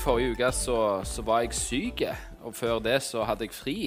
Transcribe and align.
forrige 0.00 0.32
uke 0.32 0.48
så, 0.56 0.78
så 1.04 1.22
var 1.24 1.42
jeg 1.44 1.56
syk, 1.56 2.02
og 2.40 2.54
før 2.56 2.78
det 2.82 2.96
så 3.04 3.24
hadde 3.28 3.44
jeg 3.44 3.52
fri. 3.52 3.78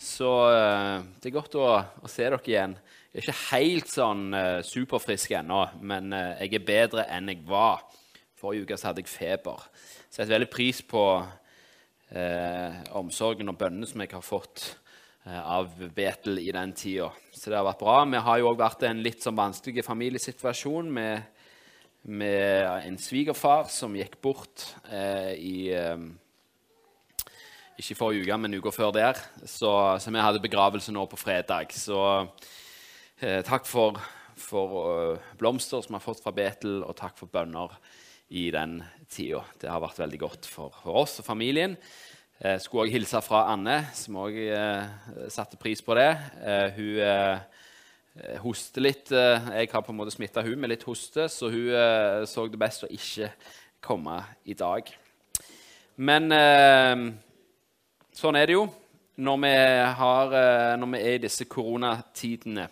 Så 0.00 0.30
eh, 0.48 1.02
det 1.20 1.28
er 1.28 1.34
godt 1.36 1.56
å, 1.60 1.66
å 2.00 2.10
se 2.10 2.24
dere 2.24 2.40
igjen. 2.48 2.76
Jeg 3.12 3.20
er 3.20 3.26
ikke 3.28 3.52
helt 3.52 3.90
sånn 3.92 4.22
eh, 4.34 4.60
superfrisk 4.66 5.34
ennå, 5.36 5.60
men 5.84 6.14
eh, 6.16 6.46
jeg 6.46 6.56
er 6.58 6.64
bedre 6.66 7.04
enn 7.12 7.28
jeg 7.30 7.44
var. 7.46 7.84
Forrige 8.40 8.64
uke 8.64 8.78
så 8.80 8.88
hadde 8.88 9.04
jeg 9.04 9.12
feber. 9.12 9.66
Så 10.08 10.22
jeg 10.22 10.24
setter 10.24 10.34
veldig 10.38 10.50
pris 10.54 10.80
på 10.88 11.04
eh, 11.20 12.80
omsorgen 12.96 13.52
og 13.52 13.60
bønnene 13.60 13.90
som 13.90 14.02
jeg 14.02 14.14
har 14.16 14.24
fått 14.24 14.72
av 15.24 15.70
Betel 15.96 16.36
i 16.42 16.50
den 16.52 16.74
tida. 16.76 17.06
Så 17.32 17.48
det 17.48 17.56
har 17.56 17.64
vært 17.64 17.80
bra. 17.80 17.94
Vi 18.04 18.24
har 18.26 18.40
jo 18.42 18.50
òg 18.50 18.58
vært 18.60 18.82
i 18.84 18.90
en 18.90 18.98
litt 19.00 19.24
sånn 19.24 19.38
vanskelig 19.38 19.80
familiesituasjon 19.86 20.90
med, 20.92 21.30
med 22.04 22.84
en 22.84 22.98
svigerfar 23.00 23.70
som 23.72 23.94
gikk 23.96 24.18
bort 24.22 24.66
eh, 24.92 25.32
i 25.40 25.56
eh, 25.72 26.04
Ikke 27.80 27.96
forrige 27.98 28.26
uke, 28.26 28.36
men 28.38 28.54
uka 28.54 28.70
før 28.70 28.92
der. 28.94 29.18
Så, 29.48 29.72
så 29.98 30.12
vi 30.12 30.22
hadde 30.22 30.42
begravelse 30.44 30.92
nå 30.92 31.06
på 31.10 31.18
fredag. 31.18 31.72
Så 31.74 31.98
eh, 33.18 33.40
takk 33.46 33.66
for, 33.66 33.98
for 34.38 34.76
uh, 34.84 35.30
blomster 35.40 35.82
som 35.82 35.94
vi 35.94 35.98
har 35.98 36.04
fått 36.04 36.22
fra 36.22 36.34
Betel, 36.36 36.84
og 36.84 36.94
takk 36.98 37.16
for 37.18 37.32
bønner 37.32 37.72
i 38.30 38.50
den 38.54 38.78
tida. 39.08 39.42
Det 39.58 39.72
har 39.72 39.82
vært 39.82 40.04
veldig 40.04 40.20
godt 40.20 40.46
for, 40.46 40.76
for 40.84 41.02
oss 41.02 41.18
og 41.18 41.26
familien. 41.26 41.74
Jeg 42.44 42.60
skulle 42.60 42.84
også 42.84 42.94
hilse 42.98 43.20
fra 43.24 43.44
Anne, 43.52 43.80
som 43.96 44.16
òg 44.20 44.36
eh, 44.44 45.28
satte 45.32 45.58
pris 45.58 45.80
på 45.82 45.96
det. 45.96 46.10
Eh, 46.44 46.78
hun 46.78 47.52
eh, 48.20 48.38
hoster 48.42 48.84
litt. 48.84 49.12
Eh, 49.12 49.48
jeg 49.60 49.70
har 49.72 49.82
på 49.84 49.92
en 49.92 49.98
måte 49.98 50.14
smitta 50.14 50.42
hun 50.44 50.60
med 50.60 50.72
litt 50.72 50.86
hoste, 50.88 51.28
så 51.32 51.50
hun 51.52 51.70
eh, 51.74 52.24
så 52.28 52.46
det 52.48 52.60
best 52.60 52.86
å 52.86 52.90
ikke 52.92 53.30
komme 53.84 54.16
i 54.48 54.56
dag. 54.58 54.88
Men 55.94 56.32
sånn 58.14 58.38
er 58.38 58.48
det 58.48 58.56
jo 58.56 58.64
når 59.22 59.36
vi, 59.44 59.52
har, 60.00 60.32
når 60.80 60.90
vi 60.90 61.02
er 61.04 61.18
i 61.18 61.22
disse 61.22 61.46
koronatidene. 61.46 62.64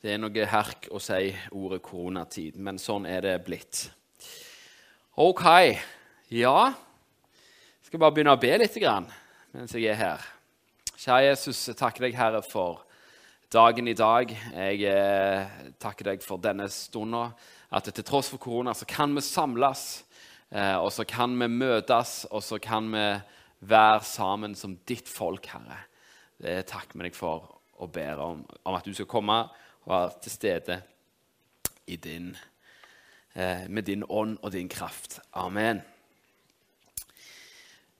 Det 0.00 0.14
er 0.14 0.18
noe 0.18 0.48
herk 0.50 0.88
å 0.90 0.98
si 0.98 1.28
ordet 1.54 1.78
koronatid, 1.84 2.58
men 2.58 2.80
sånn 2.82 3.06
er 3.06 3.22
det 3.28 3.36
blitt. 3.46 3.84
OK. 5.20 5.46
Ja, 6.32 6.72
jeg 6.72 7.86
skal 7.86 8.02
bare 8.02 8.16
begynne 8.16 8.34
å 8.34 8.40
be 8.40 8.54
litt 8.58 8.78
mens 9.52 9.74
jeg 9.76 9.92
er 9.92 9.98
her. 10.00 10.28
Kjære 11.00 11.26
Jesus, 11.30 11.60
takker 11.78 12.06
deg, 12.06 12.16
Herre, 12.18 12.42
for 12.42 12.82
dagen 13.50 13.88
i 13.88 13.96
dag. 13.98 14.30
Jeg 14.54 14.84
eh, 14.86 15.54
takker 15.82 16.12
deg 16.12 16.22
for 16.22 16.38
denne 16.42 16.68
stunden. 16.70 17.32
At 17.74 17.88
til 17.90 18.06
tross 18.06 18.30
for 18.30 18.42
korona 18.42 18.74
så 18.78 18.86
kan 18.86 19.14
vi 19.14 19.22
samles, 19.26 20.04
eh, 20.54 20.76
og 20.78 20.92
så 20.94 21.06
kan 21.06 21.34
vi 21.38 21.48
møtes, 21.50 22.28
og 22.30 22.44
så 22.46 22.60
kan 22.62 22.90
vi 22.92 23.04
være 23.66 24.04
sammen 24.06 24.54
som 24.54 24.78
ditt 24.86 25.10
folk, 25.10 25.50
Herre. 25.50 25.82
Det 26.40 26.62
takker 26.70 26.98
vi 26.98 27.08
deg 27.08 27.18
for 27.18 27.56
og 27.80 27.90
ber 27.92 28.22
om, 28.22 28.44
om 28.64 28.76
at 28.76 28.86
du 28.86 28.94
skal 28.94 29.08
komme 29.10 29.42
og 29.42 29.90
være 29.90 30.22
til 30.22 30.34
stede 30.36 30.80
din, 31.90 32.36
eh, 33.34 33.66
med 33.68 33.82
din 33.82 34.04
ånd 34.06 34.38
og 34.42 34.52
din 34.52 34.68
kraft. 34.68 35.18
Amen. 35.34 35.82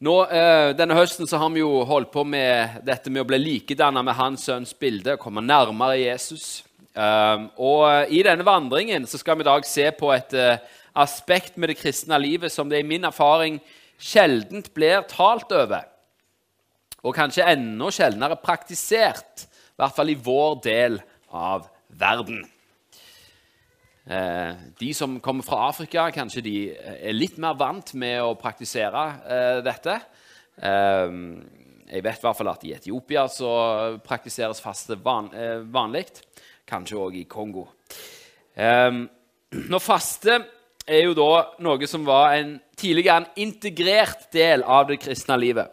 Nå, 0.01 0.15
eh, 0.33 0.71
denne 0.73 0.97
høsten 0.97 1.29
så 1.29 1.37
har 1.37 1.51
vi 1.53 1.61
jo 1.61 1.83
holdt 1.85 2.09
på 2.15 2.23
med 2.25 2.79
dette 2.87 3.11
med 3.13 3.21
å 3.21 3.29
bli 3.29 3.37
likedanna 3.37 4.01
med 4.01 4.17
hans 4.17 4.47
sønns 4.49 4.71
bilde, 4.73 5.19
komme 5.21 5.43
nærmere 5.45 5.99
Jesus. 6.01 6.63
Um, 6.97 7.51
og 7.61 8.09
i 8.09 8.23
denne 8.25 8.47
vandringen 8.49 9.05
så 9.07 9.21
skal 9.21 9.37
vi 9.37 9.45
i 9.45 9.49
dag 9.51 9.67
se 9.69 9.85
på 9.95 10.09
et 10.15 10.33
uh, 10.35 10.57
aspekt 11.05 11.61
med 11.61 11.71
det 11.71 11.77
kristne 11.83 12.17
livet 12.19 12.51
som 12.51 12.73
det 12.73 12.81
i 12.81 12.87
min 12.89 13.05
erfaring 13.05 13.61
sjeldent 14.01 14.73
blir 14.73 15.05
talt 15.13 15.53
over. 15.53 15.85
Og 17.05 17.15
kanskje 17.21 17.51
enda 17.53 17.93
sjeldnere 17.93 18.41
praktisert, 18.41 19.45
i 19.45 19.85
hvert 19.85 20.01
fall 20.01 20.15
i 20.15 20.17
vår 20.17 20.57
del 20.65 20.97
av 21.29 21.69
verden. 22.01 22.41
Eh, 24.07 24.53
de 24.79 24.95
som 24.95 25.21
kommer 25.21 25.45
fra 25.45 25.69
Afrika, 25.69 26.09
kanskje 26.11 26.43
de 26.45 26.55
er 26.73 27.13
litt 27.17 27.37
mer 27.41 27.57
vant 27.61 27.93
med 28.01 28.23
å 28.25 28.37
praktisere 28.41 29.03
eh, 29.29 29.59
dette. 29.65 29.97
Eh, 30.57 31.17
jeg 31.91 32.05
vet 32.07 32.23
i 32.23 32.25
hvert 32.25 32.39
fall 32.39 32.53
at 32.53 32.65
i 32.65 32.73
Etiopia 32.77 33.27
så 33.29 33.51
praktiseres 34.07 34.63
faste 34.63 34.97
van, 35.03 35.27
vanlig. 35.75 36.07
Kanskje 36.71 37.01
òg 37.03 37.17
i 37.19 37.25
Kongo. 37.27 37.65
Når 38.55 39.83
faste 39.83 40.37
er 40.87 41.03
jo 41.03 41.17
da 41.19 41.57
noe 41.67 41.89
som 41.91 42.07
var 42.07 42.37
en 42.37 42.53
tidligere 42.79 43.25
en 43.25 43.43
integrert 43.43 44.29
del 44.31 44.63
av 44.63 44.87
det 44.87 45.01
kristne 45.03 45.35
livet. 45.43 45.67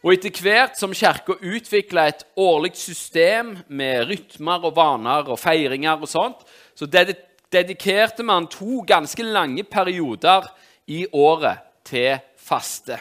Og 0.00 0.14
etter 0.14 0.32
hvert 0.40 0.78
som 0.80 0.94
Kirka 0.96 1.34
utvikla 1.44 2.06
et 2.08 2.22
årlig 2.40 2.72
system 2.80 3.52
med 3.68 4.06
rytmer 4.08 4.62
og 4.64 4.78
vaner 4.78 5.28
og 5.28 5.36
feiringer, 5.42 5.98
og 6.00 6.08
sånt, 6.08 6.46
så 6.80 6.86
dedikerte 7.52 8.24
man 8.24 8.46
to 8.48 8.80
ganske 8.88 9.22
lange 9.22 9.66
perioder 9.68 10.46
i 10.88 11.02
året 11.12 11.58
til 11.84 12.16
faste. 12.40 12.96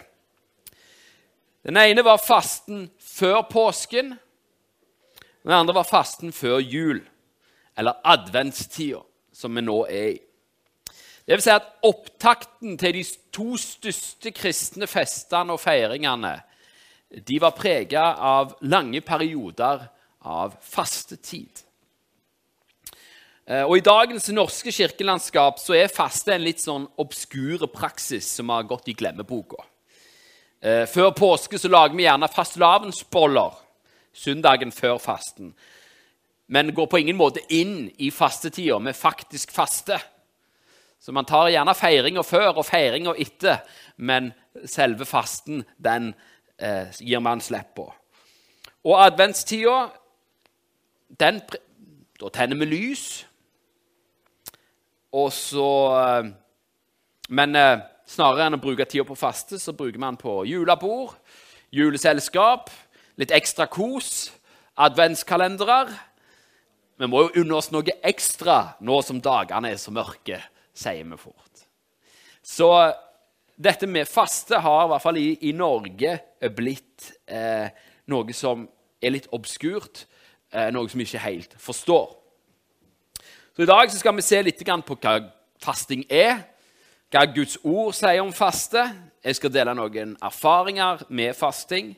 Den 1.64 1.78
ene 1.80 2.04
var 2.04 2.20
fasten 2.20 2.90
før 3.00 3.46
påsken. 3.48 4.18
Den 5.44 5.54
andre 5.56 5.78
var 5.80 5.88
fasten 5.88 6.34
før 6.36 6.60
jul, 6.60 7.00
eller 7.78 8.02
adventstida, 8.04 9.00
som 9.32 9.56
vi 9.56 9.64
nå 9.64 9.78
er 9.88 10.10
i. 10.10 10.20
Det 11.24 11.38
vil 11.38 11.46
si 11.46 11.56
at 11.56 11.72
Opptakten 11.86 12.76
til 12.82 13.00
de 13.00 13.06
to 13.32 13.56
største 13.62 14.36
kristne 14.36 14.92
festene 14.92 15.56
og 15.56 15.64
feiringene 15.64 16.36
de 17.24 17.40
var 17.40 17.56
prega 17.56 18.12
av 18.20 18.58
lange 18.60 19.00
perioder 19.02 19.88
av 20.28 20.60
fastetid. 20.68 21.69
Eh, 23.50 23.66
og 23.66 23.80
I 23.80 23.86
dagens 23.86 24.30
norske 24.30 24.72
kirkelandskap 24.74 25.58
så 25.58 25.74
er 25.74 25.90
faste 25.90 26.36
en 26.36 26.46
litt 26.46 26.62
sånn 26.62 26.86
obskure 27.02 27.66
praksis 27.74 28.28
som 28.38 28.52
har 28.54 28.68
gått 28.70 28.92
i 28.92 28.94
glemmeboka. 28.98 29.64
Eh, 30.62 30.86
før 30.92 31.10
påske 31.18 31.58
så 31.58 31.72
lager 31.72 31.98
vi 31.98 32.06
gjerne 32.06 32.30
fastelavnsboller 32.30 33.58
søndagen 34.14 34.74
før 34.76 35.00
fasten. 35.02 35.54
Men 36.50 36.74
går 36.76 36.90
på 36.92 37.00
ingen 37.02 37.18
måte 37.18 37.42
inn 37.50 37.88
i 37.98 38.12
fastetida 38.14 38.78
med 38.82 38.98
faktisk 38.98 39.54
faste. 39.54 39.98
Så 41.00 41.14
man 41.16 41.26
tar 41.26 41.50
gjerne 41.50 41.74
feiringa 41.78 42.22
før 42.28 42.60
og 42.60 42.68
feiringa 42.68 43.16
etter, 43.18 43.64
men 43.98 44.34
selve 44.68 45.08
fasten 45.10 45.64
den 45.78 46.12
eh, 46.60 46.92
gir 47.00 47.24
man 47.24 47.42
slipp 47.42 47.74
på. 47.80 47.88
Og 48.86 49.00
adventstida, 49.00 49.88
da 51.18 52.30
tenner 52.36 52.60
vi 52.60 52.70
lys. 52.70 53.08
Og 55.16 55.32
så 55.34 55.70
eh, 55.98 56.30
Men 57.30 57.56
eh, 57.58 57.82
snarere 58.10 58.48
enn 58.48 58.58
å 58.58 58.62
bruke 58.62 58.88
tida 58.90 59.06
på 59.06 59.18
faste, 59.18 59.60
så 59.62 59.74
bruker 59.78 60.02
man 60.02 60.18
på 60.18 60.42
julebord, 60.50 61.14
juleselskap, 61.70 62.72
litt 63.22 63.34
ekstra 63.36 63.68
kos, 63.70 64.32
adventskalendere. 64.82 65.84
Vi 66.98 67.08
må 67.08 67.28
jo 67.28 67.44
unne 67.44 67.60
oss 67.60 67.70
noe 67.70 68.00
ekstra 68.02 68.80
nå 68.82 68.98
som 69.06 69.22
dagene 69.22 69.76
er 69.76 69.78
så 69.78 69.94
mørke, 69.94 70.40
sier 70.74 71.06
vi 71.06 71.20
fort. 71.22 71.62
Så 72.42 72.72
dette 73.60 73.88
med 73.92 74.10
faste 74.10 74.58
har 74.64 74.86
i 74.88 74.90
hvert 74.90 75.06
fall 75.06 75.22
i, 75.22 75.30
i 75.50 75.54
Norge 75.54 76.16
blitt 76.56 77.12
eh, 77.30 77.70
noe 78.10 78.36
som 78.36 78.66
er 79.00 79.14
litt 79.14 79.30
obskurt, 79.36 80.06
eh, 80.52 80.72
noe 80.74 80.90
som 80.90 81.00
vi 81.00 81.08
ikke 81.08 81.28
helt 81.28 81.56
forstår. 81.62 82.16
Så 83.60 83.64
I 83.64 83.68
dag 83.68 83.92
skal 83.92 84.16
vi 84.16 84.24
se 84.24 84.38
litt 84.40 84.62
på 84.64 84.96
hva 85.04 85.18
fasting 85.60 86.06
er, 86.08 86.46
hva 87.12 87.26
Guds 87.28 87.58
ord 87.68 87.92
sier 87.92 88.22
om 88.24 88.30
faste. 88.32 88.86
Jeg 89.20 89.36
skal 89.36 89.52
dele 89.52 89.74
noen 89.76 90.14
erfaringer 90.24 91.02
med 91.10 91.36
fasting. 91.36 91.90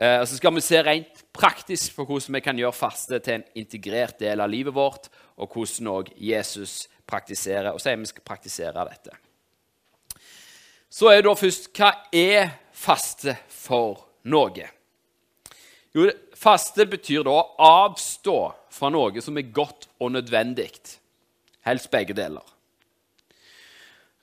Eh, 0.00 0.22
og 0.22 0.24
så 0.24 0.38
skal 0.38 0.54
vi 0.56 0.62
se 0.64 0.80
rent 0.80 1.20
praktisk 1.36 1.98
på 1.98 2.06
hvordan 2.08 2.38
vi 2.38 2.40
kan 2.40 2.56
gjøre 2.56 2.72
faste 2.72 3.18
til 3.20 3.34
en 3.34 3.44
integrert 3.60 4.16
del 4.24 4.40
av 4.40 4.48
livet 4.48 4.72
vårt, 4.72 5.10
og 5.36 5.52
hvordan 5.52 5.90
òg 5.98 6.08
Jesus 6.16 6.88
praktiserer, 7.04 7.74
og 7.74 7.84
sier 7.84 8.00
vi 8.00 8.08
skal 8.08 8.24
praktisere 8.24 8.86
dette. 8.88 9.12
Så 10.88 11.12
er 11.12 11.20
da 11.28 11.34
først 11.36 11.68
hva 11.76 11.92
er 12.08 12.54
faste 12.72 13.36
for 13.52 14.06
noe? 14.24 14.72
Jo, 15.92 16.08
faste 16.32 16.88
betyr 16.88 17.28
da 17.28 17.36
avstå 17.68 18.38
fra 18.70 18.90
noe 18.92 19.22
som 19.22 19.38
er 19.38 19.52
godt 19.54 19.88
og 20.00 20.14
nødvendig. 20.14 20.70
Helst 21.66 21.90
begge 21.92 22.16
deler. 22.16 22.44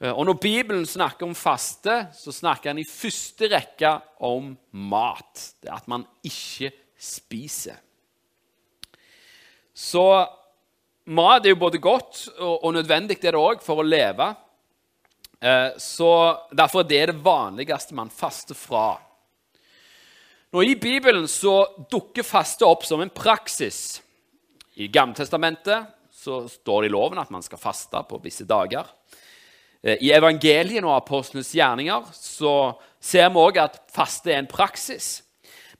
Eh, 0.02 0.12
og 0.12 0.26
Når 0.26 0.40
Bibelen 0.42 0.86
snakker 0.86 1.28
om 1.28 1.36
faste, 1.36 2.08
så 2.14 2.32
snakker 2.32 2.70
han 2.72 2.82
i 2.82 2.88
første 2.88 3.50
rekke 3.52 3.98
om 4.20 4.56
mat. 4.72 5.54
Det 5.62 5.70
er 5.70 5.78
at 5.78 5.88
man 5.88 6.06
ikke 6.24 6.72
spiser. 6.98 7.78
Så 9.74 10.04
mat 11.06 11.46
er 11.46 11.54
jo 11.54 11.62
både 11.62 11.78
godt 11.78 12.28
og, 12.40 12.64
og 12.66 12.74
nødvendig 12.74 13.20
det 13.22 13.30
er 13.30 13.38
det 13.38 13.42
òg 13.42 13.62
for 13.62 13.82
å 13.82 13.86
leve. 13.86 14.32
Eh, 15.40 15.78
så 15.78 16.10
Derfor 16.52 16.82
er 16.82 16.90
det 16.90 17.04
det 17.12 17.22
vanligste 17.24 17.94
man 17.98 18.10
faster 18.10 18.58
fra. 18.58 18.98
Nå 20.54 20.64
I 20.64 20.78
Bibelen 20.80 21.28
så 21.28 21.68
dukker 21.92 22.24
faste 22.26 22.66
opp 22.66 22.86
som 22.88 23.02
en 23.04 23.12
praksis. 23.14 24.02
I 24.77 24.88
Gammeltestamentet 24.94 25.94
står 26.12 26.81
det 26.83 26.89
i 26.89 26.94
loven 26.94 27.18
at 27.21 27.31
man 27.33 27.45
skal 27.45 27.62
faste 27.62 28.01
på 28.09 28.19
visse 28.21 28.45
dager. 28.45 28.85
Eh, 29.81 29.97
I 30.06 30.12
evangeliene 30.13 30.85
og 30.85 31.00
apostlenes 31.00 31.50
gjerninger 31.56 32.12
så 32.13 32.53
ser 33.01 33.31
vi 33.31 33.41
òg 33.41 33.57
at 33.62 33.79
faste 33.94 34.33
er 34.33 34.41
en 34.44 34.50
praksis. 34.50 35.24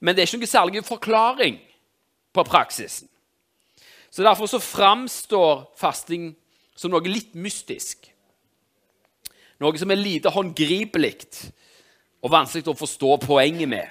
Men 0.00 0.14
det 0.14 0.22
er 0.22 0.30
ikke 0.30 0.42
noen 0.42 0.50
særlig 0.50 0.84
forklaring 0.86 1.60
på 2.34 2.44
praksisen. 2.46 3.08
Så 4.10 4.22
Derfor 4.22 4.46
så 4.46 4.58
framstår 4.58 5.68
fasting 5.76 6.32
som 6.74 6.90
noe 6.90 7.06
litt 7.06 7.34
mystisk. 7.38 8.08
Noe 9.60 9.78
som 9.78 9.90
er 9.90 10.00
lite 10.00 10.30
håndgripelig 10.32 11.14
og 12.22 12.32
vanskelig 12.32 12.70
å 12.70 12.78
forstå 12.78 13.18
poenget 13.26 13.68
med. 13.68 13.86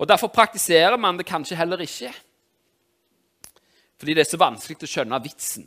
Og 0.00 0.08
Derfor 0.08 0.32
praktiserer 0.32 0.96
man 1.00 1.16
det 1.16 1.28
kanskje 1.28 1.56
heller 1.56 1.80
ikke. 1.84 2.12
Fordi 4.00 4.14
det 4.16 4.24
er 4.24 4.30
så 4.30 4.40
vanskelig 4.40 4.88
å 4.88 4.88
skjønne 4.88 5.20
vitsen. 5.20 5.66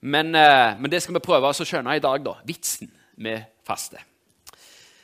Men, 0.00 0.34
eh, 0.34 0.78
men 0.78 0.90
det 0.90 1.02
skal 1.02 1.16
vi 1.18 1.24
prøve 1.24 1.50
å 1.50 1.66
skjønne 1.66 1.96
i 1.98 2.02
dag, 2.02 2.22
da. 2.24 2.36
Vitsen 2.46 2.92
med 3.18 3.42
faste. 3.66 3.98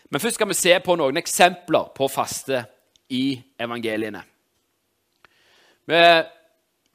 Men 0.09 0.23
først 0.23 0.39
skal 0.39 0.49
vi 0.49 0.55
se 0.55 0.77
på 0.81 0.95
noen 0.97 1.19
eksempler 1.19 1.91
på 1.97 2.07
faste 2.09 2.63
i 3.11 3.35
evangeliene. 3.59 4.23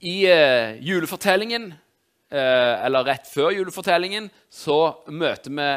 I 0.01 0.15
uh, 0.27 0.79
julefortellingen, 0.83 1.67
uh, 2.33 2.85
eller 2.85 3.05
rett 3.07 3.27
før 3.27 3.51
julefortellingen, 3.53 4.29
så 4.49 5.03
møter 5.07 5.53
vi 5.53 5.69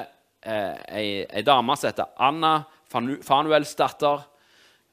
ei, 0.44 1.43
dame 1.46 1.76
som 1.76 1.88
heter 1.88 2.17
Anna 2.23 2.56
Fanuels 2.91 3.75
datter. 3.79 4.25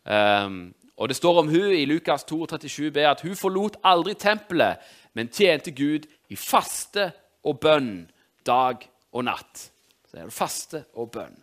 Um, 0.03 0.73
og 0.97 1.09
Det 1.09 1.15
står 1.15 1.39
om 1.39 1.47
hun 1.47 1.71
i 1.73 1.85
Lukas 1.85 2.23
2, 2.23 2.45
37b 2.45 2.99
at 2.99 3.21
hun 3.21 3.35
forlot 3.35 3.77
aldri 3.83 4.13
tempelet, 4.13 4.77
men 5.13 5.29
tjente 5.29 5.71
Gud 5.71 6.05
i 6.29 6.35
faste 6.35 7.11
og 7.43 7.59
bønn 7.59 8.09
dag 8.45 8.83
og 9.11 9.25
natt. 9.25 9.71
Så 10.09 10.17
er 10.17 10.27
det 10.27 10.35
faste 10.35 10.83
og 10.93 11.11
bønn. 11.11 11.37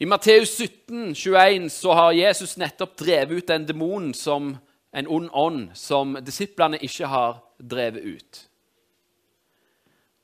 I 0.00 0.04
Matteus 0.08 0.54
17, 0.56 1.14
21, 1.14 1.70
så 1.70 1.92
har 1.92 2.12
Jesus 2.16 2.56
nettopp 2.56 2.96
drevet 2.98 3.36
ut 3.36 3.50
en 3.50 3.66
demon 3.68 4.14
som 4.16 4.54
en 4.96 5.08
ond 5.08 5.28
ånd 5.36 5.66
som 5.76 6.16
disiplene 6.24 6.80
ikke 6.80 7.10
har 7.12 7.42
drevet 7.60 8.06
ut. 8.16 8.40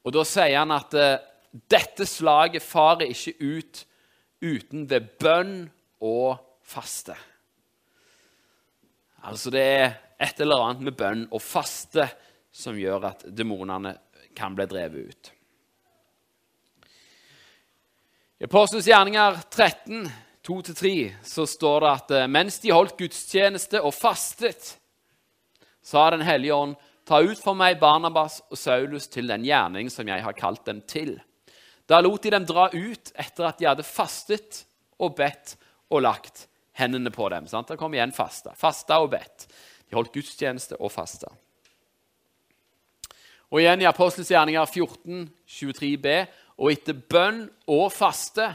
Og 0.07 0.15
Da 0.15 0.25
sier 0.25 0.59
han 0.59 0.73
at 0.73 0.97
uh, 0.97 1.19
dette 1.71 2.07
slaget 2.09 2.65
farer 2.65 3.11
ikke 3.13 3.35
ut 3.41 3.85
uten 4.41 4.89
ved 4.91 5.13
bønn 5.21 5.55
og 6.05 6.37
faste. 6.67 7.17
Altså 9.27 9.51
det 9.51 9.63
er 9.63 9.89
et 10.23 10.41
eller 10.41 10.63
annet 10.63 10.85
med 10.87 10.97
bønn 10.99 11.25
og 11.31 11.43
faste 11.43 12.07
som 12.57 12.77
gjør 12.79 13.11
at 13.11 13.25
demonene 13.37 13.95
kan 14.37 14.55
bli 14.57 14.67
drevet 14.69 15.11
ut. 15.11 15.33
I 18.37 18.45
Apostelens 18.45 18.89
gjerninger 18.89 19.39
13, 19.49 20.09
2-3, 20.47 20.91
så 21.25 21.47
står 21.49 21.81
det 21.81 21.93
at 21.93 22.11
eh, 22.19 22.27
mens 22.29 22.59
de 22.61 22.73
holdt 22.75 22.99
gudstjeneste 22.99 23.81
og 23.81 23.95
fastet, 23.97 24.75
sa 25.87 26.11
Den 26.11 26.25
hellige 26.27 26.55
ånd, 26.55 26.75
ta 27.07 27.23
ut 27.23 27.39
for 27.39 27.55
meg 27.57 27.79
Barnabas 27.81 28.41
og 28.51 28.59
Saulus 28.59 29.07
til 29.09 29.31
den 29.31 29.45
gjerning 29.47 29.89
som 29.91 30.09
jeg 30.11 30.25
har 30.25 30.35
kalt 30.37 30.65
dem 30.67 30.83
til. 30.91 31.15
Da 31.87 32.01
lot 32.03 32.25
de 32.27 32.33
dem 32.35 32.47
dra 32.47 32.67
ut 32.75 33.13
etter 33.15 33.47
at 33.47 33.61
de 33.61 33.69
hadde 33.71 33.87
fastet 33.87 34.65
og 34.99 35.15
bedt 35.17 35.55
og 35.91 36.03
lagt 36.03 36.47
hendene 36.77 37.11
på 37.15 37.29
dem. 37.33 37.47
Sant? 37.51 37.69
Det 37.69 37.79
kom 37.81 37.95
igjen 37.95 38.15
fasta. 38.15 38.55
Fasta 38.59 39.01
og 39.03 39.11
bedt. 39.15 39.49
De 39.87 39.97
holdt 39.97 40.15
gudstjeneste 40.15 40.79
og 40.81 40.93
fasta. 40.93 41.31
Og 43.53 43.63
igjen 43.63 43.85
i 43.85 43.89
Apostelens 43.89 44.33
gjerninger 44.33 44.67
14, 44.67 45.27
23b 45.47 46.15
og 46.57 46.73
etter 46.73 46.97
bønn 46.99 47.45
og 47.71 47.91
faste 47.95 48.49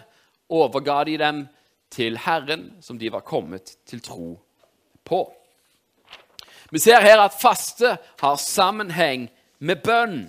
overga 0.52 1.04
de 1.08 1.18
dem 1.22 1.46
til 1.92 2.18
Herren, 2.20 2.74
som 2.84 3.00
de 3.00 3.12
var 3.12 3.24
kommet 3.28 3.78
til 3.88 4.02
tro 4.04 4.34
på. 5.08 5.22
Vi 6.72 6.80
ser 6.80 7.04
her 7.04 7.20
at 7.20 7.36
faste 7.40 7.98
har 8.22 8.38
sammenheng 8.40 9.28
med 9.60 9.82
bønn. 9.84 10.22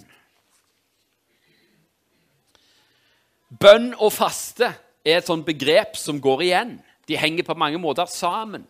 Bønn 3.62 3.92
og 3.98 4.10
faste 4.14 4.72
er 5.04 5.20
et 5.20 5.28
sånt 5.28 5.46
begrep 5.46 5.98
som 5.98 6.18
går 6.22 6.42
igjen. 6.46 6.72
De 7.06 7.18
henger 7.18 7.46
på 7.46 7.56
mange 7.58 7.80
måter 7.82 8.06
sammen. 8.06 8.66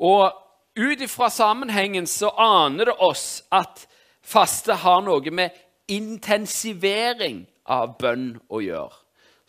Og 0.00 0.32
ut 0.80 1.00
ifra 1.00 1.28
sammenhengen 1.30 2.06
så 2.08 2.30
aner 2.30 2.88
det 2.88 2.96
oss 3.04 3.42
at 3.52 3.84
faste 4.22 4.78
har 4.80 5.02
noe 5.04 5.32
med 5.34 5.56
intensivering 5.90 7.44
av 7.68 7.96
bønn 8.00 8.32
å 8.48 8.62
gjøre. 8.64 8.96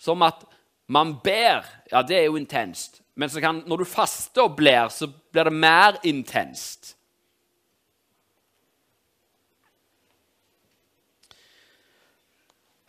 Som 0.02 0.26
at 0.26 0.44
man 0.92 1.16
ber. 1.24 1.64
Ja, 1.92 2.02
det 2.04 2.18
er 2.18 2.26
jo 2.28 2.40
intenst. 2.40 3.00
Men 3.16 3.30
kan, 3.30 3.64
når 3.68 3.84
du 3.84 3.86
faster 3.86 4.48
og 4.48 4.58
bler, 4.58 4.90
så 4.90 5.08
blir 5.08 5.48
det 5.48 5.56
mer 5.56 6.00
intenst. 6.08 6.96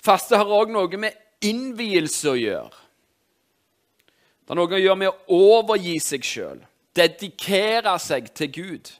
Faste 0.02 0.38
har 0.38 0.50
òg 0.50 0.72
noe 0.74 0.98
med 0.98 1.14
innvielse 1.46 2.32
å 2.32 2.38
gjøre. 2.38 2.81
Det 4.42 4.50
har 4.50 4.58
noe 4.58 4.74
å 4.74 4.82
gjøre 4.82 4.98
med 4.98 5.12
å 5.12 5.38
overgi 5.58 5.94
seg 6.02 6.26
sjøl, 6.26 6.58
dedikere 6.98 7.94
seg 8.02 8.26
til 8.34 8.50
Gud. 8.52 8.90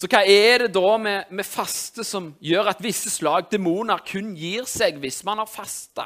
Så 0.00 0.10
hva 0.10 0.20
er 0.28 0.66
det 0.66 0.74
da 0.74 0.96
med, 1.00 1.30
med, 1.32 1.46
faste 1.46 2.04
som 2.04 2.32
gjør 2.42 2.72
at 2.74 2.82
visse 2.84 3.08
slag 3.08 3.46
demoner 3.52 4.02
kun 4.04 4.34
gir 4.36 4.66
seg 4.68 4.98
hvis 5.00 5.22
man 5.24 5.40
har 5.40 5.48
fasta? 5.48 6.04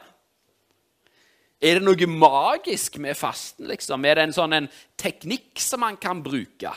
Er 1.58 1.80
det 1.80 1.86
noe 1.88 2.06
magisk 2.06 3.00
med 3.02 3.18
fasten? 3.18 3.66
liksom? 3.66 4.04
Er 4.06 4.20
det 4.20 4.28
en 4.28 4.36
sånn 4.36 4.54
en 4.54 4.68
teknikk 5.00 5.58
som 5.58 5.82
man 5.82 5.98
kan 5.98 6.20
bruke? 6.22 6.70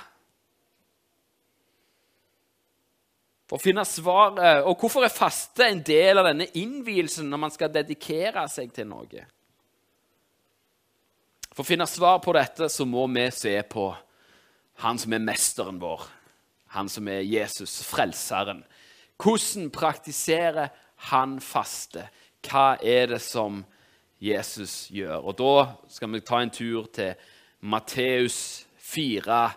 For 3.52 3.60
å 3.60 3.62
finne 3.62 3.84
svaret, 3.84 4.64
Og 4.64 4.80
hvorfor 4.80 5.04
er 5.04 5.12
faste 5.12 5.68
en 5.68 5.84
del 5.84 6.22
av 6.22 6.30
denne 6.32 6.48
innvielsen 6.56 7.28
når 7.28 7.38
man 7.38 7.52
skal 7.52 7.74
dedikere 7.74 8.48
seg 8.48 8.72
til 8.72 8.88
noe? 8.88 9.26
For 11.52 11.66
å 11.66 11.68
finne 11.68 11.88
svar 11.88 12.24
på 12.24 12.32
dette 12.34 12.72
så 12.72 12.88
må 12.88 13.04
vi 13.12 13.28
se 13.36 13.58
på 13.68 13.92
han 14.82 14.98
som 14.98 15.14
er 15.14 15.20
mesteren 15.20 15.78
vår 15.82 16.08
han 16.72 16.90
som 16.90 17.08
er 17.12 17.26
Jesus, 17.28 17.82
frelseren. 17.84 18.64
Hvordan 19.20 19.70
praktiserer 19.76 20.72
han 21.12 21.40
faste? 21.44 22.06
Hva 22.48 22.78
er 22.80 23.12
det 23.12 23.20
som 23.24 23.60
Jesus 24.24 24.88
gjør? 24.94 25.20
Og 25.20 25.38
Da 25.38 25.76
skal 25.90 26.12
vi 26.14 26.22
ta 26.22 26.40
en 26.40 26.50
tur 26.50 26.88
til 26.94 27.14
Matteus 27.60 28.66
4, 28.78 29.52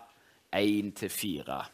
1-4. 0.52 1.73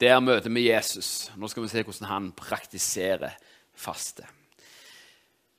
Der 0.00 0.20
møter 0.20 0.50
vi 0.50 0.68
Jesus. 0.68 1.30
Nå 1.36 1.48
skal 1.48 1.64
vi 1.64 1.72
se 1.72 1.84
hvordan 1.86 2.10
han 2.10 2.32
praktiserer 2.36 3.36
faste. 3.74 4.26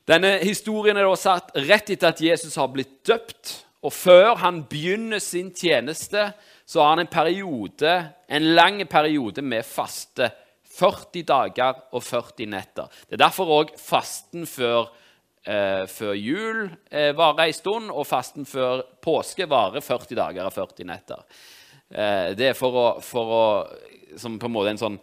Denne 0.06 0.38
historien 0.44 0.98
er 0.98 1.08
da 1.08 1.16
satt 1.18 1.56
rett 1.66 1.90
etter 1.90 2.12
at 2.12 2.22
Jesus 2.22 2.58
har 2.60 2.70
blitt 2.74 3.00
døpt 3.08 3.66
og 3.86 3.94
før 3.94 4.36
han 4.42 4.64
begynner 4.70 5.22
sin 5.22 5.52
tjeneste, 5.54 6.32
så 6.66 6.82
har 6.82 6.96
han 6.96 7.04
en 7.04 7.12
periode, 7.12 7.94
en 8.28 8.48
lang 8.58 8.82
periode 8.90 9.44
med 9.46 9.66
faste. 9.66 10.32
40 10.76 11.24
dager 11.24 11.78
og 11.96 12.04
40 12.04 12.50
netter. 12.52 12.90
Det 13.08 13.16
er 13.16 13.22
derfor 13.22 13.52
òg 13.62 13.70
fasten 13.80 14.44
før, 14.50 14.90
eh, 15.46 15.86
før 15.88 16.12
jul 16.18 16.66
eh, 16.92 17.14
varer 17.16 17.46
en 17.46 17.56
stund, 17.56 17.92
og 17.94 18.08
fasten 18.10 18.46
før 18.50 18.82
påske 19.00 19.48
varer 19.48 19.86
40 19.86 20.18
dager 20.20 20.50
og 20.50 20.52
40 20.52 20.90
netter. 20.90 21.22
Eh, 21.88 22.34
det 22.36 22.50
er 22.50 22.58
for 22.60 22.76
å, 22.76 22.88
for 23.00 23.32
å 23.38 23.46
som 24.18 24.40
på 24.40 24.50
en 24.50 24.56
måte 24.56 24.74
en 24.74 24.82
sånn, 24.82 24.98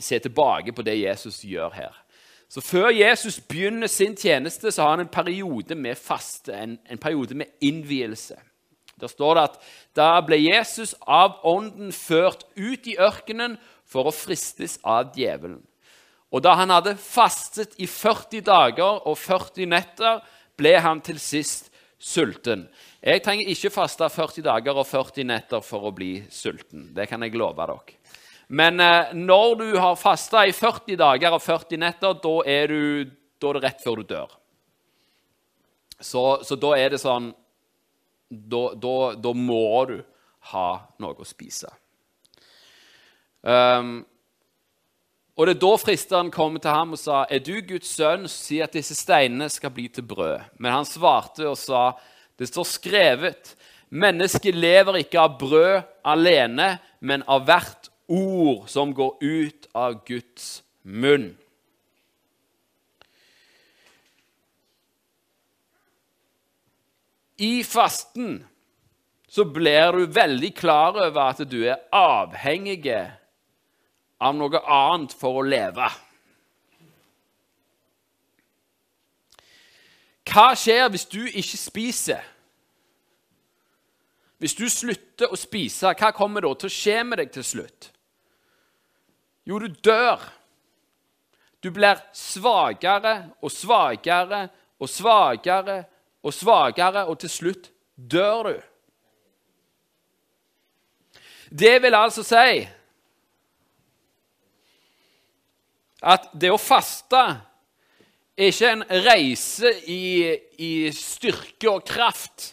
se 0.00 0.18
tilbake 0.22 0.72
på 0.72 0.84
det 0.86 0.98
Jesus 1.00 1.42
gjør 1.44 1.74
her. 1.76 1.98
Så 2.52 2.60
Før 2.60 2.90
Jesus 2.92 3.40
begynner 3.40 3.88
sin 3.88 4.16
tjeneste, 4.16 4.72
så 4.72 4.82
har 4.82 4.96
han 4.96 5.06
en 5.06 5.12
periode 5.12 5.74
med 5.74 5.96
faste, 5.96 6.52
en, 6.52 6.78
en 6.84 7.00
periode 7.00 7.34
med 7.34 7.46
innvielse. 7.64 8.36
Der 9.00 9.08
står 9.08 9.34
det 9.34 9.44
at 9.48 9.56
da 9.96 10.08
ble 10.20 10.36
Jesus 10.36 10.92
av 11.08 11.40
ånden 11.48 11.94
ført 11.96 12.44
ut 12.56 12.86
i 12.86 12.98
ørkenen 13.00 13.56
for 13.88 14.08
å 14.08 14.14
fristes 14.14 14.76
av 14.84 15.16
djevelen. 15.16 15.62
Og 16.32 16.44
da 16.44 16.54
han 16.56 16.72
hadde 16.72 16.94
fastet 17.00 17.74
i 17.80 17.88
40 17.88 18.44
dager 18.44 19.02
og 19.08 19.18
40 19.20 19.68
netter, 19.68 20.20
ble 20.56 20.76
han 20.80 21.00
til 21.04 21.18
sist 21.20 21.72
sulten. 22.02 22.66
Jeg 23.02 23.22
trenger 23.24 23.50
ikke 23.52 23.72
faste 23.72 24.08
40 24.08 24.44
dager 24.46 24.78
og 24.78 24.86
40 24.88 25.28
netter 25.28 25.64
for 25.64 25.88
å 25.88 25.94
bli 25.94 26.14
sulten. 26.32 26.90
Det 26.94 27.08
kan 27.10 27.22
jeg 27.24 27.36
love 27.36 27.58
dere. 27.58 27.98
Men 28.52 28.80
eh, 28.84 29.14
når 29.16 29.54
du 29.56 29.68
har 29.80 29.96
fasta 29.96 30.44
i 30.44 30.52
40 30.52 30.98
dager 31.00 31.32
og 31.32 31.40
40 31.40 31.80
netter, 31.80 32.16
da 32.20 32.34
er, 32.44 32.68
du, 32.68 33.12
da 33.40 33.48
er 33.48 33.56
det 33.56 33.62
rett 33.64 33.84
før 33.84 34.02
du 34.02 34.10
dør. 34.10 34.34
Så, 36.02 36.24
så 36.44 36.58
da 36.60 36.74
er 36.76 36.92
det 36.92 37.00
sånn 37.00 37.30
da, 38.28 38.62
da, 38.76 38.96
da, 39.16 39.32
må 39.36 39.64
du 39.88 39.98
ha 40.52 40.66
noe 41.00 41.16
å 41.20 41.28
spise. 41.28 41.70
Um, 43.40 44.00
og 45.36 45.48
det 45.48 45.54
er 45.56 45.62
da 45.62 45.70
fristeren 45.80 46.32
kom 46.32 46.58
til 46.60 46.72
ham 46.72 46.92
og 46.92 47.00
sa, 47.00 47.22
'Er 47.24 47.40
du 47.40 47.54
Guds 47.64 47.88
sønn, 47.96 48.28
si 48.28 48.60
at 48.60 48.76
disse 48.76 48.94
steinene 48.94 49.48
skal 49.48 49.72
bli 49.72 49.88
til 49.88 50.04
brød.' 50.04 50.44
Men 50.58 50.72
han 50.72 50.88
svarte 50.88 51.48
og 51.48 51.56
sa, 51.56 51.92
'Det 52.36 52.48
står 52.48 52.68
skrevet:" 52.68 53.54
'Mennesket 53.90 54.54
lever 54.54 55.00
ikke 55.00 55.20
av 55.20 55.38
brød 55.38 55.82
alene, 56.04 56.78
men 57.00 57.24
av 57.28 57.44
hvert 57.44 57.91
ord 58.12 58.68
som 58.70 58.92
går 58.94 59.16
ut 59.20 59.70
av 59.72 60.02
Guds 60.06 60.60
munn.' 60.82 61.32
I 67.42 67.64
fasten 67.64 68.44
så 69.26 69.44
blir 69.44 69.96
du 69.96 70.06
veldig 70.06 70.52
klar 70.54 70.94
over 71.08 71.22
at 71.32 71.40
du 71.50 71.62
er 71.64 71.80
avhengig 71.96 72.92
av 74.22 74.36
noe 74.36 74.60
annet 74.60 75.14
for 75.16 75.40
å 75.40 75.46
leve. 75.46 75.88
Hva 80.28 80.52
skjer 80.56 80.86
hvis 80.92 81.08
du 81.10 81.24
ikke 81.26 81.58
spiser? 81.58 82.28
Hvis 84.38 84.54
du 84.58 84.64
slutter 84.70 85.32
å 85.32 85.38
spise, 85.38 85.92
hva 85.98 86.12
kommer 86.14 86.44
da 86.44 86.52
til 86.58 86.70
å 86.70 86.76
skje 86.76 87.00
med 87.06 87.20
deg 87.22 87.34
til 87.34 87.44
slutt? 87.46 87.90
Jo, 89.44 89.58
du 89.58 89.68
dør. 89.68 90.22
Du 91.62 91.70
blir 91.70 91.98
svakere 92.16 93.14
og 93.42 93.50
svakere 93.54 94.46
og 94.82 94.90
svakere 94.90 95.82
og 96.22 96.34
svakere, 96.34 97.04
og 97.06 97.18
til 97.22 97.30
slutt 97.30 97.70
dør 97.94 98.48
du. 98.50 98.60
Det 101.50 101.74
vil 101.82 101.94
altså 101.94 102.24
si 102.24 102.62
at 106.02 106.30
det 106.34 106.50
å 106.50 106.58
faste 106.58 107.20
er 108.34 108.48
ikke 108.48 108.70
en 108.72 108.84
reise 109.04 109.70
i, 109.86 110.32
i 110.58 110.72
styrke 110.96 111.70
og 111.70 111.84
kraft. 111.86 112.48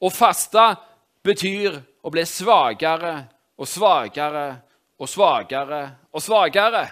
Å 0.00 0.08
faste 0.12 0.64
betyr 1.24 1.76
å 2.04 2.12
bli 2.12 2.24
svakere 2.28 3.16
og 3.58 3.68
svakere 3.68 4.60
og 4.98 5.08
svakere 5.08 5.82
og 6.12 6.22
svakere. 6.22 6.84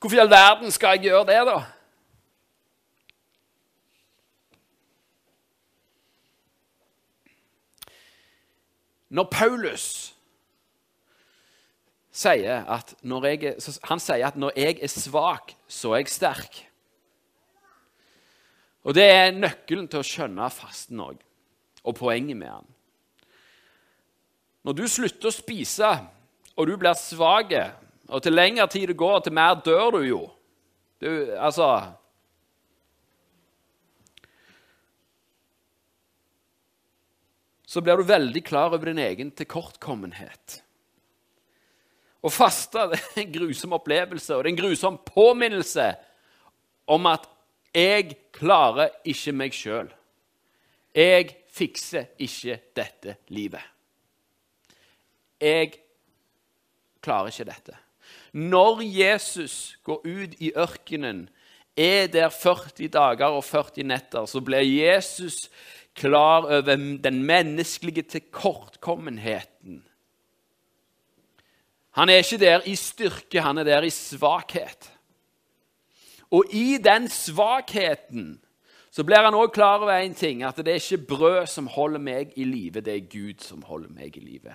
Hvorfor 0.00 0.16
i 0.16 0.20
all 0.20 0.30
verden 0.30 0.70
skal 0.70 0.96
jeg 0.96 1.08
gjøre 1.08 1.26
det, 1.26 1.40
da? 1.48 1.56
Når 9.08 9.28
Paulus 9.30 9.86
sier 12.16 12.64
at 12.72 12.94
når 13.02 13.26
jeg 13.30 13.56
han 13.84 14.00
sier 14.00 14.26
at 14.26 14.36
'når 14.36 14.52
jeg 14.56 14.78
er 14.82 14.88
svak, 14.88 15.52
så 15.68 15.92
er 15.92 15.96
jeg 15.96 16.06
sterk'. 16.06 16.64
Og 18.84 18.94
Det 18.94 19.04
er 19.10 19.30
nøkkelen 19.30 19.88
til 19.88 19.98
å 19.98 20.06
skjønne 20.06 20.50
fasten 20.50 21.00
òg, 21.00 21.18
og 21.84 21.94
poenget 21.94 22.36
med 22.36 22.48
den. 22.48 22.75
Når 24.66 24.74
du 24.74 24.86
slutter 24.90 25.30
å 25.30 25.34
spise, 25.34 25.88
og 26.58 26.66
du 26.66 26.72
blir 26.80 26.96
svak, 26.98 27.52
og 28.10 28.22
til 28.22 28.34
lengre 28.34 28.66
tid 28.70 28.88
det 28.90 28.96
går, 28.98 29.20
til 29.22 29.36
mer 29.36 29.60
dør 29.62 29.94
du 29.94 30.00
jo. 30.08 30.24
Du, 30.98 31.08
altså 31.38 31.68
Så 37.66 37.82
blir 37.84 37.98
du 37.98 38.06
veldig 38.08 38.40
klar 38.46 38.70
over 38.72 38.88
din 38.88 39.02
egen 39.02 39.30
tilkortkommenhet. 39.36 40.60
Å 42.24 42.30
faste 42.32 42.86
det 42.92 43.00
er 43.02 43.22
en 43.24 43.34
grusom 43.34 43.74
opplevelse, 43.76 44.32
og 44.32 44.42
det 44.42 44.48
er 44.48 44.52
en 44.54 44.60
grusom 44.62 44.98
påminnelse 45.10 45.90
om 46.94 47.10
at 47.10 47.26
jeg 47.76 48.16
klarer 48.32 48.94
ikke 49.04 49.36
meg 49.36 49.54
sjøl. 49.54 49.90
Jeg 50.96 51.34
fikser 51.52 52.14
ikke 52.22 52.62
dette 52.78 53.18
livet. 53.34 53.75
Jeg 55.40 55.72
klarer 57.04 57.32
ikke 57.32 57.48
dette. 57.48 57.76
Når 58.32 58.82
Jesus 58.84 59.78
går 59.84 60.04
ut 60.04 60.36
i 60.40 60.52
ørkenen, 60.56 61.28
er 61.76 62.06
der 62.08 62.28
40 62.32 62.88
dager 62.88 63.36
og 63.36 63.44
40 63.44 63.84
netter, 63.84 64.26
så 64.26 64.40
blir 64.40 64.64
Jesus 64.64 65.50
klar 65.96 66.44
over 66.44 66.76
den 67.00 67.22
menneskelige 67.24 68.02
tilkortkommenheten 68.02 69.82
han 71.96 72.08
er 72.08 72.20
ikke 72.20 72.38
der 72.38 72.66
i 72.68 72.74
styrke, 72.76 73.40
han 73.40 73.58
er 73.58 73.64
der 73.64 73.82
i 73.82 73.90
svakhet. 73.90 74.92
Og 76.30 76.44
i 76.52 76.76
den 76.76 77.08
svakheten 77.08 78.34
så 78.92 79.04
blir 79.04 79.24
han 79.24 79.36
òg 79.36 79.52
klar 79.52 79.80
over 79.80 79.96
én 80.04 80.14
ting, 80.16 80.42
at 80.44 80.56
det 80.56 80.68
er 80.74 80.80
ikke 80.80 81.06
brød 81.08 81.46
som 81.48 81.66
holder 81.72 82.00
meg 82.00 82.36
i 82.36 82.44
live, 82.44 82.80
det 82.80 82.94
er 82.94 83.08
Gud 83.12 83.40
som 83.44 83.62
holder 83.64 83.88
meg 83.92 84.16
i 84.16 84.20
live. 84.20 84.52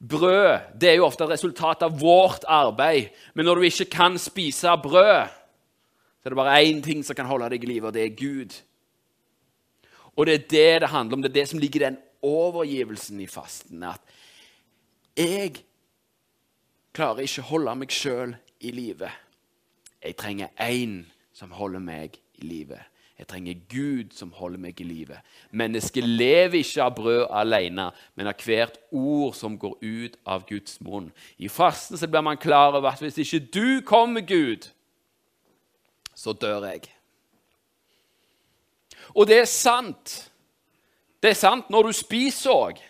Brød 0.00 0.76
det 0.80 0.90
er 0.90 0.98
jo 0.98 1.06
ofte 1.06 1.24
et 1.24 1.32
resultat 1.32 1.82
av 1.86 1.96
vårt 2.00 2.44
arbeid, 2.44 3.08
men 3.34 3.48
når 3.48 3.54
du 3.54 3.68
ikke 3.68 3.90
kan 3.96 4.18
spise 4.20 4.74
brød, 4.82 5.28
så 6.20 6.28
er 6.28 6.34
det 6.34 6.36
bare 6.36 6.62
én 6.64 6.82
ting 6.84 7.04
som 7.04 7.16
kan 7.16 7.28
holde 7.30 7.48
deg 7.50 7.64
i 7.64 7.70
live, 7.70 7.86
og 7.86 7.94
det 7.94 8.04
er 8.04 8.18
Gud. 8.18 8.56
Og 10.16 10.26
det 10.26 10.34
er 10.34 10.48
det 10.50 10.80
det 10.82 10.88
handler 10.88 11.16
om. 11.16 11.22
Det 11.22 11.30
er 11.30 11.40
det 11.40 11.48
som 11.48 11.58
ligger 11.58 11.80
i 11.80 11.84
den 11.84 11.98
overgivelsen 12.22 13.20
i 13.20 13.26
fasten. 13.26 13.82
At 13.82 14.00
jeg 15.16 15.62
klarer 16.96 17.24
ikke 17.24 17.44
å 17.44 17.50
holde 17.52 17.76
meg 17.76 17.92
sjøl 17.92 18.34
i 18.60 18.72
live. 18.72 19.10
Jeg 20.02 20.16
trenger 20.16 20.52
én 20.60 21.04
som 21.36 21.52
holder 21.52 21.84
meg 21.84 22.16
i 22.40 22.48
live. 22.48 22.80
Jeg 23.18 23.26
trenger 23.30 23.54
Gud 23.72 24.12
som 24.12 24.32
holder 24.36 24.60
meg 24.60 24.80
i 24.80 24.84
live. 24.84 25.16
Mennesket 25.50 26.04
lever 26.04 26.58
ikke 26.60 26.84
av 26.84 26.94
brød 26.98 27.22
alene, 27.32 27.88
men 28.14 28.28
av 28.28 28.42
hvert 28.44 28.76
ord 28.92 29.32
som 29.34 29.56
går 29.58 29.78
ut 29.80 30.18
av 30.28 30.44
Guds 30.48 30.76
munn. 30.84 31.08
I 31.38 31.48
fasten 31.48 31.96
så 31.96 32.08
blir 32.08 32.24
man 32.26 32.36
klar 32.36 32.76
over 32.76 32.90
at 32.90 33.00
hvis 33.00 33.18
ikke 33.24 33.46
du 33.54 33.80
kommer, 33.88 34.20
Gud, 34.20 34.68
så 36.14 36.32
dør 36.32 36.68
jeg. 36.68 36.90
Og 39.14 39.26
det 39.26 39.40
er 39.40 39.48
sant. 39.48 40.30
Det 41.22 41.32
er 41.32 41.40
sant 41.40 41.70
når 41.72 41.88
du 41.88 41.96
spiser 41.96 42.52
òg, 42.52 42.80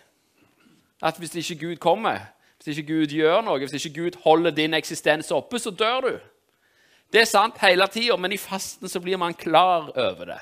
at 1.01 1.17
hvis 1.17 1.35
ikke 1.39 1.61
Gud 1.67 1.75
kommer, 1.79 2.19
hvis 2.57 2.77
ikke 2.77 2.93
Gud 2.93 3.13
gjør 3.15 3.45
noe, 3.45 3.59
hvis 3.63 3.79
ikke 3.79 4.01
Gud 4.01 4.19
holder 4.25 4.51
din 4.51 4.75
eksistens 4.75 5.31
oppe, 5.31 5.59
så 5.59 5.71
dør 5.71 6.01
du. 6.03 6.17
Det 7.13 7.21
er 7.21 7.29
sant 7.29 7.59
hele 7.63 7.87
tida, 7.91 8.17
men 8.19 8.35
i 8.35 8.39
fasten 8.41 8.91
så 8.91 8.99
blir 9.03 9.19
man 9.19 9.35
klar 9.37 9.91
over 9.95 10.33
det 10.33 10.41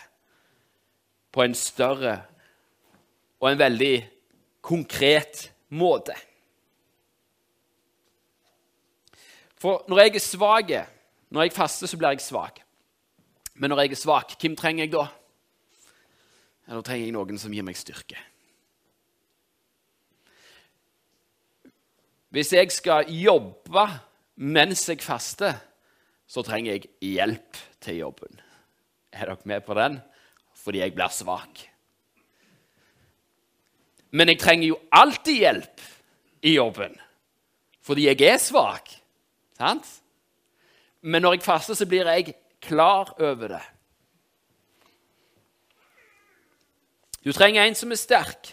på 1.36 1.44
en 1.44 1.56
større 1.58 2.16
og 3.44 3.50
en 3.52 3.60
veldig 3.60 3.96
konkret 4.64 5.52
måte. 5.76 6.16
For 9.60 9.84
når 9.90 10.00
jeg 10.00 10.16
er 10.16 10.24
svak, 10.24 10.72
når 11.30 11.42
jeg 11.42 11.54
faster, 11.54 11.88
så 11.88 11.98
blir 11.98 12.16
jeg 12.16 12.24
svak. 12.24 12.62
Men 13.56 13.70
når 13.70 13.84
jeg 13.84 13.92
er 13.92 14.00
svak, 14.00 14.36
hvem 14.40 14.56
trenger 14.56 14.86
jeg 14.86 14.94
da? 14.96 15.06
Eller 16.68 16.82
trenger 16.82 17.06
jeg 17.06 17.16
noen 17.16 17.40
som 17.40 17.54
gir 17.54 17.66
meg 17.68 17.78
styrke? 17.78 18.18
Hvis 22.36 22.52
jeg 22.52 22.72
skal 22.74 23.12
jobbe 23.12 23.86
mens 24.36 24.90
jeg 24.90 25.04
faster, 25.04 25.56
så 26.28 26.44
trenger 26.46 26.76
jeg 26.76 26.90
hjelp 27.02 27.60
til 27.84 28.02
jobben. 28.02 28.42
Er 29.14 29.30
dere 29.30 29.48
med 29.48 29.64
på 29.66 29.78
den? 29.78 30.00
Fordi 30.56 30.82
jeg 30.82 30.96
blir 30.96 31.14
svak. 31.14 31.62
Men 34.16 34.32
jeg 34.32 34.40
trenger 34.42 34.68
jo 34.68 34.80
alltid 34.92 35.42
hjelp 35.44 35.84
i 36.46 36.56
jobben 36.56 36.96
fordi 37.86 38.08
jeg 38.08 38.22
er 38.26 38.40
svak. 38.42 38.90
Sant? 39.60 39.86
Men 41.06 41.22
når 41.22 41.36
jeg 41.36 41.44
faster, 41.46 41.78
så 41.78 41.86
blir 41.86 42.08
jeg 42.10 42.34
klar 42.58 43.12
over 43.22 43.52
det. 43.54 43.62
Du 47.22 47.30
trenger 47.30 47.62
en 47.62 47.78
som 47.78 47.94
er 47.94 48.02
sterk. 48.02 48.50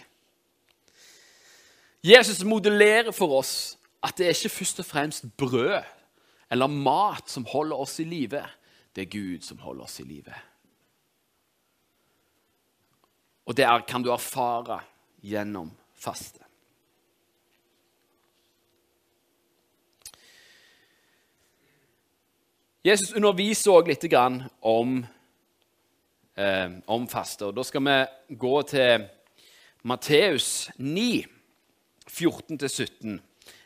Jesus 2.03 2.43
modellerer 2.45 3.09
for 3.11 3.39
oss 3.39 3.73
at 4.03 4.17
det 4.17 4.27
er 4.27 4.37
ikke 4.37 4.57
først 4.59 4.83
og 4.83 4.85
fremst 4.85 5.25
brød 5.37 5.81
eller 6.53 6.67
mat 6.67 7.29
som 7.29 7.45
holder 7.49 7.79
oss 7.81 7.99
i 7.99 8.05
live. 8.05 8.43
Det 8.93 9.01
er 9.01 9.09
Gud 9.09 9.41
som 9.41 9.57
holder 9.57 9.87
oss 9.87 9.97
i 9.99 10.03
live. 10.05 10.33
Og 13.49 13.57
det 13.57 13.65
kan 13.89 14.05
du 14.05 14.11
erfare 14.13 14.77
gjennom 15.25 15.71
faste. 15.97 16.45
Jesus 22.85 23.15
underviser 23.17 23.73
òg 23.73 23.89
litt 23.89 24.05
om, 24.61 25.05
eh, 26.37 26.69
om 26.85 27.07
faste. 27.07 27.45
og 27.45 27.55
Da 27.55 27.63
skal 27.63 27.81
vi 27.81 28.35
gå 28.37 28.61
til 28.61 29.09
Matteus 29.83 30.69
9, 30.77 31.25
14-17. 32.07 33.21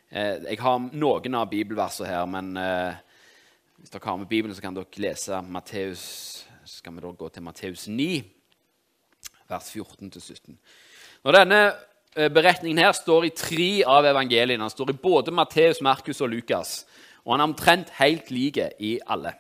Eh, 0.07 0.37
jeg 0.53 0.61
har 0.63 0.79
noen 0.79 1.35
av 1.35 1.49
bibelversene 1.51 2.07
her, 2.07 2.27
men 2.31 2.53
eh, 2.61 2.99
hvis 3.75 3.91
dere 3.91 4.07
har 4.07 4.19
med 4.21 4.29
Bibelen, 4.31 4.55
så 4.55 4.63
kan 4.63 4.75
dere 4.77 5.03
lese 5.03 5.41
Matteus 5.43 6.03
skal 6.67 6.95
vi 6.95 7.03
da 7.03 7.11
gå 7.11 7.27
til 7.31 7.43
Matteus 7.43 7.87
9, 7.91 8.07
vers 9.51 9.67
14-17. 9.75 10.55
Når 11.27 11.37
denne 11.41 11.59
eh, 12.15 12.31
beretningen 12.31 12.79
her 12.79 12.95
står 12.95 13.27
i 13.27 13.33
tre 13.35 13.69
av 13.83 14.07
evangeliene, 14.07 14.63
den 14.63 14.71
står 14.71 14.93
i 14.93 14.99
både 15.01 15.35
Matteus, 15.35 15.83
Markus 15.83 16.23
og 16.23 16.31
Lukas, 16.31 16.77
og 17.25 17.35
han 17.35 17.43
er 17.43 17.51
omtrent 17.51 17.91
helt 17.99 18.31
lik 18.31 18.61
i 18.79 18.95
alle. 19.11 19.35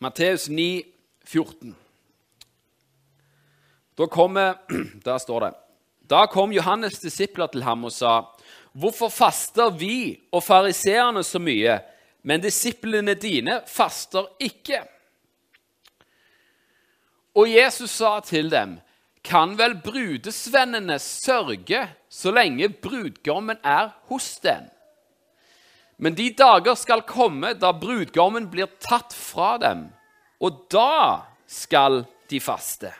Matteus 0.00 0.48
9, 0.48 0.82
14. 1.24 1.76
Da, 3.98 4.06
kommer, 4.06 4.54
står 5.20 5.40
det 5.44 5.50
Da 6.08 6.22
kom 6.26 6.54
Johannes' 6.56 7.02
disipler 7.02 7.50
til 7.52 7.66
ham 7.66 7.84
og 7.84 7.92
sa:" 7.92 8.22
Hvorfor 8.72 9.10
faster 9.10 9.70
vi 9.76 10.20
og 10.32 10.44
fariseerne 10.46 11.24
så 11.26 11.38
mye, 11.42 11.80
men 12.22 12.40
disiplene 12.40 13.14
dine 13.14 13.60
faster 13.66 14.30
ikke? 14.40 14.80
Og 17.34 17.50
Jesus 17.50 17.90
sa 17.90 18.20
til 18.24 18.50
dem, 18.50 18.78
Kan 19.24 19.58
vel 19.58 19.76
brudesvennene 19.84 20.96
sørge 20.98 21.88
så 22.08 22.30
lenge 22.32 22.70
brudgommen 22.72 23.58
er 23.62 23.90
hos 24.08 24.38
den? 24.40 24.70
Men 26.00 26.16
de 26.16 26.30
dager 26.32 26.78
skal 26.80 27.04
komme 27.04 27.52
da 27.60 27.74
brudgommen 27.76 28.46
blir 28.48 28.70
tatt 28.80 29.12
fra 29.12 29.58
dem, 29.60 29.84
og 30.40 30.64
da 30.72 31.26
skal 31.44 32.04
de 32.30 32.40
faste. 32.40 32.92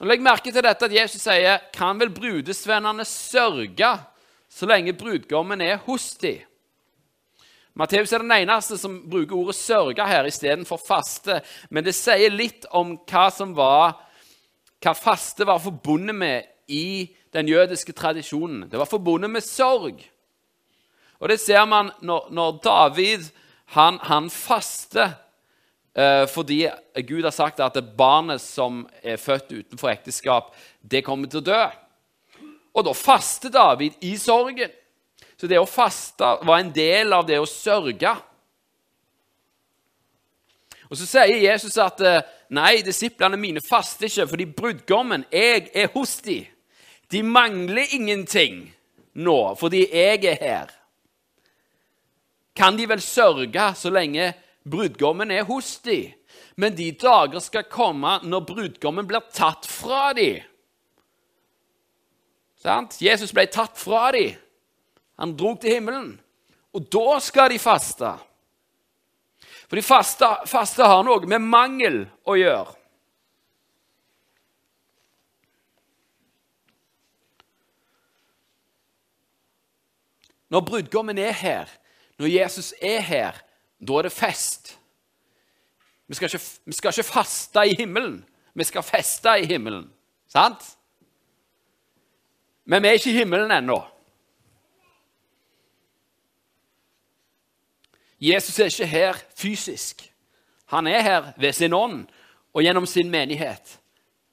Nå 0.00 0.08
Legg 0.10 0.24
merke 0.24 0.50
til 0.50 0.64
dette 0.64 0.88
at 0.88 0.96
Jesus 0.96 1.22
sier, 1.22 1.60
'Kan 1.72 2.00
vel 2.00 2.10
brudesvennene 2.10 3.04
sørge 3.06 3.92
så 4.50 4.66
lenge 4.66 4.92
brudgommen 4.92 5.60
er 5.60 5.76
hos 5.86 6.14
dem?' 6.18 6.42
Matteus 7.76 8.12
er 8.12 8.18
den 8.18 8.30
eneste 8.30 8.78
som 8.78 9.10
bruker 9.10 9.36
ordet 9.36 9.54
'sørge' 9.54 10.06
her 10.06 10.24
istedenfor 10.24 10.78
'faste'. 10.78 11.42
Men 11.70 11.84
det 11.84 11.94
sier 11.94 12.30
litt 12.30 12.66
om 12.70 12.98
hva 12.98 13.30
som 13.30 13.54
var, 13.54 14.00
hva 14.80 14.94
faste 14.94 15.46
var 15.46 15.58
forbundet 15.58 16.14
med 16.14 16.42
i 16.68 17.14
den 17.32 17.48
jødiske 17.48 17.92
tradisjonen. 17.92 18.70
Det 18.70 18.78
var 18.78 18.86
forbundet 18.86 19.30
med 19.30 19.42
sorg. 19.42 20.13
Og 21.20 21.30
det 21.30 21.40
ser 21.40 21.64
man 21.70 21.92
når, 22.02 22.28
når 22.34 22.58
David 22.64 23.28
han, 23.74 23.98
han 24.02 24.30
faster 24.30 25.14
eh, 25.96 26.26
fordi 26.30 26.66
Gud 27.06 27.24
har 27.24 27.34
sagt 27.34 27.62
at 27.64 27.78
barnet 27.96 28.42
som 28.42 28.84
er 29.02 29.20
født 29.20 29.52
utenfor 29.52 29.92
ekteskap, 29.94 30.52
det 30.80 31.04
kommer 31.06 31.30
til 31.30 31.42
å 31.42 31.48
dø. 31.48 31.62
Og 32.74 32.86
da 32.86 32.94
faster 32.98 33.52
David 33.54 33.98
i 34.02 34.16
sorgen. 34.18 34.70
Så 35.36 35.48
det 35.50 35.58
å 35.58 35.68
faste 35.68 36.36
var 36.46 36.60
en 36.60 36.72
del 36.74 37.12
av 37.14 37.26
det 37.26 37.40
å 37.42 37.48
sørge. 37.48 38.14
Og 40.90 40.98
Så 40.98 41.08
sier 41.08 41.40
Jesus 41.42 41.78
at 41.82 42.00
eh, 42.04 42.22
nei, 42.54 42.82
disiplene 42.86 43.38
mine 43.40 43.62
faster 43.64 44.06
ikke 44.06 44.28
fordi 44.30 44.46
brudgommen, 44.46 45.24
jeg 45.32 45.70
er 45.74 45.90
hos 45.94 46.18
dem. 46.22 46.46
De 47.10 47.22
mangler 47.22 47.90
ingenting 47.94 48.66
nå 49.14 49.38
fordi 49.58 49.84
jeg 49.90 50.24
er 50.30 50.38
her. 50.40 50.72
Kan 52.54 52.76
de 52.78 52.86
vel 52.86 53.02
sørge 53.02 53.70
så 53.76 53.90
lenge 53.90 54.32
brudgommen 54.62 55.30
er 55.34 55.46
hos 55.48 55.76
dem? 55.84 56.12
Men 56.56 56.76
de 56.78 56.92
dager 56.94 57.42
skal 57.42 57.66
komme 57.70 58.20
når 58.22 58.46
brudgommen 58.46 59.06
blir 59.10 59.24
tatt 59.34 59.66
fra 59.66 60.12
dem. 60.14 60.42
Jesus 63.02 63.34
ble 63.34 63.44
tatt 63.50 63.76
fra 63.76 64.06
dem. 64.14 64.38
Han 65.18 65.34
drog 65.36 65.60
til 65.60 65.76
himmelen. 65.76 66.14
Og 66.74 66.86
da 66.90 67.18
skal 67.22 67.52
de 67.52 67.58
faste. 67.62 68.14
For 69.68 69.78
de 69.78 69.84
faste, 69.84 70.26
faste 70.50 70.86
har 70.86 71.04
noe 71.06 71.26
med 71.28 71.42
mangel 71.42 72.00
å 72.26 72.38
gjøre. 72.38 72.74
Når 80.54 80.62
brudgommen 80.68 81.18
er 81.18 81.34
her, 81.34 81.70
når 82.18 82.26
Jesus 82.26 82.74
er 82.82 83.00
her, 83.00 83.32
da 83.88 83.92
er 83.92 84.02
det 84.02 84.12
fest. 84.12 84.78
Vi 86.06 86.14
skal, 86.14 86.26
ikke, 86.26 86.44
vi 86.64 86.72
skal 86.72 86.92
ikke 86.98 87.12
faste 87.12 87.66
i 87.66 87.76
himmelen, 87.78 88.24
vi 88.54 88.64
skal 88.64 88.82
feste 88.82 89.28
i 89.40 89.46
himmelen. 89.46 89.92
Sant? 90.28 90.62
Men 92.64 92.82
vi 92.82 92.88
er 92.88 92.92
ikke 92.92 93.10
i 93.10 93.18
himmelen 93.18 93.50
ennå. 93.50 93.82
Jesus 98.20 98.58
er 98.58 98.64
ikke 98.64 98.86
her 98.86 99.16
fysisk. 99.36 100.12
Han 100.66 100.86
er 100.86 101.00
her 101.00 101.32
ved 101.36 101.52
sin 101.52 101.72
ånd 101.72 102.06
og 102.54 102.62
gjennom 102.62 102.86
sin 102.86 103.10
menighet, 103.10 103.80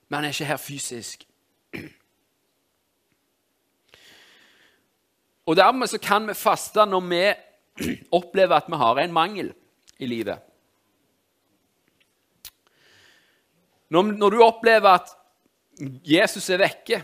men 0.09 0.15
han 0.15 0.25
er 0.25 0.29
ikke 0.29 0.45
her 0.45 0.57
fysisk. 0.57 1.27
Og 5.45 5.55
Dermed 5.55 5.87
så 5.87 5.97
kan 5.99 6.27
vi 6.27 6.33
faste 6.33 6.85
når 6.85 6.99
vi 6.99 7.33
opplever 8.11 8.55
at 8.57 8.69
vi 8.69 8.79
har 8.79 8.99
en 9.01 9.13
mangel 9.13 9.51
i 10.01 10.09
livet. 10.09 10.39
Når, 13.91 14.13
når 14.15 14.29
du 14.29 14.43
opplever 14.43 14.89
at 14.89 15.11
Jesus 16.07 16.49
er 16.49 16.61
vekke 16.61 17.01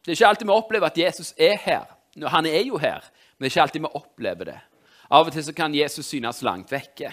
Det 0.00 0.08
er 0.10 0.16
ikke 0.16 0.28
alltid 0.30 0.48
vi 0.48 0.54
opplever 0.56 0.88
at 0.88 0.98
Jesus 0.98 1.34
er 1.36 1.58
her. 1.60 1.84
Han 2.32 2.46
er 2.48 2.62
jo 2.64 2.78
her, 2.80 3.04
men 3.36 3.44
det 3.44 3.50
er 3.50 3.52
ikke 3.52 3.62
alltid 3.66 3.82
vi 3.84 3.90
opplever 4.00 4.48
det. 4.48 4.60
Av 5.10 5.26
og 5.26 5.34
til 5.34 5.54
kan 5.54 5.74
Jesus 5.74 6.06
synes 6.06 6.40
langt 6.42 6.72
vekke. 6.72 7.12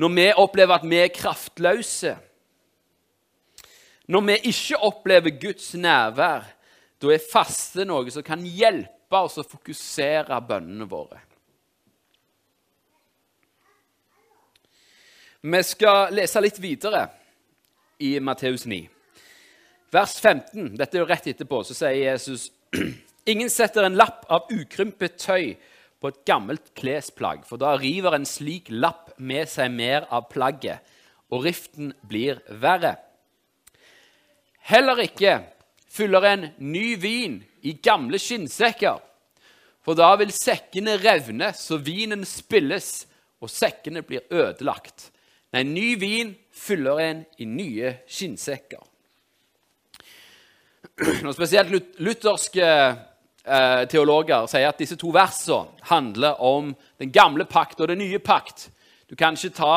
Når 0.00 0.14
vi 0.16 0.26
opplever 0.32 0.78
at 0.78 0.86
vi 0.88 0.96
er 0.96 1.12
kraftløse, 1.12 2.14
når 4.08 4.24
vi 4.26 4.36
ikke 4.48 4.80
opplever 4.80 5.36
Guds 5.42 5.74
nærvær, 5.74 6.48
da 7.00 7.12
er 7.14 7.22
faste 7.24 7.86
noe 7.88 8.12
som 8.12 8.24
kan 8.24 8.42
hjelpe 8.44 9.20
oss 9.24 9.40
å 9.40 9.46
fokusere 9.46 10.36
bønnene 10.46 10.88
våre. 10.88 11.20
Vi 15.40 15.60
skal 15.64 16.12
lese 16.12 16.40
litt 16.44 16.58
videre 16.60 17.06
i 18.04 18.18
Matteus 18.20 18.66
9. 18.68 18.82
Vers 19.90 20.18
15. 20.20 20.74
Dette 20.76 20.98
er 20.98 21.00
jo 21.00 21.08
rett 21.08 21.30
etterpå. 21.32 21.62
Så 21.64 21.74
sier 21.78 21.96
Jesus 21.96 22.50
Ingen 23.30 23.50
setter 23.52 23.84
en 23.84 23.96
lapp 23.96 24.26
av 24.32 24.50
ukrympet 24.52 25.16
tøy 25.20 25.54
på 26.00 26.08
et 26.08 26.20
gammelt 26.28 26.70
klesplagg, 26.78 27.42
for 27.44 27.60
da 27.60 27.74
river 27.76 28.16
en 28.16 28.24
slik 28.26 28.70
lapp 28.72 29.10
med 29.20 29.48
seg 29.52 29.68
mer 29.74 30.06
av 30.08 30.30
plagget, 30.32 30.80
og 31.28 31.44
riften 31.44 31.92
blir 32.08 32.40
verre. 32.62 32.94
Heller 34.70 35.02
ikke 35.04 35.34
fyller 35.90 36.26
en 36.26 36.48
ny 36.58 36.96
vin 36.96 37.40
i 37.66 37.74
gamle 37.82 38.18
skinnsekker, 38.18 39.00
for 39.84 39.98
da 39.98 40.12
vil 40.20 40.32
sekkene 40.34 40.98
revne 41.00 41.50
så 41.56 41.80
vinen 41.82 42.24
spilles, 42.28 43.06
og 43.40 43.48
sekkene 43.48 44.02
blir 44.04 44.26
ødelagt. 44.28 45.08
Nei, 45.54 45.64
ny 45.64 45.88
vin 45.98 46.34
fyller 46.52 47.00
en 47.02 47.22
i 47.40 47.46
nye 47.48 47.94
skinnsekker. 48.06 48.82
Når 51.24 51.32
spesielt 51.32 51.72
lutherske 52.04 52.66
eh, 52.68 53.82
teologer 53.90 54.46
sier 54.50 54.68
at 54.68 54.80
disse 54.80 54.98
to 55.00 55.10
versene 55.14 55.80
handler 55.88 56.38
om 56.44 56.74
den 57.00 57.12
gamle 57.12 57.48
pakt 57.48 57.80
og 57.80 57.88
den 57.90 58.02
nye 58.04 58.20
pakt. 58.22 58.68
Du 59.08 59.16
kan 59.18 59.34
ikke 59.34 59.56
ta 59.56 59.74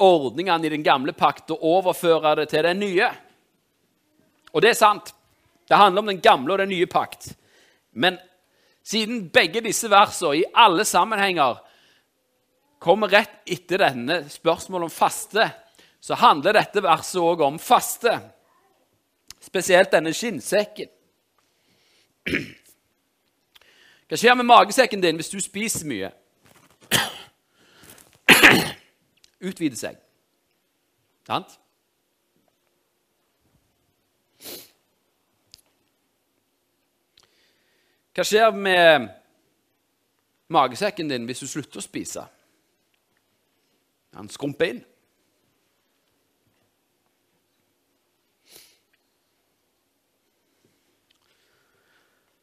ordningene 0.00 0.66
i 0.66 0.72
den 0.72 0.86
gamle 0.86 1.12
pakt 1.12 1.52
og 1.52 1.62
overføre 1.76 2.38
det 2.40 2.48
til 2.50 2.64
den 2.64 2.80
nye. 2.80 3.10
Og 4.54 4.62
det 4.62 4.72
er 4.72 4.78
sant. 4.78 5.14
Det 5.68 5.78
handler 5.78 6.02
om 6.02 6.10
den 6.10 6.20
gamle 6.20 6.54
og 6.54 6.58
den 6.62 6.72
nye 6.72 6.88
pakt. 6.90 7.32
Men 7.92 8.18
Siden 8.82 9.28
begge 9.30 9.60
disse 9.62 9.90
versene 9.90 10.40
i 10.40 10.46
alle 10.54 10.84
sammenhenger 10.88 11.60
kommer 12.80 13.12
rett 13.12 13.42
etter 13.46 13.82
denne 13.84 14.22
spørsmålet 14.32 14.88
om 14.88 14.94
faste, 14.94 15.44
så 16.00 16.16
handler 16.16 16.56
dette 16.56 16.82
verset 16.82 17.20
òg 17.20 17.44
om 17.44 17.58
faste. 17.60 18.14
Spesielt 19.40 19.92
denne 19.92 20.14
skinnsekken. 20.16 20.88
Hva 24.10 24.18
skjer 24.18 24.34
med 24.36 24.48
magesekken 24.48 25.02
din 25.04 25.20
hvis 25.20 25.30
du 25.32 25.38
spiser 25.44 25.86
mye? 25.86 26.10
Utvider 29.40 29.78
seg. 29.78 30.00
Sant? 31.28 31.60
Hva 38.14 38.26
skjer 38.26 38.50
med 38.54 39.08
magesekken 40.50 41.10
din 41.10 41.26
hvis 41.28 41.42
du 41.44 41.48
slutter 41.50 41.78
å 41.78 41.84
spise? 41.84 42.24
Han 44.18 44.30
skrumper 44.32 44.72
inn. 44.72 44.84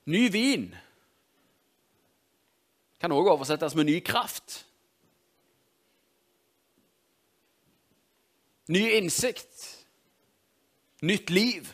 Ny 0.08 0.28
vin 0.32 0.70
kan 3.02 3.12
også 3.12 3.34
oversettes 3.34 3.76
med 3.76 3.90
ny 3.90 4.00
kraft. 4.00 4.62
Ny 8.68 8.86
innsikt. 8.98 9.86
Nytt 11.02 11.30
liv. 11.30 11.68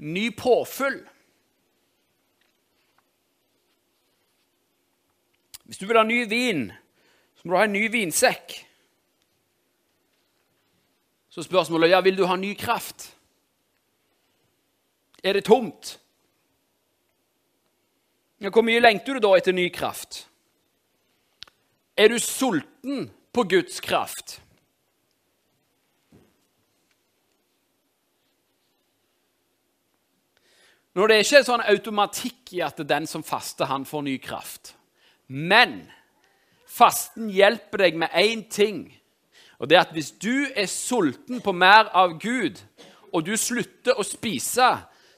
Ny 0.00 0.30
påfyll. 0.36 1.02
Hvis 5.64 5.78
du 5.78 5.86
vil 5.86 6.00
ha 6.00 6.02
ny 6.02 6.24
vin, 6.28 6.72
så 7.36 7.44
må 7.44 7.52
du 7.52 7.58
ha 7.60 7.68
en 7.68 7.76
ny 7.76 7.84
vinsekk. 7.92 8.56
Så 11.30 11.44
spørsmålet 11.46 11.92
ja, 11.92 12.00
vil 12.02 12.16
du 12.18 12.24
ha 12.26 12.34
ny 12.36 12.54
kraft. 12.58 13.12
Er 15.22 15.36
det 15.36 15.44
tomt? 15.46 15.98
Ja, 18.40 18.50
hvor 18.50 18.64
mye 18.64 18.80
lengter 18.80 19.14
du 19.14 19.22
da 19.22 19.34
etter 19.36 19.54
ny 19.54 19.68
kraft? 19.70 20.24
Er 21.96 22.08
du 22.08 22.18
sulten 22.18 23.10
på 23.36 23.44
Guds 23.44 23.80
kraft? 23.84 24.40
Når 30.94 31.06
det 31.06 31.18
ikke 31.22 31.38
er 31.38 31.46
sånn 31.46 31.62
automatikk 31.70 32.54
i 32.56 32.62
at 32.66 32.80
den 32.88 33.06
som 33.06 33.22
faster, 33.22 33.68
han 33.70 33.86
får 33.86 34.02
ny 34.06 34.16
kraft. 34.22 34.74
Men 35.26 35.84
fasten 36.66 37.30
hjelper 37.30 37.84
deg 37.86 37.98
med 38.00 38.10
én 38.18 38.42
ting. 38.50 38.88
Og 39.60 39.68
det 39.70 39.76
er 39.76 39.84
at 39.84 39.94
hvis 39.94 40.10
du 40.18 40.48
er 40.56 40.66
sulten 40.66 41.42
på 41.44 41.52
mer 41.54 41.92
av 41.94 42.16
Gud, 42.18 42.58
og 43.12 43.26
du 43.26 43.36
slutter 43.38 43.98
å 43.98 44.06
spise, 44.06 44.70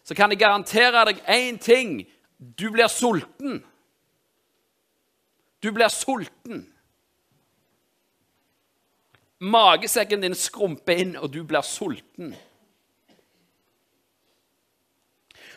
så 0.03 0.17
kan 0.19 0.33
jeg 0.33 0.43
garantere 0.43 1.05
deg 1.09 1.23
én 1.31 1.61
ting. 1.63 2.03
Du 2.37 2.69
blir 2.75 2.91
sulten. 2.91 3.63
Du 5.63 5.71
blir 5.73 5.89
sulten. 5.89 6.67
Magesekken 9.43 10.23
din 10.23 10.35
skrumper 10.39 11.01
inn, 11.01 11.17
og 11.17 11.31
du 11.33 11.43
blir 11.47 11.65
sulten. 11.67 12.35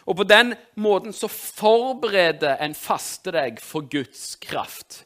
Og 0.06 0.20
på 0.20 0.26
den 0.30 0.54
måten 0.78 1.14
så 1.14 1.28
forbereder 1.32 2.60
en 2.62 2.76
faste 2.78 3.34
deg 3.34 3.58
for 3.64 3.88
Guds 3.90 4.36
kraft. 4.42 5.04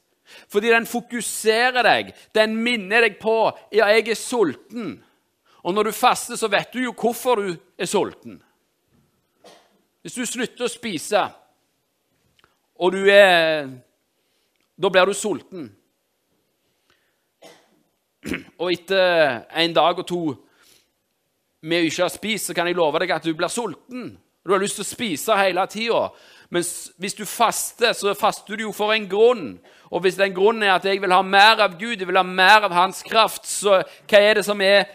Fordi 0.51 0.69
den 0.73 0.85
fokuserer 0.85 1.83
deg, 1.85 2.11
den 2.35 2.57
minner 2.63 3.07
deg 3.07 3.17
på 3.21 3.35
ja, 3.71 3.87
jeg 3.95 4.09
er 4.11 4.19
sulten. 4.19 4.97
Og 5.63 5.73
når 5.73 5.89
du 5.89 5.95
faster, 5.95 6.35
så 6.39 6.47
vet 6.51 6.71
du 6.73 6.83
jo 6.83 6.93
hvorfor 6.95 7.41
du 7.41 7.49
er 7.79 7.89
sulten. 7.89 8.39
Hvis 10.03 10.15
du 10.15 10.25
slutter 10.25 10.67
å 10.67 10.71
spise, 10.71 11.25
og 12.79 12.95
du 12.95 13.03
er 13.11 13.67
Da 14.79 14.87
blir 14.87 15.09
du 15.09 15.11
sulten. 15.11 15.65
Og 18.55 18.69
etter 18.71 19.41
en 19.59 19.73
dag 19.75 19.97
og 19.99 20.05
to 20.07 20.21
med 21.67 21.83
å 21.83 21.89
ikke 21.89 22.05
ha 22.05 22.13
spist, 22.13 22.47
så 22.47 22.55
kan 22.55 22.69
jeg 22.69 22.77
love 22.77 23.01
deg 23.03 23.11
at 23.11 23.27
du 23.27 23.33
blir 23.35 23.51
sulten. 23.51 24.13
Du 24.45 24.53
har 24.53 24.61
lyst 24.61 24.79
til 24.79 24.85
å 24.85 24.89
spise 24.89 25.37
hele 25.37 25.65
tida. 25.69 26.05
Men 26.49 26.63
hvis 26.97 27.17
du 27.17 27.25
faster, 27.29 27.93
så 27.93 28.15
faster 28.17 28.57
du 28.57 28.65
jo 28.67 28.71
for 28.73 28.93
en 28.95 29.09
grunn. 29.09 29.51
Og 29.89 30.01
hvis 30.05 30.17
den 30.17 30.33
grunnen 30.33 30.65
er 30.65 30.77
at 30.77 30.85
jeg 30.85 31.01
vil 31.01 31.13
ha 31.13 31.21
mer 31.25 31.61
av 31.65 31.75
Gud, 31.79 31.99
jeg 31.99 32.07
vil 32.07 32.17
ha 32.17 32.25
mer 32.25 32.65
av 32.69 32.73
Hans 32.73 33.03
kraft, 33.05 33.45
så 33.49 33.81
hva 33.81 34.21
er 34.21 34.39
det 34.39 34.45
som 34.47 34.61
er 34.61 34.87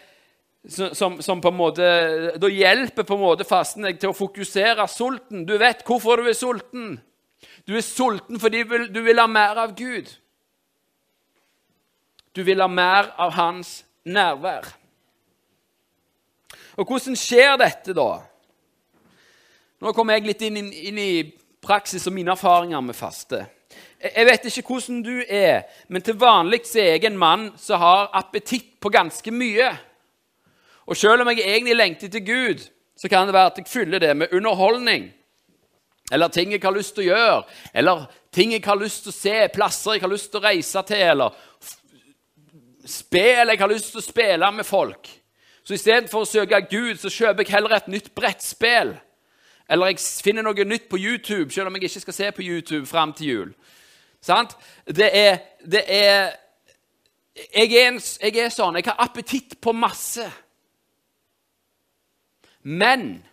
som, 0.68 1.18
som, 1.20 1.40
på 1.44 1.50
en 1.50 1.56
måte, 1.58 1.86
Da 2.40 2.48
hjelper 2.48 3.04
på 3.04 3.18
en 3.18 3.20
måte 3.20 3.44
fasten 3.44 3.84
deg 3.84 3.98
til 4.00 4.14
å 4.14 4.16
fokusere 4.16 4.86
sulten. 4.88 5.44
Du 5.44 5.58
vet 5.60 5.84
hvorfor 5.84 6.22
du 6.22 6.30
er 6.30 6.38
sulten. 6.38 6.94
Du 7.68 7.74
er 7.76 7.84
sulten 7.84 8.40
fordi 8.40 8.62
du 8.64 9.00
vil 9.04 9.20
ha 9.20 9.26
mer 9.28 9.60
av 9.60 9.74
Gud. 9.76 10.08
Du 12.34 12.42
vil 12.42 12.64
ha 12.64 12.68
mer 12.68 13.12
av 13.20 13.36
hans 13.36 13.82
nærvær. 14.08 14.66
Og 16.80 16.88
hvordan 16.88 17.14
skjer 17.18 17.58
dette, 17.60 17.94
da? 17.94 18.24
Nå 19.84 19.92
kommer 19.92 20.16
jeg 20.16 20.24
litt 20.24 20.42
inn, 20.46 20.56
inn 20.56 20.98
i 20.98 21.10
praksis 21.60 22.06
og 22.08 22.14
mine 22.16 22.32
erfaringer 22.32 22.80
med 22.80 22.96
faste. 22.96 23.42
Jeg 24.00 24.24
vet 24.28 24.46
ikke 24.48 24.62
hvordan 24.70 25.02
du 25.04 25.18
er, 25.28 25.66
men 25.92 26.04
til 26.04 26.16
vanlig 26.20 26.62
er 26.80 26.94
jeg 26.94 27.04
en 27.08 27.18
mann 27.20 27.50
som 27.60 27.82
har 27.82 28.08
appetitt 28.16 28.78
på 28.80 28.92
ganske 28.92 29.32
mye. 29.32 29.68
Og 30.88 30.96
selv 30.96 31.24
om 31.24 31.30
jeg 31.32 31.44
egentlig 31.44 31.76
lengter 31.76 32.08
til 32.08 32.24
Gud, 32.24 32.64
så 32.96 33.10
kan 33.12 33.28
det 33.28 33.36
være 33.36 33.52
at 33.52 33.60
jeg 33.60 33.68
fyller 33.68 34.00
det 34.00 34.16
med 34.16 34.32
underholdning 34.32 35.10
eller 36.12 36.28
ting 36.28 36.52
jeg 36.52 36.60
har 36.62 36.74
lyst 36.74 36.94
til 36.94 37.06
å 37.06 37.16
gjøre, 37.16 37.38
eller 37.74 38.02
ting 38.32 38.52
jeg 38.52 38.64
har 38.66 38.76
lyst 38.76 39.06
til 39.06 39.12
å 39.12 39.16
se, 39.16 39.36
plasser 39.54 39.96
jeg 39.96 40.04
har 40.04 40.12
lyst 40.12 40.30
til 40.30 40.40
å 40.40 40.44
reise 40.44 40.82
til, 40.84 41.00
eller 41.14 41.38
spill 42.84 43.52
jeg 43.52 43.60
har 43.62 43.72
lyst 43.72 43.92
til 43.92 44.02
å 44.02 44.04
spille 44.04 44.50
med 44.52 44.68
folk. 44.68 45.08
Så 45.64 45.78
istedenfor 45.78 46.26
å 46.26 46.28
søke 46.28 46.60
Gud, 46.68 46.98
så 47.00 47.08
kjøper 47.08 47.44
jeg 47.44 47.54
heller 47.54 47.72
et 47.78 47.88
nytt 47.88 48.12
brettspill. 48.16 48.92
Eller 49.70 49.92
jeg 49.92 50.00
finner 50.24 50.44
noe 50.44 50.64
nytt 50.64 50.88
på 50.88 51.00
YouTube, 51.00 51.52
selv 51.52 51.70
om 51.70 51.76
jeg 51.76 51.88
ikke 51.88 52.00
skal 52.00 52.14
se 52.14 52.32
på 52.32 52.44
YouTube 52.44 52.86
fram 52.86 53.12
til 53.12 53.28
jul. 53.28 53.52
Sant? 54.20 54.56
Det 54.86 55.10
er, 55.12 55.38
det 55.64 55.84
er 55.88 56.32
jeg, 57.56 57.72
er 57.72 57.88
en, 57.88 58.00
jeg 58.22 58.36
er 58.38 58.52
sånn. 58.52 58.76
Jeg 58.78 58.86
har 58.86 59.00
appetitt 59.04 59.56
på 59.60 59.72
masse. 59.72 60.26
Men 62.62 63.24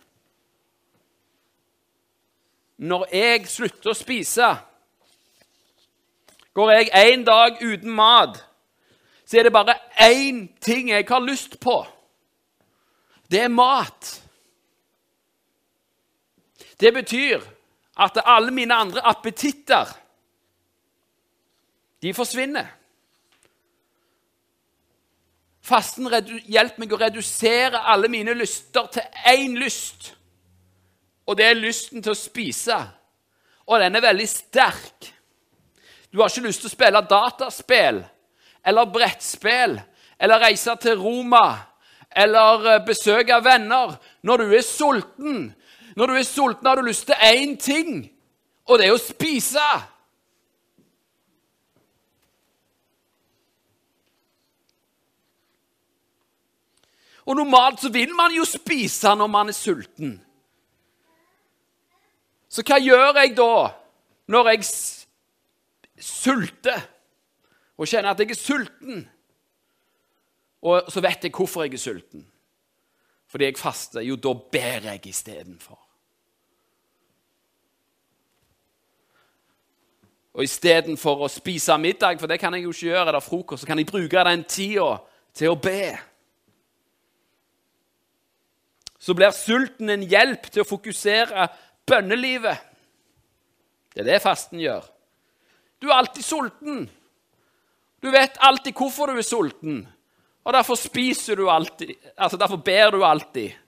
når 2.82 3.06
jeg 3.14 3.46
slutter 3.48 3.92
å 3.92 3.96
spise, 3.96 4.48
går 6.52 6.72
jeg 6.72 6.90
en 7.12 7.24
dag 7.24 7.62
uten 7.62 7.94
mat, 7.94 8.40
så 9.24 9.38
er 9.38 9.46
det 9.46 9.54
bare 9.54 9.78
én 10.02 10.44
ting 10.60 10.90
jeg 10.90 11.06
har 11.08 11.22
lyst 11.24 11.60
på. 11.60 11.78
Det 13.30 13.46
er 13.46 13.54
mat. 13.54 14.21
Det 16.82 16.90
betyr 16.94 17.42
at 18.02 18.18
alle 18.24 18.50
mine 18.50 18.74
andre 18.74 19.04
appetitter 19.06 19.90
de 22.02 22.14
forsvinner. 22.14 22.66
Fasten 25.62 26.08
hjelper 26.50 26.82
meg 26.82 26.92
å 26.92 26.98
redusere 26.98 27.84
alle 27.86 28.10
mine 28.10 28.34
lyster 28.34 28.88
til 28.90 29.22
én 29.30 29.54
lyst 29.60 30.10
og 31.26 31.38
det 31.38 31.46
er 31.46 31.58
lysten 31.58 32.02
til 32.02 32.14
å 32.14 32.18
spise. 32.18 32.78
Og 33.70 33.80
den 33.80 33.96
er 33.96 34.04
veldig 34.04 34.28
sterk. 34.28 35.10
Du 36.10 36.20
har 36.20 36.30
ikke 36.30 36.48
lyst 36.48 36.64
til 36.64 36.68
å 36.68 36.74
spille 36.74 37.04
dataspill 37.08 38.02
eller 38.62 38.90
brettspill 38.94 39.78
eller 40.22 40.42
reise 40.42 40.74
til 40.82 40.98
Roma 41.00 41.46
eller 42.10 42.66
eh, 42.74 42.82
besøke 42.84 43.38
venner 43.42 43.94
når 44.26 44.42
du 44.42 44.52
er 44.58 44.66
sulten. 44.66 45.46
Når 45.96 46.06
du 46.06 46.12
er 46.16 46.22
sulten, 46.22 46.66
har 46.66 46.76
du 46.76 46.86
lyst 46.86 47.06
til 47.06 47.14
én 47.14 47.56
ting, 47.60 48.12
og 48.64 48.78
det 48.78 48.86
er 48.86 48.94
å 48.94 49.00
spise. 49.00 49.66
Og 57.22 57.36
normalt 57.36 57.80
så 57.80 57.90
vil 57.92 58.14
man 58.14 58.34
jo 58.34 58.44
spise 58.48 59.14
når 59.14 59.30
man 59.30 59.52
er 59.52 59.56
sulten. 59.56 60.16
Så 62.52 62.64
hva 62.66 62.80
gjør 62.82 63.14
jeg 63.20 63.36
da 63.38 63.52
når 64.32 64.50
jeg 64.52 64.66
sulter 66.02 66.82
og 67.78 67.88
kjenner 67.88 68.12
at 68.12 68.20
jeg 68.20 68.34
er 68.34 68.40
sulten? 68.40 69.06
Og 70.62 70.90
så 70.92 71.02
vet 71.02 71.24
jeg 71.24 71.34
hvorfor 71.34 71.64
jeg 71.64 71.74
er 71.78 71.82
sulten 71.82 72.26
fordi 73.32 73.48
jeg 73.48 73.56
faster, 73.56 74.02
jo, 74.04 74.18
da 74.20 74.34
ber 74.52 74.90
jeg 74.90 75.06
istedenfor. 75.08 75.78
Og 80.36 80.44
istedenfor 80.44 81.24
å 81.24 81.30
spise 81.32 81.78
middag, 81.80 82.20
for 82.20 82.28
det 82.28 82.36
kan 82.40 82.52
jeg 82.52 82.66
jo 82.66 82.74
ikke 82.74 82.90
gjøre, 82.90 83.06
eller 83.08 83.24
frokost, 83.24 83.64
så 83.64 83.70
kan 83.70 83.80
jeg 83.80 83.88
bruke 83.88 84.24
den 84.28 84.44
tida 84.44 84.90
til 85.32 85.52
å 85.52 85.56
be. 85.60 85.94
Så 89.00 89.16
blir 89.16 89.32
sulten 89.32 89.94
en 89.96 90.04
hjelp 90.04 90.50
til 90.52 90.66
å 90.66 90.68
fokusere 90.68 91.48
bønnelivet. 91.88 92.68
Det 93.92 94.04
er 94.04 94.10
det 94.12 94.22
fasten 94.24 94.60
gjør. 94.60 94.84
Du 95.80 95.88
er 95.88 95.96
alltid 96.02 96.24
sulten. 96.24 96.84
Du 98.04 98.12
vet 98.12 98.36
alltid 98.44 98.76
hvorfor 98.76 99.08
du 99.08 99.16
er 99.16 99.26
sulten 99.26 99.86
og 100.42 100.54
derfor 100.56 100.78
spiser 100.78 101.38
du 101.38 101.48
alltid. 101.50 101.94
Altså, 102.16 102.36
derfor 102.36 102.56
ber 102.56 102.90
du 102.90 103.04
alltid 103.04 103.58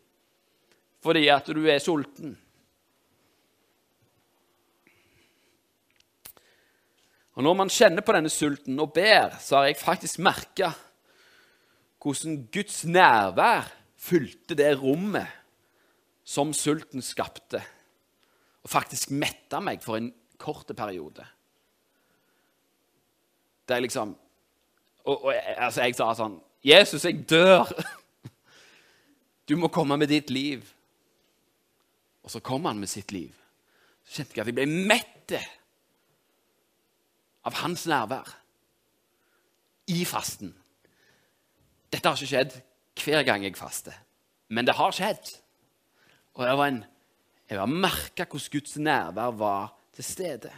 fordi 1.05 1.27
at 1.29 1.45
du 1.53 1.67
er 1.69 1.83
sulten. 1.85 2.33
Og 7.35 7.43
Når 7.43 7.55
man 7.59 7.69
kjenner 7.69 8.01
på 8.01 8.15
denne 8.15 8.31
sulten 8.33 8.79
og 8.81 8.95
ber, 8.95 9.35
så 9.43 9.59
har 9.59 9.69
jeg 9.69 9.83
faktisk 9.83 10.23
merka 10.25 10.71
hvordan 12.05 12.43
Guds 12.53 12.83
nærvær 12.85 13.71
fylte 13.97 14.57
det 14.57 14.75
rommet 14.81 15.29
som 16.25 16.53
sulten 16.57 17.05
skapte, 17.05 17.63
og 18.65 18.73
faktisk 18.73 19.13
metta 19.13 19.61
meg 19.61 19.81
for 19.85 19.97
en 19.97 20.11
kort 20.41 20.69
periode. 20.77 21.25
Det 23.65 23.77
er 23.77 23.85
liksom 23.85 24.13
og, 25.05 25.25
og, 25.25 25.33
altså, 25.57 25.83
Jeg 25.85 25.97
sa 25.97 26.11
sånn 26.17 26.37
'Jesus, 26.65 27.05
jeg 27.05 27.25
dør!' 27.31 27.73
Du 29.49 29.57
må 29.57 29.69
komme 29.69 29.97
med 30.01 30.09
ditt 30.09 30.31
liv. 30.31 30.65
Og 32.25 32.31
så 32.31 32.41
kom 32.41 32.65
han 32.65 32.79
med 32.81 32.89
sitt 32.89 33.13
liv. 33.13 33.33
Så 34.05 34.23
kjente 34.23 34.39
jeg 34.39 34.41
at 34.41 34.49
jeg 34.49 34.57
ble 34.57 34.87
mett 34.89 35.35
av 37.45 37.57
hans 37.61 37.85
nærvær 37.89 38.29
i 39.93 40.05
fasten. 40.09 40.55
Dette 41.93 42.09
har 42.09 42.17
ikke 42.17 42.31
skjedd 42.33 42.57
hver 43.05 43.25
gang 43.27 43.45
jeg 43.45 43.57
faster, 43.59 43.97
men 44.49 44.65
det 44.65 44.77
har 44.79 44.95
skjedd. 44.97 45.33
Og 46.35 46.47
jeg 46.49 46.59
var 46.59 46.71
en, 46.73 46.85
har 47.53 47.71
merka 47.71 48.25
hvordan 48.25 48.53
Guds 48.57 48.77
nærvær 48.81 49.37
var 49.39 49.75
til 49.95 50.07
stede. 50.07 50.53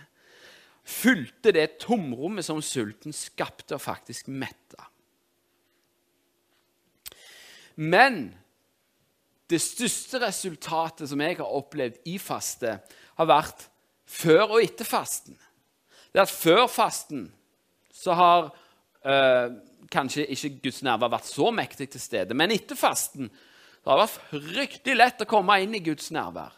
Fylte 0.87 1.53
det 1.53 1.81
tomrommet 1.83 2.47
som 2.47 2.63
sulten 2.63 3.15
skapte, 3.15 3.75
og 3.75 3.83
faktisk 3.83 4.31
metta. 4.31 4.87
Men 7.77 8.35
det 9.51 9.61
største 9.63 10.21
resultatet 10.25 11.11
som 11.11 11.23
jeg 11.23 11.39
har 11.39 11.57
opplevd 11.59 12.01
i 12.09 12.17
faste, 12.19 12.79
har 13.17 13.29
vært 13.31 13.69
før 14.07 14.57
og 14.57 14.63
etter 14.65 14.89
fasten. 14.89 15.37
Det 16.13 16.23
er 16.23 16.27
at 16.27 16.33
Før 16.33 16.67
fasten 16.71 17.27
så 17.93 18.15
har 18.17 18.49
øh, 19.05 19.57
kanskje 19.93 20.27
ikke 20.33 20.55
Guds 20.65 20.83
nærvær 20.83 21.13
vært 21.13 21.29
så 21.29 21.51
mektig 21.55 21.91
til 21.93 22.01
stede. 22.01 22.35
Men 22.35 22.55
etter 22.55 22.79
fasten 22.79 23.29
det 23.31 23.93
har 23.93 24.01
vært 24.03 24.31
fryktelig 24.33 24.97
lett 24.97 25.21
å 25.23 25.29
komme 25.31 25.61
inn 25.63 25.77
i 25.79 25.83
Guds 25.85 26.09
nærvær. 26.11 26.55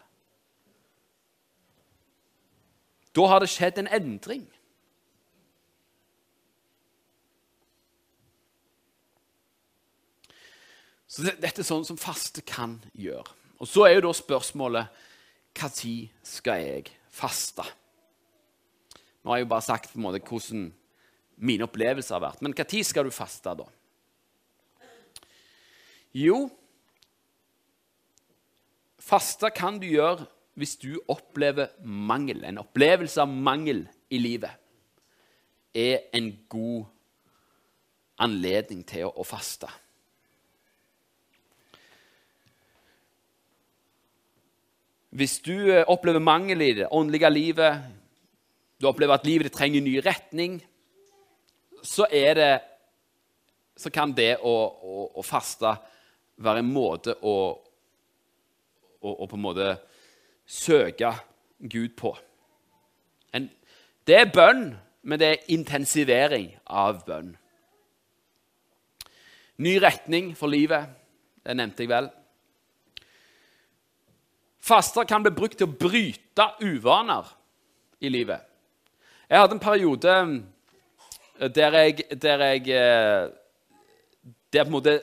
Da 3.12 3.26
har 3.28 3.42
det 3.42 3.50
skjedd 3.52 3.82
en 3.82 3.90
endring. 3.92 4.46
Så 11.08 11.24
Dette 11.24 11.62
er 11.62 11.66
sånn 11.66 11.86
som 11.88 11.98
faste 12.00 12.44
kan 12.44 12.76
gjøre. 12.92 13.32
Og 13.58 13.66
Så 13.66 13.86
er 13.86 13.96
jo 13.96 14.06
da 14.06 14.12
spørsmålet 14.14 15.04
når 15.58 16.10
skal 16.22 16.60
jeg 16.62 16.90
faste? 17.10 17.64
Nå 19.24 19.32
har 19.32 19.40
jeg 19.40 19.48
jo 19.48 19.50
bare 19.50 19.66
sagt 19.66 19.90
på 19.90 19.98
en 19.98 20.04
måte 20.04 20.22
hvordan 20.22 20.68
mine 21.38 21.66
opplevelser 21.66 22.14
har 22.18 22.22
vært. 22.28 22.42
Men 22.42 22.54
når 22.54 22.84
skal 22.86 23.08
du 23.08 23.14
faste, 23.14 23.54
da? 23.58 23.66
Jo, 26.14 26.48
faste 28.98 29.50
kan 29.54 29.80
du 29.80 29.88
gjøre 29.88 30.26
hvis 30.58 30.76
du 30.80 30.98
opplever 31.10 31.70
mangel. 31.82 32.44
En 32.44 32.62
opplevelse 32.62 33.20
av 33.22 33.30
mangel 33.30 33.84
i 34.10 34.18
livet 34.18 34.50
er 35.74 36.08
en 36.16 36.32
god 36.50 36.88
anledning 38.18 38.82
til 38.86 39.06
å 39.10 39.26
faste. 39.26 39.68
Hvis 45.10 45.38
du 45.40 45.54
eh, 45.72 45.84
opplever 45.88 46.20
mangel 46.20 46.62
i 46.62 46.74
det 46.76 46.88
åndelige 46.92 47.30
livet, 47.30 47.84
du 48.80 48.86
opplever 48.88 49.16
at 49.16 49.26
livet 49.26 49.48
ditt 49.48 49.56
trenger 49.56 49.80
ny 49.82 49.96
retning, 50.04 50.58
så, 51.82 52.06
det, 52.10 52.50
så 53.76 53.90
kan 53.94 54.12
det 54.12 54.34
å, 54.42 54.52
å, 54.52 55.06
å, 55.16 55.24
faste 55.24 55.72
være 56.42 56.60
en 56.60 56.72
måte 56.72 57.14
å, 57.22 57.36
å, 59.00 59.14
å 59.14 59.26
på 59.30 59.38
en 59.38 59.44
måte 59.46 59.70
søke 60.44 61.14
Gud 61.58 61.96
på. 61.96 62.12
En, 63.32 63.48
det 64.06 64.20
er 64.20 64.32
bønn, 64.34 64.70
men 65.08 65.20
det 65.20 65.30
er 65.30 65.50
intensivering 65.54 66.50
av 66.66 67.00
bønn. 67.06 67.32
Ny 69.64 69.78
retning 69.82 70.34
for 70.38 70.52
livet, 70.52 70.92
det 71.42 71.56
nevnte 71.56 71.82
jeg 71.82 71.90
vel. 71.90 72.12
Faster 74.68 75.06
kan 75.08 75.24
bli 75.24 75.32
brukt 75.32 75.56
til 75.60 75.68
å 75.68 75.76
bryte 75.80 76.44
uvaner 76.60 77.28
i 78.04 78.10
livet. 78.12 78.44
Jeg 79.28 79.40
hadde 79.40 79.56
en 79.56 79.62
periode 79.62 80.16
eh, 81.38 81.48
der 81.54 81.76
jeg, 81.78 82.04
der 82.20 82.44
jeg 82.50 82.68
eh, 82.76 83.30
der 84.52 84.64
på 84.64 84.68
en 84.68 84.76
måte 84.76 84.98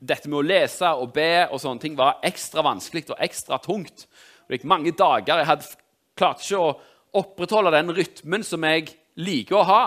dette 0.00 0.28
med 0.28 0.40
å 0.40 0.46
lese 0.46 0.88
og 0.96 1.12
be 1.12 1.44
og 1.50 1.60
sånne 1.60 1.82
ting 1.82 1.96
var 1.98 2.22
ekstra 2.24 2.64
vanskelig 2.64 3.10
og 3.10 3.20
ekstra 3.20 3.60
tungt. 3.60 4.06
Det 4.48 4.58
gikk 4.58 4.68
mange 4.72 4.94
dager. 4.96 5.42
Jeg 5.42 5.48
hadde 5.50 5.68
klarte 6.16 6.46
ikke 6.46 6.60
å 6.60 7.20
opprettholde 7.20 7.74
den 7.74 7.92
rytmen 7.96 8.44
som 8.46 8.64
jeg 8.68 8.94
liker 9.20 9.60
å 9.60 9.68
ha. 9.68 9.84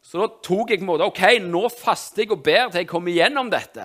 Så 0.00 0.20
da 0.22 0.28
tok 0.44 0.72
jeg 0.72 0.80
på 0.80 0.86
en 0.86 0.92
måte, 0.94 1.08
ok, 1.08 1.24
nå 1.44 1.66
faster 1.72 2.24
jeg 2.24 2.32
og 2.32 2.44
ber 2.44 2.70
til 2.70 2.80
jeg 2.80 2.88
kommer 2.88 3.12
igjennom 3.12 3.50
dette. 3.52 3.84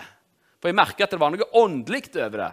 For 0.62 0.72
jeg 0.72 0.80
merka 0.80 1.04
at 1.04 1.16
det 1.16 1.20
var 1.20 1.34
noe 1.34 1.50
åndelig 1.60 2.06
over 2.16 2.46
det. 2.46 2.52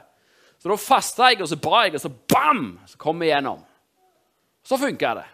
Så 0.61 0.69
da 0.69 0.77
fasta 0.77 1.31
jeg, 1.31 1.41
og 1.41 1.49
så 1.49 1.57
ba 1.57 1.85
jeg, 1.87 1.95
og 1.97 2.03
så 2.03 2.11
bam! 2.13 2.65
Så 2.87 2.99
kom 3.01 3.23
jeg 3.25 3.33
gjennom. 3.33 3.63
Så 4.63 4.77
funka 4.77 5.15
det. 5.17 5.29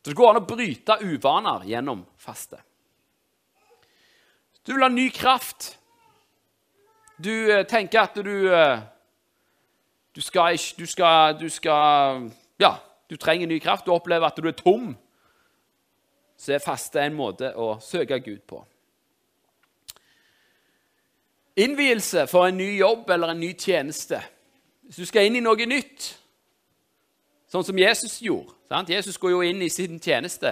Så 0.00 0.10
det 0.10 0.16
går 0.16 0.30
an 0.30 0.40
å 0.40 0.46
bryte 0.48 0.96
uvaner 1.04 1.66
gjennom 1.68 2.00
faste. 2.16 2.58
Du 4.64 4.72
vil 4.72 4.84
ha 4.84 4.88
ny 4.88 5.10
kraft. 5.12 5.74
Du 7.20 7.30
eh, 7.52 7.66
tenker 7.68 8.00
at 8.00 8.16
du 8.16 8.50
eh, 8.52 8.80
Du 10.14 10.20
skal 10.20 10.56
ikke 10.56 10.80
Du 10.80 10.86
skal, 10.86 11.36
du 11.38 11.48
skal 11.48 12.30
Ja, 12.58 12.76
du 13.08 13.16
trenger 13.16 13.46
ny 13.46 13.60
kraft. 13.60 13.84
Du 13.84 13.92
opplever 13.92 14.26
at 14.26 14.40
du 14.40 14.48
er 14.48 14.56
tom. 14.56 14.94
Så 16.36 16.56
er 16.56 16.64
faste 16.64 17.04
en 17.04 17.14
måte 17.14 17.52
å 17.56 17.76
søke 17.80 18.18
Gud 18.24 18.40
på. 18.48 18.64
Innvielse 21.56 22.26
for 22.26 22.48
en 22.48 22.56
ny 22.58 22.78
jobb 22.78 23.10
eller 23.10 23.30
en 23.30 23.40
ny 23.40 23.52
tjeneste. 23.54 24.18
Hvis 24.82 24.96
du 24.96 25.06
skal 25.06 25.28
inn 25.28 25.38
i 25.38 25.42
noe 25.44 25.66
nytt, 25.70 26.08
sånn 27.50 27.66
som 27.66 27.78
Jesus 27.78 28.18
gjorde 28.24 28.56
sant? 28.68 28.90
Jesus 28.90 29.18
går 29.22 29.30
jo 29.30 29.42
inn 29.46 29.62
i 29.62 29.70
sin 29.70 30.00
tjeneste, 30.02 30.50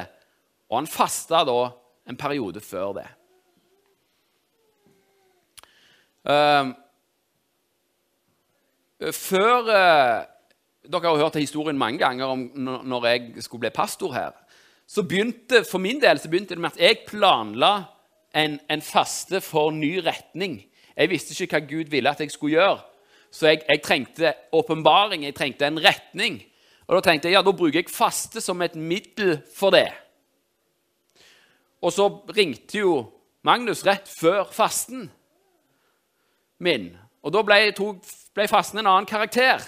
og 0.71 0.79
han 0.79 0.91
fasta 0.91 1.43
da 1.49 1.59
en 2.07 2.19
periode 2.19 2.63
før 2.63 2.95
det. 3.01 3.09
Uh, 6.23 6.71
før 9.11 9.67
uh, 9.67 10.23
Dere 10.83 11.11
har 11.11 11.19
hørt 11.19 11.39
historien 11.39 11.79
mange 11.79 11.99
ganger 11.99 12.31
om 12.31 12.45
når 12.87 13.07
jeg 13.07 13.43
skulle 13.43 13.67
bli 13.67 13.75
pastor 13.75 14.15
her. 14.15 14.31
Så 14.87 15.03
begynte, 15.03 15.65
For 15.65 15.83
min 15.83 16.01
del 16.03 16.19
så 16.19 16.31
begynte 16.31 16.55
det 16.55 16.63
med 16.63 16.75
at 16.75 16.81
jeg 16.83 17.05
planla 17.07 17.73
en, 18.35 18.61
en 18.71 18.83
faste 18.83 19.41
for 19.43 19.71
ny 19.75 19.97
retning 20.03 20.61
jeg 20.97 21.11
visste 21.11 21.37
ikke 21.37 21.59
hva 21.59 21.69
Gud 21.69 21.93
ville 21.93 22.11
at 22.11 22.21
jeg 22.21 22.33
skulle 22.35 22.59
gjøre. 22.59 22.81
Så 23.33 23.49
jeg, 23.49 23.63
jeg 23.69 23.83
trengte 23.85 24.35
åpenbaring, 24.53 25.25
jeg 25.25 25.35
trengte 25.35 25.67
en 25.67 25.81
retning. 25.81 26.43
Og 26.87 26.99
Da 26.99 27.01
tenkte 27.07 27.31
jeg 27.31 27.39
ja, 27.39 27.43
da 27.45 27.55
bruker 27.57 27.81
jeg 27.81 27.93
faste 27.93 28.43
som 28.45 28.61
et 28.63 28.77
middel 28.77 29.39
for 29.57 29.73
det. 29.73 29.89
Og 31.83 31.95
så 31.95 32.09
ringte 32.37 32.83
jo 32.83 32.97
Magnus 33.43 33.83
rett 33.87 34.07
før 34.07 34.45
fasten 34.53 35.09
min. 36.63 36.93
Og 37.23 37.33
da 37.35 37.41
ble, 37.47 37.57
tog, 37.75 38.05
ble 38.37 38.47
fasten 38.51 38.83
en 38.83 38.91
annen 38.91 39.09
karakter. 39.09 39.65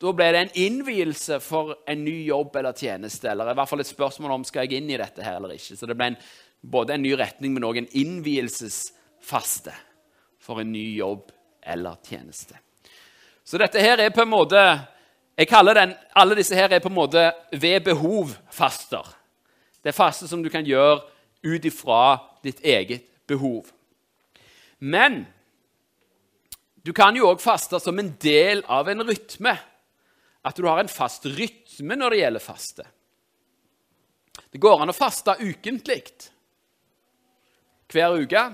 Da 0.00 0.14
ble 0.16 0.30
det 0.32 0.40
en 0.40 0.56
innvielse 0.64 1.36
for 1.44 1.76
en 1.90 2.02
ny 2.06 2.16
jobb 2.24 2.56
eller 2.56 2.74
tjeneste. 2.74 3.28
Eller 3.30 3.52
i 3.52 3.58
hvert 3.58 3.70
fall 3.70 3.84
et 3.84 3.90
spørsmål 3.90 4.38
om 4.38 4.48
skal 4.48 4.64
jeg 4.64 4.80
inn 4.80 4.90
i 4.90 4.98
dette 4.98 5.22
her 5.22 5.36
eller 5.36 5.54
ikke. 5.54 5.76
Så 5.76 5.86
det 5.86 5.98
ble 5.98 6.14
en, 6.14 6.18
både 6.64 6.96
en 6.96 7.04
ny 7.04 7.12
retning, 7.20 7.52
men 7.54 7.68
òg 7.68 7.82
en 7.82 7.92
innvielsesfaste 8.00 9.76
for 10.50 10.62
en 10.62 10.72
ny 10.72 10.96
jobb 10.98 11.30
eller 11.62 12.00
tjeneste. 12.06 12.58
Så 13.46 13.58
dette 13.58 13.82
her 13.82 14.02
er 14.02 14.14
på 14.14 14.24
en 14.24 14.34
måte 14.34 14.62
Jeg 15.40 15.48
kaller 15.48 15.78
den, 15.78 15.92
alle 16.12 16.36
disse 16.36 16.52
her 16.52 16.68
er 16.68 16.82
på 16.84 16.90
en 16.90 16.98
måte 16.98 17.22
ved 17.56 17.86
behov-faster. 17.86 19.06
Det 19.80 19.88
er 19.88 19.96
faste 19.96 20.28
som 20.28 20.42
du 20.44 20.50
kan 20.52 20.66
gjøre 20.66 20.98
ut 21.40 21.64
ifra 21.64 22.18
ditt 22.44 22.60
eget 22.60 23.06
behov. 23.30 23.70
Men 24.84 25.22
du 26.84 26.92
kan 26.92 27.16
jo 27.16 27.30
òg 27.30 27.40
faste 27.40 27.80
som 27.80 27.98
en 28.02 28.12
del 28.20 28.60
av 28.68 28.88
en 28.92 29.00
rytme. 29.06 29.56
At 30.44 30.56
du 30.56 30.64
har 30.68 30.80
en 30.80 30.88
fast 30.92 31.24
rytme 31.24 31.96
når 31.96 32.12
det 32.12 32.20
gjelder 32.22 32.44
faste. 32.44 32.86
Det 34.50 34.60
går 34.60 34.82
an 34.82 34.92
å 34.92 34.96
faste 34.96 35.36
ukentlig. 35.40 36.02
Hver 37.92 38.16
uke. 38.20 38.44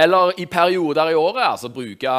Eller 0.00 0.32
i 0.40 0.46
perioder 0.46 1.12
i 1.12 1.18
året. 1.18 1.44
altså 1.44 1.68
bruke 1.72 2.16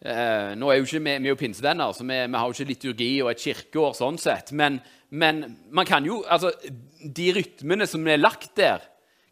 eh, 0.00 0.52
Nå 0.56 0.70
er 0.70 0.80
jo 0.80 0.86
ikke 0.86 1.02
vi, 1.02 1.14
vi 1.18 1.28
er 1.28 1.32
jo 1.34 1.40
pinsevenner, 1.40 1.92
så 1.92 2.04
vi, 2.04 2.16
vi, 2.16 2.38
har 2.38 2.46
jo 2.46 2.56
ikke 2.56 2.70
liturgi 2.72 3.12
og 3.22 3.30
et 3.32 3.42
kirkeår 3.42 3.96
sånn 3.98 4.20
sett. 4.20 4.52
Men, 4.56 4.80
men 5.10 5.44
man 5.70 5.88
kan 5.88 6.06
jo, 6.08 6.22
altså, 6.24 6.54
de 7.00 7.30
rytmene 7.36 7.88
som 7.90 8.06
er 8.08 8.22
lagt 8.22 8.54
der, 8.58 8.84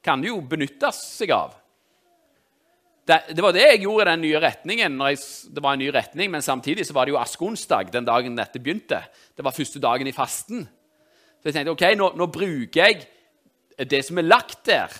kan 0.04 0.20
jo 0.20 0.36
benyttes 0.44 0.98
seg 1.16 1.32
av. 1.32 1.54
Det, 3.08 3.16
det, 3.36 3.40
var 3.44 3.52
det 3.56 3.64
jeg 3.64 3.82
gjorde 3.84 4.04
i 4.04 4.10
den 4.10 4.22
nye 4.24 4.40
retningen. 4.40 5.00
Jeg, 5.08 5.20
det 5.56 5.62
var 5.64 5.76
en 5.76 5.80
ny 5.80 5.90
retning, 5.92 6.30
Men 6.32 6.44
samtidig 6.44 6.86
så 6.86 6.96
var 6.96 7.06
det 7.06 7.14
jo 7.14 7.20
askeonsdag 7.20 7.92
den 7.92 8.04
dagen 8.04 8.36
dette 8.36 8.60
begynte. 8.60 9.00
Det 9.36 9.44
var 9.44 9.56
første 9.56 9.80
dagen 9.80 10.08
i 10.08 10.16
fasten. 10.16 10.64
Så 11.40 11.48
jeg 11.48 11.56
tenkte 11.56 11.72
ok, 11.72 11.86
nå, 11.96 12.12
nå 12.16 12.28
bruker 12.32 12.80
jeg 12.80 13.88
det 13.88 14.04
som 14.06 14.20
er 14.20 14.28
lagt 14.28 14.64
der 14.68 14.92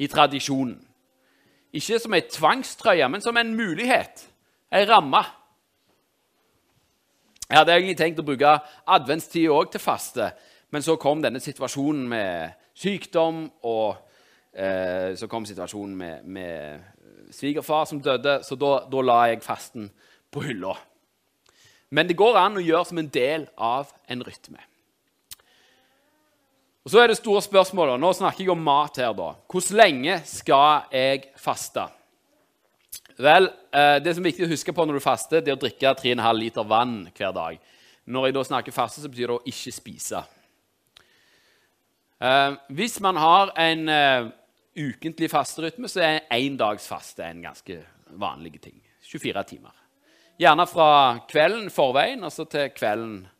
i 0.00 0.08
tradisjonen. 0.08 0.78
Ikke 1.72 1.98
som 2.02 2.14
ei 2.14 2.24
tvangstrøye, 2.26 3.08
men 3.08 3.22
som 3.22 3.36
en 3.38 3.54
mulighet, 3.54 4.24
ei 4.74 4.86
ramme. 4.88 5.22
Jeg 7.50 7.58
hadde 7.58 7.74
egentlig 7.74 7.98
tenkt 7.98 8.22
å 8.22 8.26
bruke 8.26 8.56
adventstida 8.86 9.54
òg 9.54 9.72
til 9.72 9.82
faste, 9.82 10.30
men 10.70 10.82
så 10.86 10.96
kom 11.02 11.22
denne 11.22 11.42
situasjonen 11.42 12.06
med 12.10 12.58
sykdom, 12.78 13.42
og 13.66 13.96
eh, 14.54 15.16
så 15.18 15.26
kom 15.30 15.46
situasjonen 15.46 15.96
med, 15.98 16.26
med 16.26 17.34
svigerfar 17.34 17.86
som 17.90 18.02
døde, 18.02 18.40
så 18.46 18.58
da, 18.58 18.72
da, 18.90 19.02
la 19.02 19.20
jeg 19.30 19.42
fasten 19.42 19.90
på 20.30 20.44
hylla. 20.46 20.76
Men 21.90 22.06
det 22.06 22.18
går 22.18 22.38
an 22.38 22.58
å 22.58 22.62
gjøre 22.62 22.86
som 22.86 23.02
en 23.02 23.10
del 23.14 23.48
av 23.58 23.90
en 24.10 24.22
rytme. 24.26 24.62
Og 26.84 26.90
Så 26.90 27.00
er 27.00 27.08
det 27.08 27.18
store 27.18 27.42
spørsmålet. 27.44 28.00
Nå 28.00 28.12
snakker 28.16 28.44
jeg 28.44 28.50
om 28.50 28.62
mat 28.64 28.96
her. 28.96 29.12
da. 29.12 29.34
Hvor 29.48 29.74
lenge 29.76 30.22
skal 30.24 30.86
jeg 30.92 31.28
faste? 31.36 31.88
Vel, 33.18 33.50
eh, 33.72 33.98
Det 33.98 34.14
som 34.14 34.24
er 34.24 34.30
viktig 34.30 34.46
å 34.46 34.50
huske 34.50 34.72
på 34.72 34.86
når 34.86 34.94
du 34.94 35.00
faster, 35.00 35.40
det 35.40 35.48
er 35.48 35.56
å 35.56 35.60
drikke 35.60 35.94
3,5 35.94 36.38
liter 36.38 36.64
vann 36.64 37.10
hver 37.14 37.34
dag. 37.34 37.58
Når 38.06 38.26
jeg 38.26 38.34
da 38.34 38.42
snakker 38.42 38.72
faste, 38.72 39.00
så 39.00 39.08
betyr 39.08 39.26
det 39.26 39.36
å 39.36 39.44
ikke 39.44 39.72
spise. 39.72 40.24
Eh, 42.20 42.56
hvis 42.70 43.00
man 43.00 43.16
har 43.16 43.52
en 43.56 43.88
uh, 43.88 44.30
ukentlig 44.76 45.30
fasterytme, 45.30 45.88
så 45.88 46.00
er 46.00 46.26
én 46.32 46.56
dags 46.56 46.86
faste 46.86 47.24
en 47.24 47.42
ganske 47.42 47.84
vanlig 48.12 48.60
ting. 48.60 48.80
24 49.02 49.44
timer. 49.44 49.72
Gjerne 50.40 50.66
fra 50.66 51.20
kvelden 51.28 51.70
forveien 51.70 52.24
og 52.24 52.32
så 52.32 52.46
til 52.48 52.70
kvelden 52.72 53.26
eh, 53.26 53.30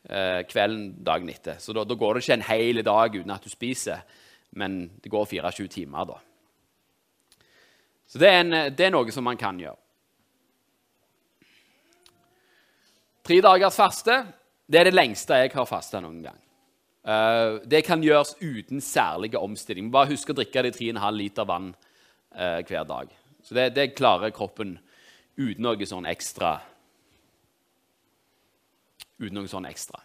kvelden 0.00 1.04
dagen 1.04 1.28
etter. 1.28 1.58
Så 1.60 1.74
da, 1.76 1.84
da, 1.84 1.94
går 1.94 2.16
det 2.16 2.22
ikke 2.24 2.36
en 2.38 2.46
hel 2.48 2.82
dag 2.86 3.16
uten 3.18 3.32
at 3.34 3.44
du 3.44 3.50
spiser, 3.52 4.00
men 4.56 4.82
det 5.04 5.12
går 5.12 5.26
24 5.28 5.68
timer 5.68 6.08
da. 6.08 6.16
Så 8.08 8.18
det 8.18 8.30
er, 8.30 8.40
en, 8.40 8.56
det 8.74 8.86
er 8.86 8.94
noe 8.94 9.12
som 9.12 9.26
man 9.28 9.38
kan 9.38 9.60
gjøre. 9.60 9.76
Tre 13.28 13.36
dagers 13.44 13.76
faste 13.76 14.16
det 14.70 14.80
er 14.80 14.86
det 14.88 14.94
lengste 14.94 15.36
jeg 15.38 15.50
har 15.54 15.66
fasta 15.66 16.00
noen 16.02 16.22
gang. 16.22 16.40
Uh, 17.00 17.58
det 17.66 17.82
kan 17.86 18.02
gjøres 18.02 18.36
uten 18.40 18.82
særlige 18.82 19.38
omstilling. 19.38 19.88
Bare 19.90 20.12
husk 20.12 20.30
å 20.30 20.36
drikke 20.38 20.62
de 20.66 20.72
3,5 20.76 21.16
liter 21.18 21.48
vann 21.48 21.72
hver 22.30 22.84
dag. 22.86 23.08
Så 23.42 23.56
det, 23.56 23.72
det, 23.74 23.96
klarer 23.98 24.30
kroppen 24.30 24.76
uten 25.34 25.64
noe 25.64 25.86
sånn 25.88 26.06
ekstra 26.06 26.60
uten 29.20 29.36
noe 29.38 29.50
sånn 29.50 29.68
ekstra. 29.68 30.00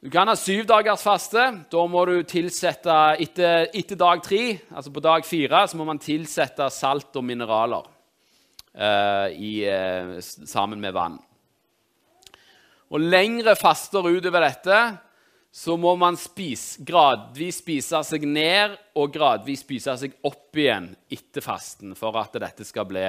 Du 0.00 0.08
kan 0.08 0.30
ha 0.30 0.36
syv 0.38 0.64
dagers 0.64 1.02
faste. 1.04 1.42
Da 1.68 1.82
må 1.92 2.04
du 2.08 2.22
tilsette 2.24 2.94
etter, 3.20 3.66
etter 3.76 3.98
dag 4.00 4.22
tre, 4.24 4.54
altså 4.72 4.92
på 4.94 5.02
dag 5.04 5.26
fire, 5.28 5.66
så 5.68 5.76
må 5.76 5.84
man 5.88 6.00
tilsette 6.00 6.70
salt 6.72 7.18
og 7.20 7.26
mineraler 7.28 7.84
uh, 7.84 9.28
i, 9.28 9.60
uh, 9.68 10.16
sammen 10.24 10.80
med 10.80 10.96
vann. 10.96 11.18
Og 12.90 13.04
lengre 13.04 13.52
faster 13.60 14.08
utover 14.08 14.48
dette 14.48 14.80
så 15.52 15.76
må 15.76 15.92
man 15.98 16.16
spise, 16.18 16.80
gradvis 16.86 17.58
spise 17.60 18.00
seg 18.06 18.24
ned 18.24 18.76
og 18.96 19.12
gradvis 19.12 19.66
spise 19.66 19.98
seg 20.00 20.16
opp 20.26 20.56
igjen 20.56 20.92
etter 21.10 21.44
fasten 21.44 21.92
for 21.98 22.16
at 22.22 22.40
dette 22.40 22.64
skal 22.64 22.86
bli, 22.88 23.04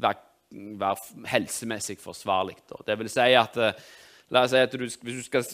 være 0.00 0.33
være 0.80 1.28
helsemessig 1.32 1.98
forsvarlig. 2.02 2.56
Det 2.86 2.96
vil 2.98 3.10
si 3.12 3.28
at 3.38 3.60
eh, 3.60 3.84
La 4.32 4.46
oss 4.46 4.54
si 4.54 4.58
at 4.58 4.72
du, 4.72 4.80
hvis, 4.80 4.96
du 4.96 5.20
skal, 5.22 5.44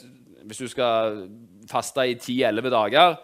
hvis, 0.46 0.60
du 0.62 0.70
skal, 0.70 1.24
faste 1.68 2.04
i 2.06 2.14
10-11 2.14 2.70
dager, 2.70 3.16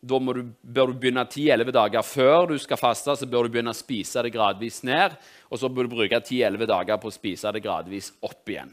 da 0.00 0.18
du, 0.20 0.42
bør 0.60 0.92
du 0.92 0.98
begynne 1.00 1.24
10-11 1.24 1.72
dager 1.74 2.04
før 2.06 2.50
du 2.52 2.54
skal 2.60 2.78
faste. 2.80 3.16
Så 3.16 3.28
bør 3.28 3.48
du 3.48 3.54
begynne 3.54 3.72
å 3.72 3.76
spise 3.76 4.22
det 4.24 4.32
gradvis 4.34 4.82
ned, 4.86 5.16
og 5.48 5.60
så 5.60 5.72
bør 5.72 5.88
du 5.88 5.96
bruke 5.96 6.20
10-11 6.20 6.68
dager 6.68 7.00
på 7.00 7.10
å 7.10 7.16
spise 7.16 7.52
det 7.56 7.64
gradvis 7.64 8.12
opp 8.28 8.52
igjen. 8.52 8.72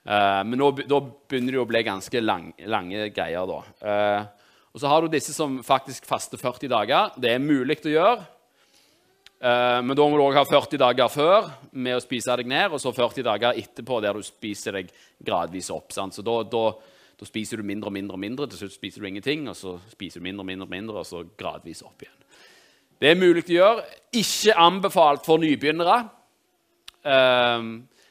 Uh, 0.00 0.42
men 0.48 0.58
nå, 0.58 0.70
da 0.82 1.00
begynner 1.00 1.56
det 1.56 1.62
å 1.62 1.68
bli 1.70 1.82
ganske 1.86 2.22
lang, 2.22 2.50
lange 2.70 3.08
greier. 3.14 3.46
da. 3.50 3.62
Uh, 3.80 4.50
og 4.70 4.82
så 4.82 4.90
har 4.90 5.02
du 5.02 5.10
disse 5.12 5.34
som 5.34 5.58
faktisk 5.66 6.06
faster 6.10 6.40
40 6.40 6.70
dager. 6.70 7.16
Det 7.18 7.34
er 7.34 7.42
mulig 7.42 7.80
å 7.84 7.94
gjøre. 7.94 8.28
Eh, 9.40 9.80
men 9.80 9.96
da 9.96 10.04
må 10.04 10.18
du 10.18 10.22
òg 10.26 10.36
ha 10.36 10.44
40 10.44 10.80
dager 10.82 11.08
før 11.08 11.46
med 11.72 11.96
å 11.96 12.04
spise 12.04 12.34
deg 12.36 12.48
ned, 12.50 12.74
og 12.76 12.82
så 12.82 12.92
40 12.92 13.24
dager 13.24 13.56
etterpå 13.56 14.00
der 14.04 14.18
du 14.18 14.24
spiser 14.24 14.76
deg 14.76 14.90
gradvis 15.16 15.70
opp. 15.72 15.94
Sant? 15.96 16.16
Så 16.16 16.24
da, 16.26 16.42
da, 16.44 16.64
da, 17.16 17.28
spiser 17.28 17.60
du 17.60 17.64
mindre 17.64 17.88
og 17.88 17.96
mindre, 17.96 18.18
og 18.18 18.20
mindre, 18.20 18.48
til 18.50 18.66
slutt 18.66 18.76
spiser 18.76 19.00
du 19.00 19.08
ingenting, 19.08 19.46
og 19.48 19.56
så 19.56 19.78
spiser 19.94 20.20
du 20.20 20.26
mindre 20.28 20.44
og 20.44 20.50
mindre, 20.50 20.68
og 20.68 20.74
mindre, 20.74 21.00
og 21.00 21.08
så 21.08 21.22
gradvis 21.40 21.80
opp 21.86 22.04
igjen. 22.04 22.18
Det 23.00 23.14
er 23.14 23.16
mulig 23.16 23.46
å 23.46 23.54
gjøre. 23.54 23.86
Ikke 24.20 24.58
anbefalt 24.60 25.24
for 25.24 25.40
nybegynnere. 25.40 26.02
Um, 27.00 27.70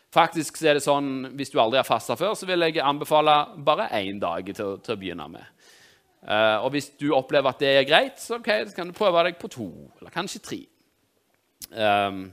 faktisk 0.10 0.58
er 0.66 0.80
det 0.80 0.82
sånn, 0.82 1.36
Hvis 1.38 1.54
du 1.54 1.60
aldri 1.62 1.78
har 1.78 1.86
fasta 1.86 2.18
før, 2.18 2.34
så 2.34 2.50
vil 2.50 2.66
jeg 2.66 2.82
anbefale 2.82 3.36
bare 3.62 3.92
én 4.00 4.18
dag 4.18 4.50
til, 4.50 4.80
til, 4.82 4.96
å 4.96 4.98
begynne 4.98 5.30
med. 5.30 5.46
Uh, 6.26 6.66
og 6.66 6.74
hvis 6.74 6.90
du 6.98 7.12
opplever 7.14 7.54
at 7.54 7.62
det 7.62 7.70
er 7.70 7.86
greit, 7.86 8.18
så, 8.18 8.42
okay, 8.42 8.66
så 8.66 8.74
kan 8.74 8.90
du 8.90 8.98
prøve 8.98 9.28
deg 9.30 9.38
på 9.38 9.54
to, 9.54 9.70
eller 10.02 10.10
kanskje 10.10 10.42
tre. 10.42 10.62
Um, 11.68 12.32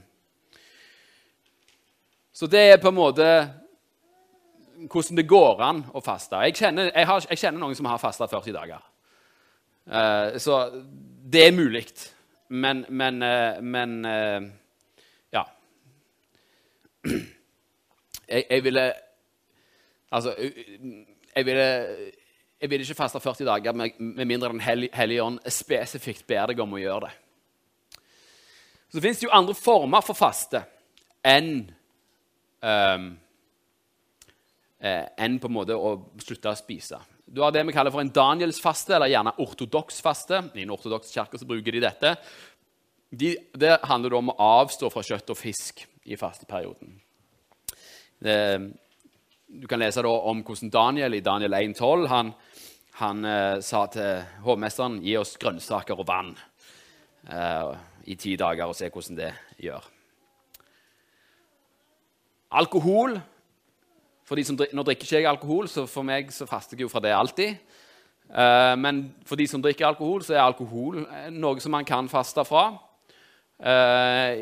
så 2.33 2.47
det 2.47 2.61
er 2.71 2.81
på 2.81 2.91
en 2.91 2.97
måte 2.97 3.29
hvordan 4.77 5.17
det 5.17 5.25
går 5.29 5.63
an 5.65 5.81
å 5.93 6.01
faste. 6.05 6.37
Jeg 6.45 6.55
kjenner, 6.59 6.91
jeg 6.91 7.09
har, 7.09 7.25
jeg 7.31 7.41
kjenner 7.41 7.63
noen 7.63 7.75
som 7.77 7.89
har 7.89 8.01
fasta 8.01 8.27
40 8.29 8.55
dager. 8.55 8.83
Uh, 9.87 10.37
så 10.41 10.59
det 11.25 11.47
er 11.47 11.55
mulig. 11.55 11.87
Men, 12.49 12.85
men, 12.89 13.21
uh, 13.23 13.59
men 13.61 13.97
uh, 14.05 14.47
Ja. 15.33 15.43
Jeg, 18.27 18.43
jeg, 18.49 18.63
ville 18.63 18.81
Altså 20.11 20.33
Jeg 20.35 21.45
ville 21.45 21.67
jeg 22.61 22.69
vil 22.69 22.81
ikke 22.81 22.97
faste 22.97 23.19
40 23.19 23.45
dager 23.45 23.73
med, 23.73 23.99
med 23.99 24.25
mindre 24.25 24.49
Den 24.49 24.89
hellige 24.93 25.23
ånd 25.23 25.39
spesifikt 25.53 26.25
ber 26.27 26.49
deg 26.49 26.59
om 26.59 26.73
å 26.73 26.81
gjøre 26.81 27.05
det. 27.05 27.11
Så 28.93 29.03
fins 29.03 29.19
det 29.19 29.27
jo 29.27 29.35
andre 29.35 29.55
former 29.57 30.03
for 30.05 30.17
faste 30.17 30.63
enn 31.27 31.67
um, 32.63 33.07
enn 34.77 35.39
på 35.41 35.49
en 35.49 35.55
måte 35.55 35.75
å 35.75 35.95
slutte 36.21 36.51
å 36.51 36.57
spise. 36.57 36.99
Du 37.25 37.41
har 37.43 37.51
det 37.51 37.65
vi 37.67 37.73
kaller 37.75 37.91
for 37.91 38.03
en 38.03 38.13
Danielsfaste, 38.13 38.93
eller 38.95 39.11
gjerne 39.11 39.33
ortodoks 39.43 39.99
faste. 40.05 40.39
I 40.55 40.63
en 40.63 40.71
ortodoks 40.71 41.11
kirke 41.11 41.39
bruker 41.43 41.75
de 41.75 41.81
dette. 41.83 42.13
De, 43.09 43.33
det 43.57 43.73
handler 43.89 44.15
om 44.15 44.31
å 44.31 44.37
avstå 44.61 44.91
fra 44.93 45.03
kjøtt 45.03 45.33
og 45.33 45.39
fisk 45.39 45.83
i 46.07 46.15
fasteperioden. 46.19 46.93
Det, 48.23 48.37
du 49.47 49.67
kan 49.67 49.81
lese 49.81 50.03
om 50.07 50.43
hvordan 50.45 50.71
Daniel 50.73 51.17
i 51.17 51.23
Daniel 51.25 51.57
1,12 51.57 52.07
han, 52.11 52.31
han 53.01 53.27
eh, 53.27 53.59
sa 53.65 53.83
til 53.91 54.23
hovmesteren 54.47 55.01
gi 55.03 55.17
oss 55.19 55.35
grønnsaker 55.41 55.99
og 55.99 56.07
vann. 56.07 56.31
Eh, 57.27 57.75
i 58.07 58.15
ti 58.15 58.35
dager 58.39 58.69
og 58.69 58.75
se 58.77 58.89
hvordan 58.89 59.19
det 59.19 59.31
gjør. 59.61 59.83
Alkohol 62.57 63.17
for 64.27 64.35
de 64.35 64.43
som, 64.43 64.57
Nå 64.59 64.83
drikker 64.83 65.07
ikke 65.07 65.19
jeg 65.21 65.27
alkohol, 65.29 65.69
så 65.71 65.85
for 65.87 66.03
meg 66.03 66.31
så 66.35 66.47
faster 66.47 66.75
jeg 66.75 66.87
jo 66.87 66.91
fra 66.91 66.99
det 67.03 67.13
alltid. 67.15 67.59
Uh, 68.27 68.75
men 68.75 69.05
for 69.23 69.39
de 69.39 69.45
som 69.47 69.61
drikker 69.63 69.87
alkohol, 69.87 70.19
så 70.23 70.35
er 70.35 70.43
alkohol 70.43 70.99
eh, 71.05 71.29
noe 71.31 71.63
som 71.63 71.71
man 71.71 71.87
kan 71.87 72.09
faste 72.11 72.43
fra. 72.43 72.65
Uh, 73.55 74.35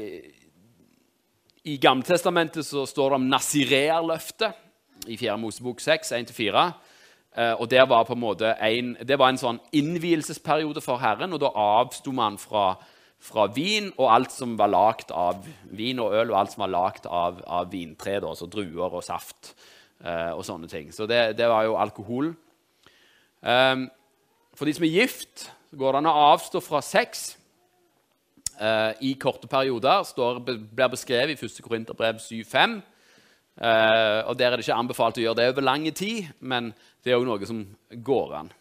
I 1.62 1.78
Gamletestamentet 1.82 2.66
så 2.66 2.88
står 2.90 3.14
det 3.14 3.20
om 3.20 3.30
Nazireerløftet 3.30 4.58
i 5.06 5.18
4. 5.22 5.38
Mosebok 5.38 5.80
6, 5.86 6.12
1-4. 6.18 6.66
Eh, 7.38 7.54
og 7.60 7.72
der 7.72 7.86
var 7.86 8.04
på 8.04 8.14
en 8.14 8.20
måte 8.20 8.56
en, 8.64 8.98
Det 9.08 9.20
var 9.20 9.30
en 9.30 9.40
sånn 9.40 9.60
innvielsesperiode 9.76 10.82
for 10.82 11.02
Herren, 11.02 11.34
og 11.36 11.42
da 11.44 11.52
avsto 11.52 12.14
man 12.16 12.38
fra, 12.40 12.78
fra, 13.26 13.48
vin 13.54 13.90
og 13.96 14.10
alt 14.12 14.34
som 14.34 14.56
var 14.60 14.72
lagd 14.72 15.14
av 15.16 15.46
vin 15.76 16.02
og 16.04 16.14
øl, 16.14 16.32
og 16.32 16.40
alt 16.40 16.56
som 16.56 16.66
var 16.66 16.74
lagd 16.74 17.08
av, 17.10 17.42
av 17.48 17.72
vintre, 17.72 18.20
altså 18.22 18.50
druer 18.52 19.00
og 19.00 19.04
saft 19.06 19.54
eh, 20.04 20.32
og 20.32 20.44
sånne 20.46 20.70
ting. 20.72 20.92
Så 20.94 21.08
det, 21.10 21.36
det 21.40 21.50
var 21.52 21.66
jo 21.68 21.78
alkohol. 21.82 22.34
Um, 23.46 23.88
for 24.56 24.68
de 24.70 24.76
som 24.78 24.86
er 24.88 24.94
gift, 24.94 25.50
går 25.76 25.94
det 25.94 26.02
an 26.02 26.10
å 26.10 26.20
avstå 26.32 26.62
fra 26.64 26.82
sex 26.86 27.26
eh, 28.60 28.92
i 29.10 29.14
korte 29.20 29.50
perioder. 29.52 30.06
Står, 30.08 30.42
blir 30.46 30.92
beskrevet 30.92 31.36
i 31.36 31.48
1. 31.50 31.64
Korinterbrev 31.66 32.22
7,5. 32.24 32.78
Eh, 33.56 34.20
og 34.28 34.38
Der 34.38 34.52
er 34.52 34.58
det 34.58 34.66
ikke 34.66 34.78
anbefalt 34.80 35.20
å 35.20 35.26
gjøre 35.26 35.40
det 35.42 35.50
over 35.54 35.66
lang 35.66 35.88
tid, 35.96 36.32
men 36.40 36.74
det 37.04 37.14
er 37.14 37.20
òg 37.20 37.28
noe 37.28 37.48
som 37.48 37.66
går 37.90 38.38
an. 38.42 38.54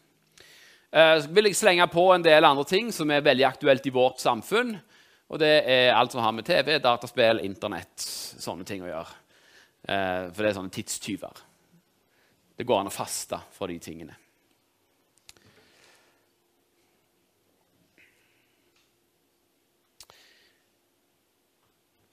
Eh, 0.95 1.25
vil 1.35 1.49
jeg 1.49 1.57
slenge 1.59 1.87
på 1.91 2.05
en 2.15 2.23
del 2.23 2.47
andre 2.47 2.63
ting 2.71 2.93
som 2.95 3.11
er 3.11 3.25
veldig 3.27 3.49
aktuelt 3.49 3.87
i 3.89 3.93
vårt 3.95 4.21
samfunn. 4.23 4.77
Og 5.27 5.41
det 5.43 5.55
er 5.67 5.95
alt 5.97 6.13
som 6.15 6.21
har 6.23 6.35
med 6.37 6.47
TV, 6.47 6.77
dataspill, 6.79 7.41
Internett, 7.43 7.99
sånne 7.99 8.63
ting 8.69 8.85
å 8.85 8.91
gjøre. 8.93 9.17
Eh, 9.89 10.29
for 10.31 10.39
det 10.39 10.51
er 10.53 10.59
sånne 10.61 10.75
tidstyver. 10.77 11.41
Det 12.55 12.67
går 12.69 12.85
an 12.85 12.91
å 12.93 12.95
faste 12.95 13.41
for 13.57 13.73
de 13.73 13.81
tingene. 13.83 14.15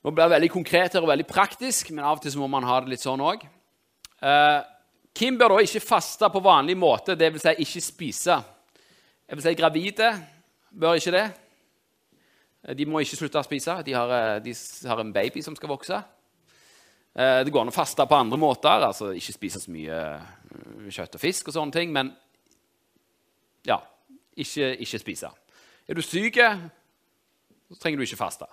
Nå 0.02 0.10
blir 0.10 0.26
det 0.26 0.34
veldig 0.34 0.50
konkret 0.50 0.98
her 0.98 1.06
og 1.06 1.12
veldig 1.12 1.28
praktisk, 1.30 1.92
men 1.94 2.08
av 2.08 2.18
og 2.18 2.26
til 2.26 2.40
må 2.42 2.50
man 2.50 2.66
ha 2.66 2.80
det 2.82 2.96
litt 2.96 3.06
sånn 3.06 3.22
òg. 3.22 3.46
Eh, 4.26 4.58
Kim 5.14 5.38
bør 5.38 5.54
da 5.54 5.62
ikke 5.62 5.84
faste 5.86 6.32
på 6.34 6.42
vanlig 6.42 6.74
måte, 6.82 7.14
dvs. 7.14 7.46
Si 7.46 7.68
ikke 7.68 7.86
spise. 7.86 8.40
Jeg 9.32 9.38
vil 9.38 9.44
si 9.46 9.54
gravide 9.56 10.08
bør 10.76 10.98
ikke 11.00 11.12
det. 11.16 11.28
Eh, 12.68 12.76
de 12.76 12.84
må 12.86 13.00
ikke 13.00 13.16
slutte 13.16 13.40
å 13.40 13.46
spise. 13.48 13.78
De 13.88 13.94
har, 13.96 14.12
eh, 14.12 14.40
de 14.44 14.54
har 14.90 15.00
en 15.00 15.14
baby 15.14 15.42
som 15.42 15.56
skal 15.56 15.70
vokse. 15.72 16.04
Eh, 17.16 17.44
det 17.44 17.54
går 17.54 17.62
an 17.62 17.72
å 17.72 17.74
faste 17.74 18.06
på 18.06 18.20
andre 18.20 18.38
måter, 18.38 18.84
altså 18.84 19.16
ikke 19.16 19.38
spise 19.38 19.62
så 19.62 19.72
mye 19.72 20.20
kjøtt 20.92 21.16
og 21.16 21.22
fisk 21.22 21.48
og 21.48 21.54
sånne 21.54 21.72
ting, 21.72 21.94
men 21.94 22.14
ja, 23.64 23.80
ikke, 24.36 24.76
ikke 24.84 25.00
spise. 25.00 25.32
Er 25.88 25.94
du 25.94 26.02
syk, 26.02 26.36
så 26.36 27.80
trenger 27.80 28.00
du 28.00 28.04
ikke 28.04 28.20
faste. 28.28 28.46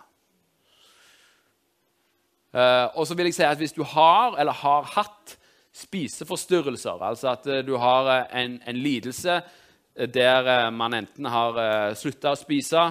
Og 2.94 3.06
så 3.06 3.16
vil 3.16 3.26
jeg 3.26 3.34
si 3.34 3.42
at 3.42 3.58
Hvis 3.58 3.74
du 3.74 3.82
har 3.82 4.38
eller 4.38 4.52
har 4.52 4.82
hatt 4.82 5.38
spiseforstyrrelser, 5.72 7.02
altså 7.02 7.28
at 7.30 7.66
du 7.66 7.76
har 7.76 8.28
en, 8.32 8.62
en, 8.66 8.76
lidelse 8.76 9.42
der 10.06 10.70
man 10.70 10.94
enten 10.94 11.26
har 11.26 11.58
uh, 11.58 11.94
slutta 11.98 12.30
å 12.32 12.38
spise 12.38 12.84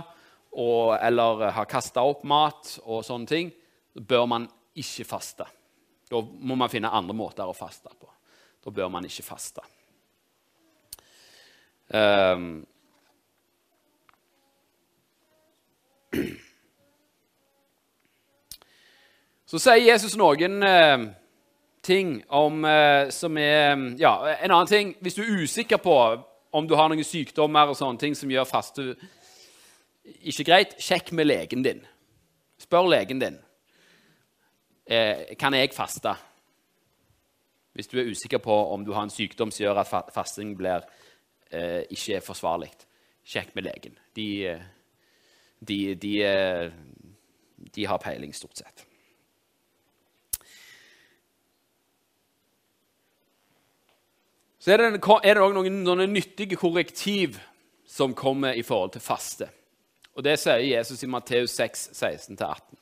og, 0.57 0.97
eller 0.99 1.51
har 1.55 1.69
kasta 1.69 2.01
opp 2.03 2.23
mat 2.27 2.79
og 2.83 3.05
sånne 3.05 3.29
ting, 3.29 3.51
bør 3.93 4.25
man 4.27 4.47
ikke 4.77 5.05
faste. 5.07 5.45
Da 6.09 6.21
må 6.21 6.55
man 6.55 6.69
finne 6.71 6.91
andre 6.93 7.15
måter 7.17 7.47
å 7.47 7.55
faste 7.55 7.89
på. 7.93 8.09
Da 8.63 8.71
bør 8.73 8.89
man 8.91 9.05
ikke 9.07 9.23
faste. 9.23 9.61
Um, 11.87 12.65
Så 19.47 19.61
sier 19.63 19.79
Jesus 19.79 20.17
noen 20.19 20.63
eh, 20.67 21.05
ting 21.79 22.17
om, 22.27 22.65
eh, 22.67 23.07
som 23.15 23.37
er 23.39 23.95
Ja, 23.95 24.35
en 24.43 24.51
annen 24.51 24.67
ting 24.67 24.89
Hvis 24.99 25.15
du 25.15 25.21
er 25.23 25.43
usikker 25.43 25.79
på 25.79 25.95
om 26.51 26.67
du 26.67 26.75
har 26.75 26.89
noen 26.89 27.05
sykdommer 27.05 27.69
og 27.69 27.77
sånne 27.79 27.99
ting 28.01 28.15
som 28.15 28.31
gjør 28.31 28.47
faste 28.47 28.93
ikke 30.07 30.45
greit, 30.47 30.77
sjekk 30.79 31.11
med 31.17 31.27
legen 31.27 31.63
din. 31.65 31.83
Spør 32.61 32.87
legen 32.89 33.19
din. 33.19 33.37
Eh, 34.87 35.35
kan 35.39 35.53
jeg 35.53 35.73
faste? 35.75 36.15
Hvis 37.75 37.91
du 37.91 37.99
er 37.99 38.09
usikker 38.09 38.39
på 38.41 38.55
om 38.73 38.85
du 38.85 38.93
har 38.95 39.03
en 39.03 39.13
sykdom 39.13 39.51
som 39.51 39.65
gjør 39.65 39.83
at 39.83 40.13
fasting 40.15 40.55
blir, 40.57 40.87
eh, 41.51 41.83
ikke 41.91 42.15
er 42.15 42.25
forsvarlig, 42.25 42.71
sjekk 43.25 43.53
med 43.55 43.67
legen. 43.67 43.99
De, 44.15 44.47
eh, 44.47 44.61
de, 45.59 45.95
de, 45.95 46.23
eh, 46.23 46.71
de 47.75 47.85
har 47.85 47.97
peiling, 47.97 48.33
stort 48.33 48.57
sett. 48.57 48.86
Så 54.67 54.73
er 54.75 54.81
det 54.91 55.39
òg 55.39 55.53
noen, 55.55 55.77
noen 55.79 56.09
nyttige 56.11 56.57
korrektiv 56.59 57.37
som 57.87 58.11
kommer 58.11 58.51
i 58.51 58.65
forhold 58.67 58.97
til 58.97 59.03
faste. 59.05 59.47
Og 60.19 60.25
Det 60.25 60.33
sier 60.41 60.59
Jesus 60.59 61.05
i 61.05 61.07
Matteus 61.07 61.53
6, 61.55 61.85
16-18. 61.95 62.75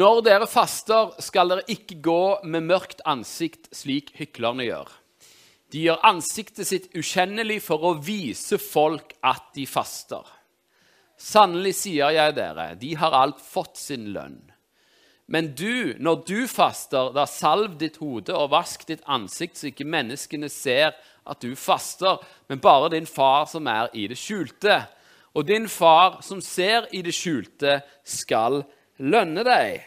Når 0.00 0.22
dere 0.24 0.46
faster, 0.48 1.12
skal 1.20 1.52
dere 1.52 1.66
ikke 1.68 1.98
gå 2.00 2.22
med 2.48 2.70
mørkt 2.70 3.02
ansikt, 3.04 3.68
slik 3.74 4.14
hyklerne 4.16 4.64
gjør. 4.64 4.88
De 5.74 5.82
gjør 5.84 6.06
ansiktet 6.06 6.70
sitt 6.70 6.88
ukjennelig 6.96 7.58
for 7.66 7.84
å 7.84 7.98
vise 8.00 8.56
folk 8.56 9.12
at 9.20 9.50
de 9.58 9.66
faster. 9.68 10.24
Sannelig 11.20 11.74
sier 11.82 12.16
jeg 12.16 12.38
dere, 12.38 12.70
de 12.80 12.94
har 12.96 13.12
alt 13.12 13.44
fått 13.44 13.76
sin 13.76 14.08
lønn. 14.14 14.40
Men 15.30 15.52
du, 15.54 15.94
når 16.02 16.24
du 16.26 16.38
faster, 16.50 17.12
da 17.14 17.22
salv 17.30 17.76
ditt 17.78 18.00
hode 18.02 18.34
og 18.34 18.50
vask 18.50 18.82
ditt 18.88 19.04
ansikt, 19.06 19.60
så 19.60 19.68
ikke 19.70 19.86
menneskene 19.86 20.50
ser 20.50 20.96
at 21.22 21.44
du 21.44 21.54
faster, 21.54 22.18
men 22.50 22.58
bare 22.58 22.88
din 22.96 23.06
far 23.06 23.46
som 23.46 23.68
er 23.70 23.92
i 23.94 24.08
det 24.10 24.18
skjulte. 24.18 24.80
Og 25.38 25.46
din 25.46 25.68
far 25.70 26.18
som 26.26 26.40
ser 26.42 26.88
i 26.90 27.04
det 27.06 27.14
skjulte, 27.14 27.78
skal 28.02 28.64
lønne 28.98 29.46
deg. 29.46 29.86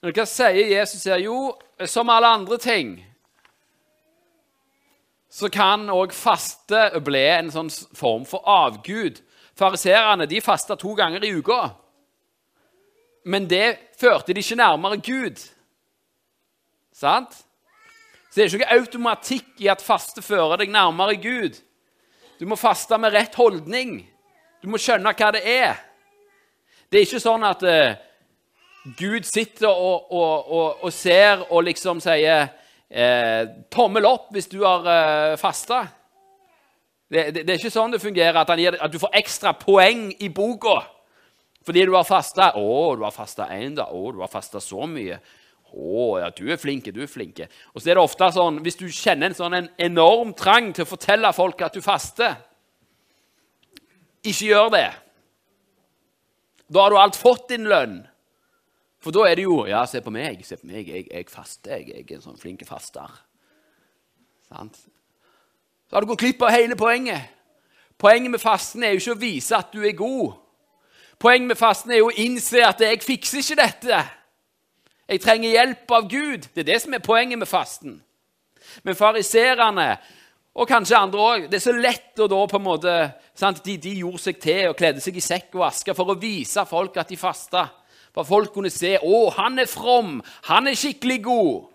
Men 0.00 0.16
hva 0.16 0.24
sier 0.26 0.72
Jesus 0.72 1.04
her? 1.06 1.20
Jo, 1.20 1.52
som 1.84 2.08
alle 2.10 2.30
andre 2.40 2.56
ting 2.58 2.96
så 5.32 5.52
kan 5.52 5.86
òg 5.92 6.12
faste 6.16 6.88
bli 7.04 7.22
en 7.36 7.52
sånn 7.52 7.70
form 7.96 8.24
for 8.28 8.44
avgud. 8.48 9.20
Fariserene 9.56 10.26
fasta 10.40 10.76
to 10.76 10.96
ganger 10.96 11.24
i 11.24 11.36
uka. 11.36 11.81
Men 13.24 13.46
det 13.50 13.78
førte 14.00 14.34
de 14.34 14.42
ikke 14.42 14.58
nærmere 14.58 14.98
Gud. 14.98 15.42
Sant? 16.92 17.34
Så 18.30 18.34
det 18.34 18.44
er 18.44 18.48
ikke 18.48 18.62
noe 18.64 18.78
automatikk 18.80 19.60
i 19.60 19.68
at 19.68 19.84
faste 19.84 20.22
fører 20.24 20.62
deg 20.62 20.72
nærmere 20.72 21.18
Gud. 21.20 21.58
Du 22.40 22.46
må 22.48 22.56
faste 22.56 22.96
med 22.98 23.12
rett 23.14 23.34
holdning. 23.38 24.00
Du 24.62 24.70
må 24.72 24.80
skjønne 24.80 25.12
hva 25.14 25.28
det 25.34 25.42
er. 25.46 25.76
Det 26.90 27.00
er 27.00 27.06
ikke 27.06 27.22
sånn 27.22 27.44
at 27.46 27.62
uh, 27.64 27.94
Gud 28.98 29.26
sitter 29.28 29.68
og, 29.70 30.10
og, 30.10 30.48
og, 30.52 30.82
og, 30.82 30.92
ser 30.92 31.44
og 31.52 31.62
liksom 31.68 32.00
sier 32.02 32.48
eh, 32.90 33.42
tommel 33.70 34.08
opp 34.08 34.32
hvis 34.34 34.50
du 34.50 34.58
har 34.64 34.88
eh, 34.90 35.34
fasta. 35.38 35.84
Det, 37.06 37.28
det, 37.30 37.44
det, 37.44 37.52
er 37.52 37.60
ikke 37.60 37.70
sånn 37.70 37.94
det 37.94 38.02
fungerer, 38.02 38.40
at, 38.40 38.52
gir, 38.58 38.76
at 38.80 38.92
du 38.92 38.98
får 38.98 39.14
ekstra 39.22 39.52
poeng 39.60 40.08
i 40.18 40.32
boka. 40.34 40.80
Fordi 41.62 41.84
du 41.86 41.94
har 41.94 42.04
fasta. 42.04 42.52
'Å, 42.56 42.96
du 42.96 43.04
har 43.04 43.14
fasta 43.14 43.46
én, 43.54 43.74
da. 43.76 43.86
Å, 43.90 44.12
du 44.12 44.20
har 44.20 44.30
fasta 44.30 44.60
så 44.60 44.86
mye.' 44.86 45.20
'Å, 45.72 46.20
ja, 46.20 46.30
du 46.30 46.50
er 46.52 46.60
flink, 46.60 46.90
du 46.92 47.02
er 47.02 47.10
flink.' 47.10 47.40
Og 47.72 47.80
så 47.80 47.90
er 47.90 47.96
det 47.96 48.02
ofte 48.04 48.28
sånn, 48.34 48.60
hvis 48.64 48.76
du 48.76 48.88
kjenner 48.88 49.30
en 49.30 49.38
sånn 49.38 49.54
en 49.56 49.68
enorm 49.78 50.34
trang 50.36 50.72
til 50.74 50.84
å 50.84 50.90
fortelle 50.90 51.32
folk 51.32 51.62
at 51.62 51.74
du 51.74 51.80
faster 51.80 52.36
Ikke 54.22 54.46
gjør 54.46 54.68
det. 54.70 54.90
Da 56.70 56.84
har 56.84 56.90
du 56.90 56.98
alt 57.00 57.16
fått 57.18 57.48
din 57.50 57.66
lønn. 57.66 58.06
For 59.02 59.10
da 59.10 59.26
er 59.26 59.36
det 59.36 59.44
jo 59.48 59.66
'Ja, 59.66 59.84
se 59.86 60.00
på 60.00 60.10
meg. 60.10 60.44
Se 60.44 60.56
på 60.56 60.66
meg. 60.66 60.88
Jeg, 60.88 61.08
jeg 61.10 61.30
faster. 61.30 61.76
Jeg, 61.76 61.88
jeg 61.88 62.10
er 62.10 62.16
en 62.16 62.28
sånn 62.28 62.38
flink 62.38 62.66
faster.' 62.66 63.20
Sant? 64.48 64.76
Så 65.88 65.96
har 65.96 66.00
du 66.00 66.06
gått 66.06 66.20
glipp 66.20 66.42
av 66.42 66.52
hele 66.52 66.76
poenget. 66.76 67.30
Poenget 67.98 68.30
med 68.30 68.40
fasten 68.40 68.82
er 68.82 68.92
jo 68.92 69.00
ikke 69.00 69.16
å 69.16 69.20
vise 69.20 69.56
at 69.56 69.72
du 69.72 69.82
er 69.84 69.96
god. 69.96 70.41
Poenget 71.18 71.48
med 71.48 71.58
fasten 71.58 71.92
er 71.92 72.00
jo 72.02 72.10
å 72.10 72.16
innse 72.18 72.62
at 72.66 72.80
jeg 72.82 73.02
fikser 73.04 73.42
ikke 73.42 73.58
dette. 73.60 74.00
Jeg 75.08 75.20
trenger 75.22 75.54
hjelp 75.56 75.92
av 75.92 76.08
Gud. 76.10 76.48
Det 76.54 76.64
er 76.64 76.70
det 76.72 76.80
som 76.82 76.94
er 76.96 77.04
poenget 77.04 77.38
med 77.38 77.50
fasten. 77.50 77.98
Men 78.82 78.96
fariserene, 78.96 79.96
og 80.52 80.68
kanskje 80.68 80.98
andre 80.98 81.20
òg, 81.20 81.44
det 81.50 81.58
er 81.58 81.64
så 81.64 81.74
lett 81.76 82.20
å 82.20 82.28
da 82.30 82.40
på 82.48 82.58
en 82.58 82.64
måte 82.64 82.96
sant? 83.38 83.62
De, 83.64 83.78
de, 83.80 83.94
gjorde 84.02 84.20
seg 84.20 84.40
til 84.40 84.70
og 84.70 84.76
kledde 84.78 85.00
seg 85.04 85.16
i 85.16 85.24
sekk 85.24 85.54
og 85.56 85.66
aske 85.68 85.94
for 85.96 86.12
å 86.12 86.18
vise 86.20 86.64
folk 86.68 86.98
at 87.00 87.12
de 87.12 87.20
fasta. 87.20 87.66
For 88.12 88.28
folk 88.28 88.52
kunne 88.52 88.72
se 88.72 88.98
å, 89.00 89.22
han 89.32 89.56
er 89.62 89.70
from, 89.70 90.18
han 90.48 90.68
er 90.68 90.76
skikkelig 90.76 91.22
god. 91.24 91.70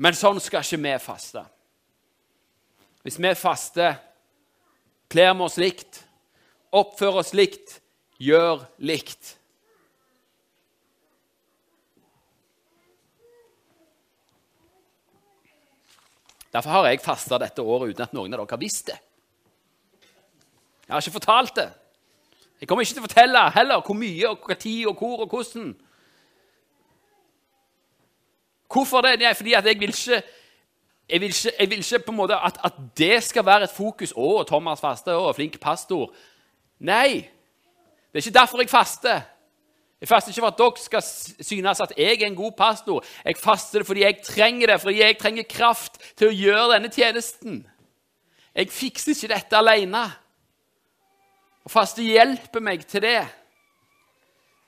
Men 0.00 0.16
sånn 0.16 0.40
skal 0.42 0.64
ikke 0.64 0.80
vi 0.82 0.94
faste. 1.04 1.44
Hvis 3.04 3.20
vi 3.20 3.34
faster, 3.36 3.98
kler 5.12 5.34
vi 5.36 5.44
oss 5.44 5.60
likt, 5.60 6.03
oppfør 6.74 7.20
oss 7.22 7.32
likt, 7.36 7.78
gjør 8.22 8.64
likt. 8.82 9.36
Derfor 16.54 16.70
har 16.70 16.86
jeg 16.86 17.02
fasta 17.02 17.38
dette 17.42 17.62
året 17.62 17.94
uten 17.94 18.04
at 18.04 18.12
noen 18.14 18.34
av 18.34 18.44
dere 18.44 18.54
har 18.54 18.62
visst 18.62 18.86
det. 18.92 18.98
Jeg 20.84 20.92
har 20.92 21.02
ikke 21.02 21.16
fortalt 21.16 21.56
det. 21.56 21.70
Jeg 22.60 22.68
kommer 22.68 22.84
ikke 22.84 22.94
til 22.94 23.02
å 23.02 23.08
fortelle 23.08 23.40
heller 23.56 23.82
hvor 23.82 23.96
mye, 23.98 24.28
og 24.28 24.44
hvor 24.46 24.60
tid, 24.60 24.86
og 24.86 25.00
hvor 25.00 25.24
og 25.24 25.34
hvordan. 25.34 25.72
Hvorfor 28.74 29.02
det? 29.02 29.18
Nei, 29.20 29.34
fordi 29.34 29.52
jeg 29.52 29.64
vil 29.80 29.90
ikke, 29.90 30.20
jeg 31.08 31.20
vil 31.20 31.34
ikke, 31.34 31.52
jeg 31.58 31.70
vil 31.70 31.82
ikke 31.82 32.38
at, 32.38 32.60
at, 32.64 32.78
det 32.98 33.22
skal 33.22 33.46
være 33.46 33.64
et 33.64 33.74
fokus. 33.74 34.14
Å, 34.16 34.44
Thomas 34.48 34.80
Faste, 34.80 35.14
å, 35.14 35.32
flink 35.32 35.58
pastor. 35.60 36.14
Nei. 36.78 37.30
Det 38.12 38.20
er 38.20 38.26
ikke 38.26 38.38
derfor 38.38 38.60
jeg 38.60 38.70
faster. 38.70 39.20
Jeg 40.00 40.08
faster 40.08 40.30
ikke 40.30 40.40
for 40.40 40.46
at 40.48 40.58
dere 40.58 40.82
skal 40.84 41.02
synes 41.46 41.80
at 41.80 41.92
jeg 41.96 42.22
er 42.22 42.26
en 42.26 42.36
god 42.36 42.52
pastor. 42.52 43.04
Jeg 43.24 43.36
faster 43.36 43.78
det 43.78 43.86
fordi 43.86 44.00
jeg 44.00 44.20
trenger 44.24 44.66
det, 44.66 44.80
fordi 44.80 45.00
jeg 45.00 45.18
trenger 45.18 45.42
kraft 45.50 46.02
til 46.16 46.28
å 46.28 46.36
gjøre 46.36 46.72
denne 46.74 46.90
tjenesten. 46.92 47.62
Jeg 48.54 48.70
fikser 48.70 49.14
ikke 49.14 49.34
dette 49.34 49.56
alene. 49.56 50.04
Og 51.64 51.70
faste 51.70 52.04
hjelper 52.04 52.60
meg 52.60 52.86
til 52.86 53.02
det. 53.02 53.22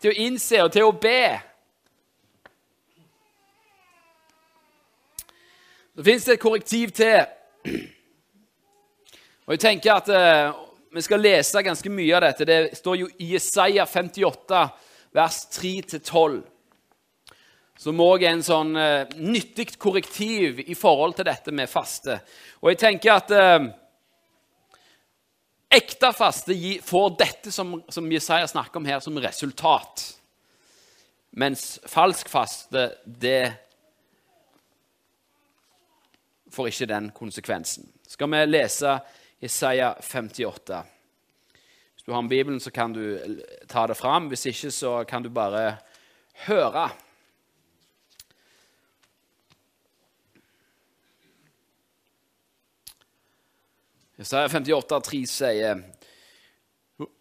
Til 0.00 0.10
å 0.10 0.24
innse 0.24 0.62
og 0.64 0.72
til 0.72 0.88
å 0.88 0.96
be. 0.96 1.20
Så 5.96 6.04
fins 6.04 6.24
det 6.24 6.34
et 6.34 6.40
korrektiv 6.40 6.90
til. 6.96 7.20
Og 9.46 9.54
jeg 9.54 9.60
tenker 9.60 9.94
at 9.94 10.08
eh, 10.08 10.65
Vi 10.96 11.02
skal 11.02 11.20
lese 11.20 11.60
ganske 11.60 11.90
mye 11.92 12.12
av 12.16 12.22
dette. 12.24 12.44
Det 12.48 12.76
står 12.78 12.94
jo 12.96 13.06
i 13.20 13.26
Jesaja 13.34 13.84
58, 13.84 14.60
vers 15.12 15.40
3-12. 15.52 16.38
Som 17.76 18.00
òg 18.00 18.22
er 18.24 18.32
en 18.32 18.44
sånn 18.46 18.70
uh, 18.80 19.10
nyttig 19.20 19.74
korrektiv 19.76 20.62
i 20.64 20.72
forhold 20.72 21.18
til 21.18 21.28
dette 21.28 21.52
med 21.52 21.68
faste. 21.68 22.16
Og 22.62 22.70
jeg 22.72 22.80
tenker 22.80 23.12
at 23.12 23.34
uh, 23.36 23.66
ekte 25.76 26.14
faste 26.16 26.56
får 26.88 27.12
dette 27.20 27.52
som, 27.52 27.76
som 27.92 28.08
Jesaja 28.16 28.48
snakker 28.48 28.80
om 28.80 28.88
her, 28.88 29.04
som 29.04 29.20
resultat. 29.20 30.06
Mens 31.36 31.66
falsk 31.92 32.32
faste, 32.32 32.86
det 33.04 33.52
får 36.56 36.72
ikke 36.72 36.90
den 36.96 37.12
konsekvensen. 37.20 37.92
Skal 38.08 38.32
vi 38.32 38.44
lese 38.48 38.96
Isaiah 39.46 39.94
58? 40.00 40.82
Hvis 41.94 42.04
du 42.06 42.12
har 42.12 42.22
med 42.22 42.30
Bibelen, 42.30 42.60
så 42.60 42.70
kan 42.70 42.92
du 42.92 43.18
ta 43.70 43.86
det 43.86 43.96
fram. 43.96 44.26
Hvis 44.28 44.46
ikke, 44.50 44.70
så 44.70 45.04
kan 45.08 45.22
du 45.22 45.30
bare 45.30 45.76
høre. 46.46 46.88
Isaiah 54.18 54.50
58, 54.50 55.00
3 55.10 55.22
sier 55.28 55.84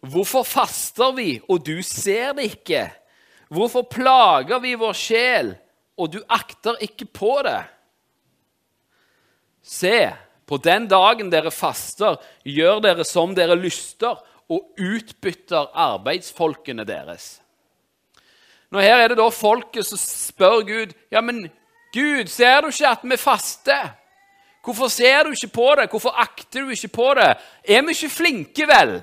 Hvorfor 0.00 0.46
faster 0.48 1.12
vi, 1.12 1.34
og 1.52 1.60
du 1.66 1.82
ser 1.84 2.32
det 2.38 2.48
ikke? 2.54 2.86
Hvorfor 3.52 3.84
plager 3.92 4.58
vi 4.64 4.72
vår 4.74 4.94
sjel, 4.96 5.50
og 6.00 6.14
du 6.14 6.22
akter 6.32 6.80
ikke 6.82 7.04
på 7.04 7.34
det? 7.44 7.60
Se, 9.60 9.98
på 10.46 10.58
den 10.62 10.86
dagen 10.88 11.30
dere 11.32 11.50
faster, 11.50 12.20
gjør 12.46 12.80
dere 12.84 13.04
som 13.04 13.34
dere 13.34 13.58
lyster, 13.58 14.18
og 14.46 14.78
utbytter 14.78 15.72
arbeidsfolkene 15.74 16.84
deres. 16.86 17.40
Nå 18.70 18.82
Her 18.82 19.02
er 19.02 19.10
det 19.10 19.18
da 19.18 19.26
folket 19.34 19.86
som 19.88 19.98
spør 19.98 20.60
Gud 20.66 20.94
ja, 21.10 21.22
men 21.22 21.48
Gud, 21.94 22.28
ser 22.30 22.60
du 22.62 22.70
ikke 22.70 22.92
at 22.92 23.04
vi 23.06 23.16
faster? 23.18 23.90
Hvorfor 24.66 24.90
ser 24.90 25.24
du 25.24 25.30
ikke 25.34 25.52
på 25.54 25.66
det? 25.78 25.86
Hvorfor 25.90 26.14
akter 26.18 26.66
du 26.66 26.72
ikke 26.74 26.90
på 26.94 27.12
det? 27.18 27.28
Er 27.62 27.84
vi 27.86 27.94
ikke 27.94 28.10
flinke, 28.10 28.66
vel, 28.66 28.98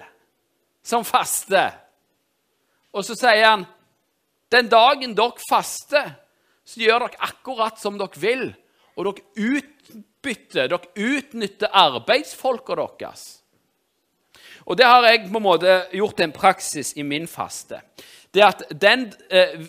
som 0.83 1.05
faster? 1.07 1.71
Og 2.93 3.05
så 3.07 3.15
sier 3.17 3.47
han, 3.47 3.63
den 4.51 4.67
dagen 4.69 5.15
dere 5.17 5.39
faster, 5.49 6.11
så 6.67 6.83
gjør 6.83 7.07
dere 7.07 7.23
akkurat 7.25 7.79
som 7.81 7.97
dere 7.97 8.21
vil, 8.21 8.45
og 8.95 9.07
dere 9.07 9.55
ut, 9.55 9.95
utbytte. 10.23 10.67
Dere 10.67 10.79
utnytter 10.95 11.69
arbeidsfolka 11.71 12.75
deres. 12.75 13.41
Og 14.65 14.77
det 14.77 14.85
har 14.85 15.03
jeg 15.03 15.27
på 15.27 15.37
en 15.37 15.43
måte 15.43 15.87
gjort 15.91 16.19
en 16.19 16.31
praksis 16.31 16.93
i 16.95 17.03
min 17.03 17.27
faste. 17.27 17.81
Det 18.33 18.41
at 18.41 18.63
den 18.69 19.11
eh, 19.29 19.67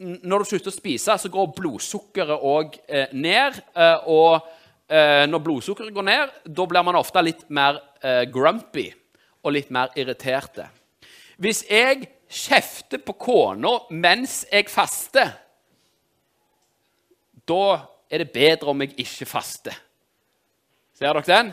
Når 0.00 0.38
du 0.38 0.44
slutter 0.48 0.72
å 0.72 0.74
spise, 0.74 1.18
så 1.18 1.28
går 1.28 1.52
blodsukkeret 1.52 2.40
òg 2.42 2.78
eh, 2.88 3.12
ned. 3.12 3.60
Eh, 3.76 4.08
og 4.08 4.40
eh, 4.88 5.26
når 5.28 5.42
blodsukkeret 5.44 5.92
går 5.94 6.06
ned, 6.06 6.32
da 6.48 6.66
blir 6.66 6.82
man 6.82 6.96
ofte 6.96 7.22
litt 7.22 7.44
mer 7.50 7.82
eh, 8.00 8.24
grumpy 8.24 8.88
og 9.44 9.52
litt 9.52 9.68
mer 9.70 9.92
irriterte. 9.94 10.70
Hvis 11.36 11.66
jeg 11.68 12.08
kjefter 12.26 13.04
på 13.04 13.12
kona 13.20 13.76
mens 13.92 14.46
jeg 14.50 14.72
faster, 14.72 15.36
da 17.46 17.95
er 18.10 18.22
det 18.22 18.30
bedre 18.32 18.70
om 18.70 18.80
jeg 18.82 18.94
ikke 19.02 19.26
faster. 19.26 19.76
Ser 20.96 21.12
dere 21.12 21.26
den? 21.26 21.52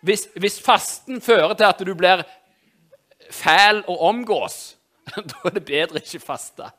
Hvis, 0.00 0.28
hvis 0.36 0.60
fasten 0.62 1.20
fører 1.20 1.54
til 1.54 1.66
at 1.66 1.80
du 1.86 1.94
blir 1.98 2.22
fæl 3.30 3.82
å 3.90 3.96
omgås, 4.08 4.76
da 5.30 5.42
er 5.44 5.58
det 5.58 5.64
bedre 5.66 6.02
ikke 6.02 6.22
faste. 6.22 6.70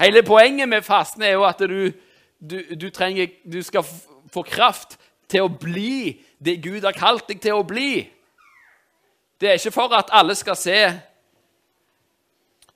Hele 0.00 0.22
poenget 0.22 0.68
med 0.68 0.84
fasten 0.84 1.22
er 1.22 1.36
jo 1.36 1.44
at 1.48 1.60
du, 1.60 1.92
du, 2.40 2.58
du, 2.74 2.90
trenger, 2.90 3.28
du 3.44 3.62
skal 3.62 3.84
få 4.32 4.42
kraft 4.42 4.98
til 5.28 5.46
å 5.46 5.52
bli 5.52 6.22
det 6.38 6.58
Gud 6.64 6.84
har 6.84 6.96
kalt 6.96 7.28
deg 7.28 7.40
til 7.42 7.56
å 7.56 7.64
bli. 7.66 8.04
Det 9.40 9.48
er 9.50 9.60
ikke 9.60 9.74
for 9.74 9.92
at 9.96 10.12
alle 10.16 10.34
skal 10.36 10.56
se 10.56 10.76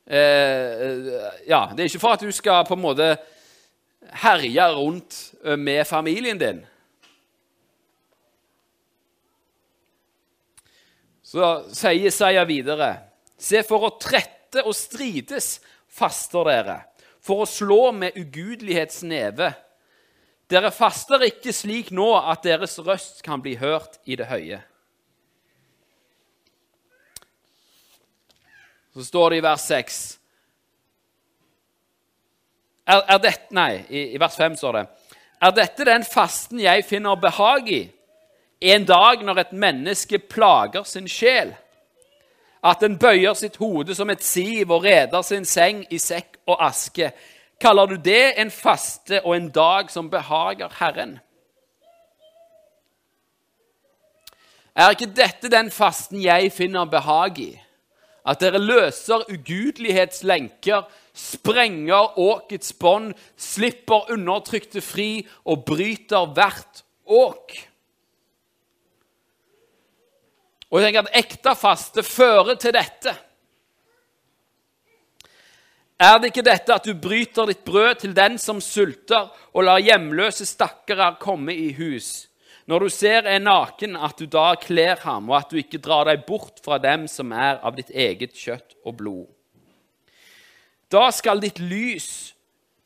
eh, 0.06 0.88
Ja, 1.48 1.70
det 1.72 1.84
er 1.84 1.88
ikke 1.88 2.02
for 2.02 2.16
at 2.16 2.24
du 2.24 2.32
skal 2.32 2.64
på 2.68 2.76
en 2.76 2.84
måte 2.84 3.14
herje 4.08 4.66
rundt 4.74 5.34
med 5.58 5.86
familien 5.86 6.38
din. 6.38 6.66
Så 11.22 11.46
sier 11.70 12.08
Isaiah 12.08 12.46
videre.: 12.48 12.96
Se, 13.38 13.62
for 13.62 13.86
å 13.86 13.96
trette 14.02 14.64
og 14.66 14.74
strides 14.74 15.60
faster 15.86 16.48
dere, 16.48 16.78
for 17.22 17.44
å 17.44 17.48
slå 17.48 17.92
med 17.94 18.16
ugudelighetsneve. 18.18 19.52
Dere 20.50 20.72
faster 20.74 21.22
ikke 21.28 21.54
slik 21.54 21.92
nå 21.94 22.08
at 22.18 22.42
deres 22.42 22.74
røst 22.82 23.22
kan 23.22 23.42
bli 23.42 23.54
hørt 23.60 24.00
i 24.04 24.18
det 24.18 24.26
høye. 24.26 24.58
Så 28.90 29.06
står 29.06 29.30
det 29.30 29.38
i 29.38 29.44
vers 29.46 29.68
6.: 29.70 30.19
er, 32.86 33.02
er 33.08 33.18
dette, 33.22 33.54
nei, 33.54 33.84
i, 33.88 34.04
i 34.14 34.20
vers 34.20 34.36
5 34.36 34.56
står 34.60 34.78
det 34.78 34.84
Er 35.40 35.56
dette 35.56 35.86
den 35.88 36.04
fasten 36.04 36.60
jeg 36.60 36.84
finner 36.88 37.20
behag 37.20 37.68
i, 37.72 37.82
en 38.60 38.84
dag 38.84 39.24
når 39.24 39.38
et 39.40 39.52
menneske 39.52 40.18
plager 40.18 40.84
sin 40.84 41.08
sjel? 41.08 41.54
At 42.64 42.82
den 42.84 42.98
bøyer 43.00 43.34
sitt 43.34 43.56
hode 43.56 43.94
som 43.96 44.10
et 44.12 44.24
siv 44.24 44.70
og 44.70 44.84
reder 44.84 45.22
sin 45.24 45.46
seng 45.48 45.86
i 45.90 45.98
sekk 45.98 46.36
og 46.44 46.60
aske. 46.60 47.08
Kaller 47.60 47.86
du 47.86 47.96
det 47.96 48.34
en 48.40 48.50
faste 48.52 49.22
og 49.24 49.36
en 49.36 49.48
dag 49.48 49.90
som 49.90 50.10
behager 50.12 50.68
Herren? 50.80 51.18
Er 54.76 54.92
ikke 54.94 55.10
dette 55.16 55.48
den 55.50 55.70
fasten 55.70 56.20
jeg 56.22 56.52
finner 56.52 56.84
behag 56.84 57.38
i? 57.38 57.50
At 58.28 58.40
dere 58.40 58.60
løser 58.60 59.24
ugudelighetslenker 59.32 60.84
sprenger 61.16 62.18
åkets 62.18 62.72
bånd, 62.78 63.14
slipper 63.36 64.12
undertrykte 64.14 64.82
fri 64.84 65.24
og 65.44 65.64
bryter 65.68 66.30
hvert 66.36 66.84
åk. 67.06 67.56
Og 70.70 70.78
jeg 70.78 70.86
tenker 70.86 71.08
at 71.08 71.18
ekte 71.18 71.56
faste 71.58 72.04
fører 72.06 72.54
til 72.60 72.74
dette. 72.76 73.16
Er 76.00 76.16
det 76.16 76.30
ikke 76.30 76.46
dette 76.46 76.72
at 76.72 76.86
du 76.86 76.94
bryter 76.96 77.50
ditt 77.50 77.64
brød 77.66 77.98
til 78.04 78.14
den 78.16 78.38
som 78.40 78.62
sulter, 78.64 79.28
og 79.52 79.66
lar 79.66 79.82
hjemløse 79.84 80.46
stakkarer 80.48 81.18
komme 81.20 81.52
i 81.52 81.72
hus? 81.76 82.30
Når 82.70 82.86
du 82.86 82.88
ser 82.94 83.26
en 83.26 83.44
naken, 83.48 83.98
at 83.98 84.16
du 84.16 84.30
da 84.30 84.54
kler 84.62 85.02
ham, 85.02 85.28
og 85.28 85.40
at 85.40 85.50
du 85.50 85.58
ikke 85.58 85.82
drar 85.82 86.06
deg 86.06 86.22
bort 86.24 86.62
fra 86.64 86.78
dem 86.78 87.08
som 87.10 87.34
er 87.34 87.58
av 87.66 87.76
ditt 87.76 87.90
eget 87.90 88.32
kjøtt 88.38 88.78
og 88.86 88.96
blod. 89.00 89.26
Da 90.90 91.12
skal 91.14 91.40
ditt 91.40 91.58
lys 91.58 92.34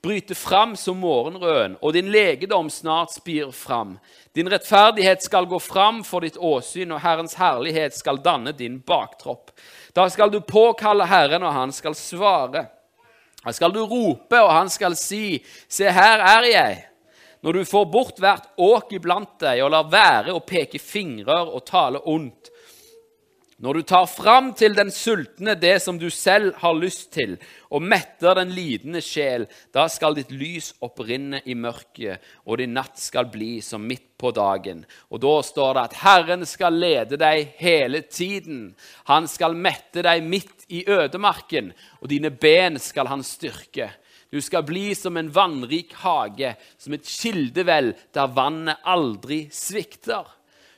bryte 0.04 0.34
fram 0.34 0.76
som 0.76 0.98
morgenrøden, 1.00 1.78
og 1.80 1.94
din 1.96 2.10
legedom 2.12 2.68
snart 2.70 3.14
spir 3.14 3.48
fram. 3.56 3.96
Din 4.36 4.50
rettferdighet 4.52 5.24
skal 5.24 5.48
gå 5.48 5.58
fram 5.62 6.02
for 6.04 6.20
ditt 6.20 6.36
åsyn, 6.36 6.92
og 6.92 7.00
Herrens 7.00 7.38
herlighet 7.40 7.96
skal 7.96 8.20
danne 8.20 8.52
din 8.52 8.76
baktropp. 8.84 9.54
Da 9.96 10.04
skal 10.12 10.32
du 10.34 10.42
påkalle 10.44 11.08
Herren, 11.08 11.46
og 11.46 11.56
han 11.56 11.72
skal 11.72 11.96
svare. 11.96 12.66
Da 13.40 13.52
skal 13.52 13.72
du 13.72 13.80
rope, 13.80 14.36
og 14.36 14.52
han 14.52 14.68
skal 14.68 14.96
si, 15.00 15.40
Se, 15.68 15.88
her 15.88 16.20
er 16.20 16.50
jeg. 16.50 16.82
når 17.44 17.52
du 17.52 17.64
får 17.64 17.84
bort 17.92 18.20
hvert 18.20 18.46
åk 18.56 18.92
iblant 18.96 19.34
deg, 19.40 19.60
og 19.64 19.70
lar 19.70 19.88
være 19.92 20.32
å 20.32 20.40
peke 20.40 20.78
fingrer 20.80 21.50
og 21.52 21.64
tale 21.68 22.00
ondt, 22.08 22.48
når 23.62 23.78
du 23.78 23.82
tar 23.86 24.06
fram 24.10 24.50
til 24.58 24.74
den 24.74 24.90
sultne 24.90 25.54
det 25.54 25.76
som 25.84 25.98
du 25.98 26.08
selv 26.10 26.56
har 26.58 26.74
lyst 26.74 27.12
til, 27.14 27.36
og 27.70 27.84
metter 27.86 28.34
den 28.40 28.50
lidende 28.54 29.02
sjel, 29.04 29.46
da 29.74 29.86
skal 29.90 30.16
ditt 30.18 30.32
lys 30.34 30.72
opprinne 30.82 31.40
i 31.46 31.54
mørket, 31.54 32.22
og 32.46 32.58
din 32.58 32.74
natt 32.74 32.98
skal 32.98 33.30
bli 33.30 33.60
som 33.62 33.86
midt 33.86 34.16
på 34.18 34.32
dagen. 34.34 34.82
Og 35.10 35.22
da 35.22 35.34
står 35.46 35.74
det 35.76 35.84
at 35.84 35.98
Herren 36.02 36.46
skal 36.48 36.78
lede 36.82 37.18
deg 37.20 37.54
hele 37.60 38.02
tiden. 38.08 38.72
Han 39.10 39.30
skal 39.30 39.54
mette 39.54 40.02
deg 40.02 40.26
midt 40.26 40.66
i 40.74 40.84
ødemarken, 40.90 41.72
og 42.02 42.10
dine 42.10 42.34
ben 42.34 42.80
skal 42.82 43.10
han 43.12 43.22
styrke. 43.26 43.92
Du 44.34 44.40
skal 44.42 44.64
bli 44.66 44.88
som 44.98 45.14
en 45.16 45.30
vannrik 45.30 45.92
hage, 46.02 46.56
som 46.78 46.96
et 46.96 47.06
kildevel 47.06 47.92
der 48.16 48.32
vannet 48.34 48.82
aldri 48.82 49.44
svikter. 49.54 50.26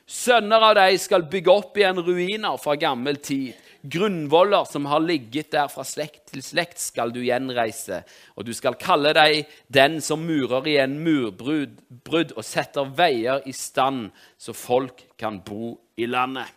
Sønner 0.07 0.63
av 0.69 0.77
deg 0.77 0.95
skal 1.03 1.25
bygge 1.27 1.51
opp 1.51 1.77
igjen 1.77 1.99
ruiner 1.99 2.55
fra 2.61 2.77
gammel 2.79 3.19
tid. 3.19 3.57
Grunnvoller 3.87 4.63
som 4.67 4.87
har 4.87 5.03
ligget 5.03 5.51
der 5.51 5.67
fra 5.71 5.83
slekt 5.87 6.31
til 6.31 6.41
slekt, 6.43 6.79
skal 6.79 7.11
du 7.11 7.19
gjenreise. 7.23 8.01
Og 8.39 8.47
du 8.47 8.53
skal 8.55 8.79
kalle 8.79 9.11
deg 9.15 9.51
den 9.67 9.99
som 10.03 10.23
murer 10.23 10.67
igjen 10.67 10.95
murbrudd 11.03 12.33
og 12.33 12.43
setter 12.47 12.87
veier 12.95 13.43
i 13.47 13.53
stand, 13.55 14.09
så 14.39 14.55
folk 14.55 15.03
kan 15.19 15.41
bo 15.43 15.75
i 15.99 16.07
landet. 16.07 16.47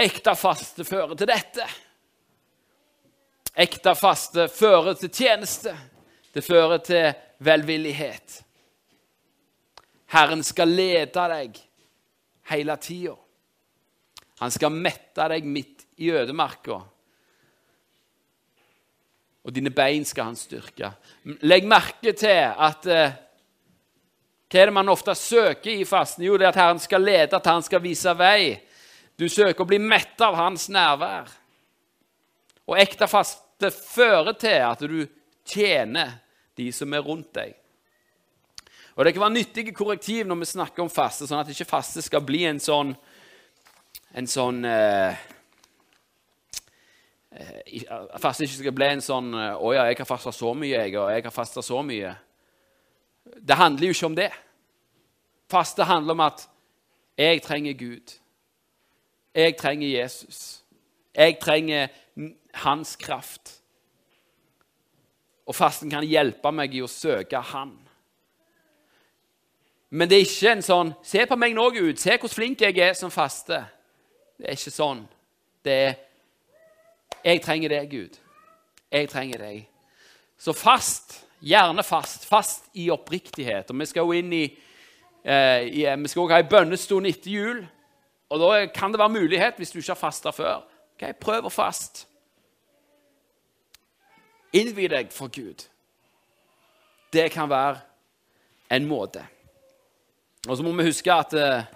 Ekte 0.00 0.32
faste 0.40 0.88
fører 0.88 1.16
til 1.20 1.28
dette. 1.28 1.70
Ekte 3.60 3.92
faste 3.98 4.48
fører 4.48 4.96
til 4.96 5.12
tjeneste. 5.12 5.74
Det 6.32 6.44
fører 6.46 6.80
til 6.80 7.10
velvillighet. 7.44 8.40
Herren 10.10 10.42
skal 10.42 10.72
lede 10.74 11.26
deg 11.30 11.58
hele 12.50 12.76
tida. 12.82 13.14
Han 14.40 14.50
skal 14.50 14.72
mette 14.72 15.26
deg 15.30 15.44
midt 15.46 15.84
i 16.00 16.10
ødemarka. 16.16 16.80
Og 19.44 19.54
dine 19.54 19.72
bein 19.72 20.04
skal 20.08 20.30
han 20.30 20.38
styrke. 20.38 20.90
Legg 21.46 21.68
merke 21.68 22.12
til 22.16 22.48
at 22.50 22.88
eh, 22.90 23.18
Hva 24.50 24.58
er 24.58 24.66
det 24.66 24.74
man 24.74 24.90
ofte 24.90 25.14
søker 25.14 25.70
i 25.70 25.86
fasten? 25.86 26.24
Jo, 26.26 26.34
det 26.34 26.48
er 26.48 26.50
at 26.50 26.58
Herren 26.58 26.80
skal 26.82 27.04
lede, 27.06 27.36
at 27.36 27.46
Han 27.46 27.62
skal 27.62 27.82
vise 27.84 28.10
vei. 28.18 28.56
Du 29.14 29.28
søker 29.28 29.62
å 29.62 29.68
bli 29.68 29.78
mett 29.78 30.18
av 30.26 30.34
Hans 30.34 30.66
nærvær. 30.72 31.30
Og 32.66 32.78
ekte 32.80 33.06
faste 33.06 33.70
fører 33.70 34.34
til 34.40 34.58
at 34.66 34.82
du 34.82 35.04
tjener 35.46 36.16
de 36.58 36.72
som 36.74 36.90
er 36.94 37.04
rundt 37.06 37.30
deg. 37.36 37.59
Og 39.00 39.06
Det 39.06 39.14
kan 39.14 39.20
være 39.20 39.30
nyttige 39.30 39.72
korrektiv 39.72 40.26
når 40.26 40.34
vi 40.34 40.44
snakker 40.44 40.82
om 40.82 40.90
faste, 40.92 41.24
sånn 41.24 41.40
at 41.40 41.48
ikke 41.48 41.64
faste 41.64 42.02
skal 42.04 42.20
bli 42.20 42.42
en 42.44 42.58
sånn, 42.60 42.90
en 44.12 44.28
sånn 44.28 44.58
eh, 44.68 45.22
eh 47.32 47.86
Faste 48.20 48.44
ikke 48.44 48.58
skal 48.58 48.76
bli 48.76 48.90
en 48.90 49.00
sånn 49.00 49.32
eh, 49.32 49.56
'Å 49.56 49.72
ja, 49.72 49.86
jeg 49.88 50.02
har 50.02 50.04
fasta 50.04 50.32
så 50.32 50.52
mye, 50.52 50.84
jeg, 50.84 50.98
og 51.00 51.08
jeg 51.14 51.24
har 51.24 51.32
fasta 51.32 51.62
så 51.62 51.80
mye.' 51.80 52.14
Det 53.40 53.56
handler 53.56 53.86
jo 53.86 53.96
ikke 53.96 54.06
om 54.06 54.20
det. 54.20 54.30
Faste 55.48 55.84
handler 55.84 56.12
om 56.12 56.20
at 56.20 56.48
jeg 57.16 57.42
trenger 57.42 57.72
Gud. 57.72 58.18
Jeg 59.34 59.56
trenger 59.56 59.88
Jesus. 59.88 60.62
Jeg 61.14 61.40
trenger 61.40 61.88
hans 62.54 62.96
kraft. 62.96 63.62
Og 65.46 65.54
fasten 65.54 65.90
kan 65.90 66.04
hjelpe 66.04 66.52
meg 66.52 66.74
i 66.74 66.82
å 66.82 66.86
søke 66.86 67.40
Han. 67.40 67.89
Men 69.90 70.08
det 70.08 70.16
er 70.16 70.26
ikke 70.26 70.52
en 70.52 70.62
sånn 70.62 70.94
'Se 71.02 71.26
på 71.26 71.36
meg 71.36 71.54
nå, 71.54 71.70
Gud. 71.70 71.98
Se 71.98 72.16
hvor 72.18 72.28
flink 72.28 72.60
jeg 72.60 72.78
er 72.78 72.92
som 72.94 73.10
faste.' 73.10 73.66
Det 74.38 74.46
er 74.46 74.52
ikke 74.52 74.70
sånn. 74.70 75.08
Det 75.64 75.72
er 75.72 75.94
'Jeg 77.24 77.42
trenger 77.42 77.68
deg, 77.68 77.90
Gud. 77.90 78.18
Jeg 78.92 79.08
trenger 79.08 79.38
deg.' 79.38 79.66
Så 80.38 80.52
fast, 80.52 81.24
gjerne 81.42 81.82
fast, 81.82 82.26
fast 82.26 82.64
i 82.74 82.88
oppriktighet. 82.90 83.70
Og 83.70 83.78
vi 83.78 83.86
skal 83.86 84.00
jo 84.00 84.12
inn 84.12 84.32
i, 84.32 84.56
eh, 85.24 85.60
i 85.60 85.96
Vi 85.96 86.08
skal 86.08 86.22
også 86.22 86.32
ha 86.32 86.38
ei 86.38 86.48
bønnestund 86.48 87.06
etter 87.06 87.30
jul. 87.30 87.68
Og 88.30 88.38
da 88.40 88.66
kan 88.66 88.92
det 88.92 88.98
være 88.98 89.08
mulighet, 89.08 89.56
hvis 89.56 89.70
du 89.70 89.78
ikke 89.78 89.90
har 89.90 90.10
fasta 90.10 90.30
før. 90.30 90.62
Ok, 90.94 91.18
prøv 91.20 91.44
å 91.44 91.50
faste. 91.50 92.06
Innvi 94.52 94.86
deg 94.86 95.12
for 95.12 95.28
Gud. 95.28 95.66
Det 97.12 97.30
kan 97.32 97.48
være 97.48 97.80
en 98.70 98.86
måte. 98.86 99.26
Og 100.48 100.56
så 100.56 100.64
må 100.64 100.72
vi 100.78 100.86
huske 100.88 101.12
at 101.12 101.34
eh, 101.36 101.66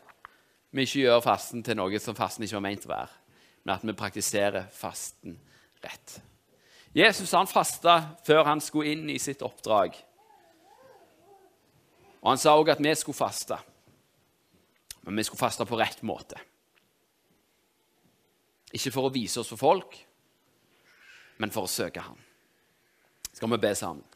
vi 0.72 0.86
ikke 0.86 1.02
gjør 1.02 1.24
fasten 1.24 1.64
til 1.64 1.76
noe 1.76 1.98
som 2.00 2.16
fasten 2.16 2.46
ikke 2.46 2.56
var 2.56 2.64
meint 2.64 2.86
å 2.86 2.92
være, 2.94 3.18
men 3.64 3.74
at 3.76 3.84
vi 3.84 3.96
praktiserer 3.98 4.70
fasten 4.72 5.36
rett. 5.84 6.16
Jesus 6.94 7.34
han 7.34 7.50
fasta 7.50 7.98
før 8.24 8.46
han 8.48 8.62
skulle 8.62 8.94
inn 8.94 9.10
i 9.12 9.18
sitt 9.20 9.42
oppdrag. 9.44 9.96
Og 12.24 12.30
Han 12.30 12.40
sa 12.40 12.54
òg 12.56 12.70
at 12.72 12.80
vi 12.80 12.94
skulle 12.96 13.18
faste, 13.18 13.58
men 15.04 15.18
vi 15.18 15.26
skulle 15.26 15.42
faste 15.42 15.66
på 15.68 15.76
rett 15.76 16.00
måte. 16.06 16.38
Ikke 18.72 18.94
for 18.94 19.10
å 19.10 19.12
vise 19.12 19.42
oss 19.42 19.50
for 19.52 19.60
folk, 19.60 19.98
men 21.36 21.52
for 21.52 21.68
å 21.68 21.70
søke 21.70 22.00
ham. 22.00 22.16
Skal 23.34 23.50
vi 23.52 23.60
be 23.60 23.74
sammen? 23.76 24.06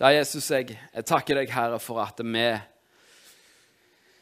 Ja, 0.00 0.10
Jesus, 0.10 0.50
jeg, 0.50 0.74
jeg 0.74 1.06
takker 1.08 1.38
deg, 1.38 1.52
Herre, 1.54 1.78
for 1.80 2.02
at 2.02 2.18
vi 2.20 2.48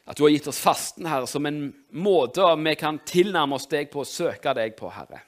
at 0.05 0.19
du 0.19 0.27
har 0.27 0.35
gitt 0.35 0.49
oss 0.51 0.61
fasten, 0.61 1.07
Herre, 1.09 1.29
som 1.31 1.47
en 1.49 1.71
måte 1.97 2.45
vi 2.61 2.75
kan 2.77 2.99
tilnærme 3.09 3.57
oss 3.57 3.69
deg 3.71 3.89
på 3.93 4.03
og 4.03 4.11
søke 4.11 4.53
deg 4.57 4.77
på, 4.77 4.91
Herre. 4.93 5.23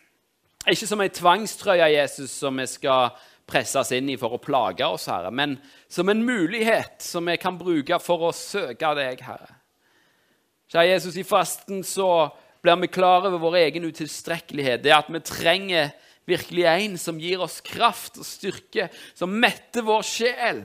Ikke 0.67 0.89
som 0.89 1.01
ei 1.01 1.13
tvangstrøye, 1.15 1.89
Jesus, 1.95 2.35
som 2.35 2.59
vi 2.61 2.67
skal 2.69 3.15
presses 3.47 3.93
inn 3.95 4.11
i 4.11 4.19
for 4.21 4.35
å 4.35 4.43
plage 4.43 4.85
oss, 4.85 5.07
Herre, 5.09 5.31
men 5.31 5.57
som 5.89 6.11
en 6.13 6.25
mulighet 6.27 7.01
som 7.05 7.29
vi 7.31 7.39
kan 7.41 7.57
bruke 7.59 8.01
for 8.03 8.29
å 8.29 8.35
søke 8.37 8.93
deg, 8.99 9.23
Herre. 9.25 9.55
Kjære 10.67 10.91
Jesus, 10.91 11.17
i 11.17 11.25
fasten 11.25 11.85
så 11.87 12.09
blir 12.65 12.81
vi 12.83 12.91
klar 12.91 13.29
over 13.29 13.39
vår 13.39 13.61
egen 13.63 13.87
utilstrekkelighet. 13.87 14.83
Det 14.83 14.93
at 14.93 15.09
vi 15.13 15.23
trenger 15.23 15.93
virkelig 16.27 16.65
en 16.67 16.97
som 16.99 17.21
gir 17.23 17.45
oss 17.45 17.61
kraft 17.65 18.19
og 18.19 18.27
styrke, 18.27 18.89
som 19.15 19.31
metter 19.31 19.87
vår 19.87 20.03
sjel. 20.05 20.65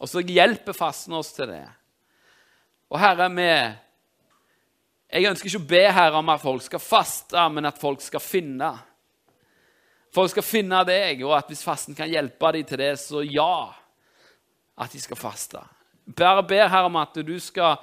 Og 0.00 0.08
så 0.08 0.24
hjelper 0.24 0.76
fasten 0.76 1.18
oss 1.18 1.34
til 1.36 1.52
det. 1.52 1.66
Og 2.90 2.98
Herre, 2.98 3.28
vi 3.30 3.50
Jeg 5.10 5.26
ønsker 5.26 5.48
ikke 5.48 5.58
å 5.58 5.70
be 5.70 5.82
Herre 5.90 6.18
om 6.20 6.28
at 6.30 6.42
folk 6.42 6.62
skal 6.62 6.82
faste, 6.82 7.48
men 7.50 7.66
at 7.66 7.78
folk 7.78 8.02
skal 8.02 8.22
finne. 8.22 8.70
Folk 10.14 10.30
skal 10.30 10.46
finne 10.46 10.84
deg, 10.86 11.22
og 11.26 11.34
at 11.34 11.50
hvis 11.50 11.64
fasten 11.66 11.96
kan 11.98 12.10
hjelpe 12.10 12.52
dem 12.54 12.66
til 12.66 12.78
det, 12.78 12.92
så 13.02 13.22
ja, 13.26 13.70
at 14.78 14.92
de 14.94 15.02
skal 15.02 15.18
faste. 15.18 15.62
Bare 16.06 16.44
ber 16.46 16.70
Herre 16.70 16.86
om 16.86 16.98
at 16.98 17.18
du 17.26 17.34
skal 17.42 17.78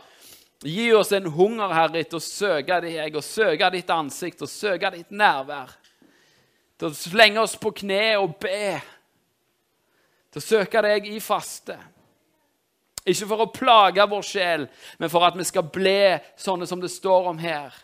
gi 0.64 0.88
oss 0.96 1.12
en 1.16 1.28
hunger, 1.32 1.72
Herre, 1.76 2.00
etter 2.00 2.20
å 2.20 2.24
søke 2.24 2.80
deg 2.84 3.16
og 3.16 3.28
søke 3.28 3.70
ditt 3.76 3.92
ansikt 3.92 4.44
og 4.48 4.52
søke 4.52 4.92
ditt 4.96 5.12
nærvær. 5.12 5.76
Til 6.80 6.92
å 6.92 6.96
slenge 6.96 7.44
oss 7.44 7.58
på 7.60 7.74
kne 7.76 8.18
og 8.22 8.38
be. 8.40 8.78
Til 10.32 10.44
å 10.44 10.48
søke 10.48 10.84
deg 10.84 11.12
i 11.12 11.20
faste. 11.24 11.76
Ikke 13.08 13.28
for 13.30 13.44
å 13.46 13.52
plage 13.54 14.04
vår 14.12 14.26
sjel, 14.26 14.66
men 15.00 15.12
for 15.12 15.24
at 15.24 15.38
vi 15.38 15.46
skal 15.48 15.68
bli 15.72 16.18
sånne 16.40 16.68
som 16.68 16.82
det 16.84 16.92
står 16.92 17.30
om 17.32 17.38
her. 17.40 17.76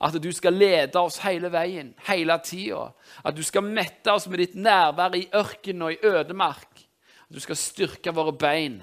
At 0.00 0.16
du 0.16 0.30
skal 0.32 0.56
lede 0.56 0.96
oss 0.96 1.18
hele 1.20 1.50
veien, 1.52 1.90
hele 2.06 2.38
tida. 2.40 2.86
At 3.20 3.36
du 3.36 3.42
skal 3.44 3.66
mette 3.66 4.12
oss 4.12 4.30
med 4.32 4.40
ditt 4.40 4.54
nærvær 4.56 5.16
i 5.18 5.26
ørken 5.36 5.84
og 5.84 5.92
i 5.92 6.00
ødemark. 6.08 6.86
At 7.28 7.36
du 7.36 7.40
skal 7.44 7.58
styrke 7.60 8.14
våre 8.16 8.32
bein. 8.32 8.78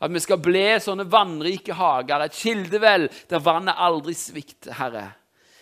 At 0.00 0.12
vi 0.12 0.20
skal 0.20 0.40
bli 0.40 0.66
sånne 0.80 1.06
vannrike 1.08 1.76
hager, 1.76 2.24
et 2.24 2.36
kildevel 2.36 3.08
der 3.28 3.44
vannet 3.44 3.80
aldri 3.80 4.12
svikter, 4.16 4.74
Herre. 4.76 5.06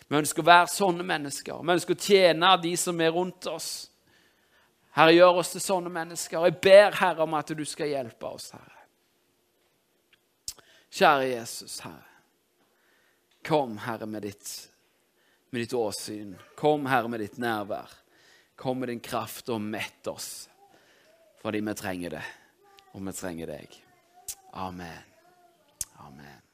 Vi 0.08 0.18
ønsker 0.18 0.42
å 0.42 0.48
være 0.48 0.72
sånne 0.72 1.06
mennesker. 1.06 1.62
Vi 1.62 1.74
ønsker 1.74 1.94
å 1.94 2.02
tjene 2.02 2.50
de 2.62 2.72
som 2.80 3.00
er 3.02 3.14
rundt 3.14 3.46
oss. 3.50 3.70
Herre, 4.98 5.14
gjør 5.14 5.42
oss 5.44 5.52
til 5.54 5.62
sånne 5.62 5.92
mennesker. 5.94 6.48
Jeg 6.48 6.58
ber 6.64 6.98
Herre 6.98 7.26
om 7.26 7.38
at 7.38 7.54
du 7.54 7.64
skal 7.68 7.92
hjelpe 7.92 8.30
oss, 8.30 8.50
Herre. 8.56 8.77
Kjære 10.90 11.28
Jesus, 11.34 11.80
Herre. 11.84 12.04
Kom, 13.44 13.78
Herre, 13.78 14.06
med 14.06 14.22
ditt, 14.22 14.50
med 15.50 15.62
ditt 15.62 15.72
åsyn. 15.72 16.34
Kom, 16.56 16.86
Herre, 16.86 17.08
med 17.08 17.20
ditt 17.20 17.38
nærvær. 17.38 17.92
Kom 18.58 18.80
med 18.80 18.90
din 18.90 19.00
kraft 19.00 19.48
og 19.54 19.60
mett 19.62 20.06
oss, 20.10 20.48
fordi 21.42 21.60
vi 21.62 21.74
trenger 21.78 22.18
det, 22.18 22.24
og 22.90 23.06
vi 23.06 23.14
trenger 23.14 23.54
deg. 23.54 23.78
Amen. 24.58 25.14
Amen. 26.02 26.47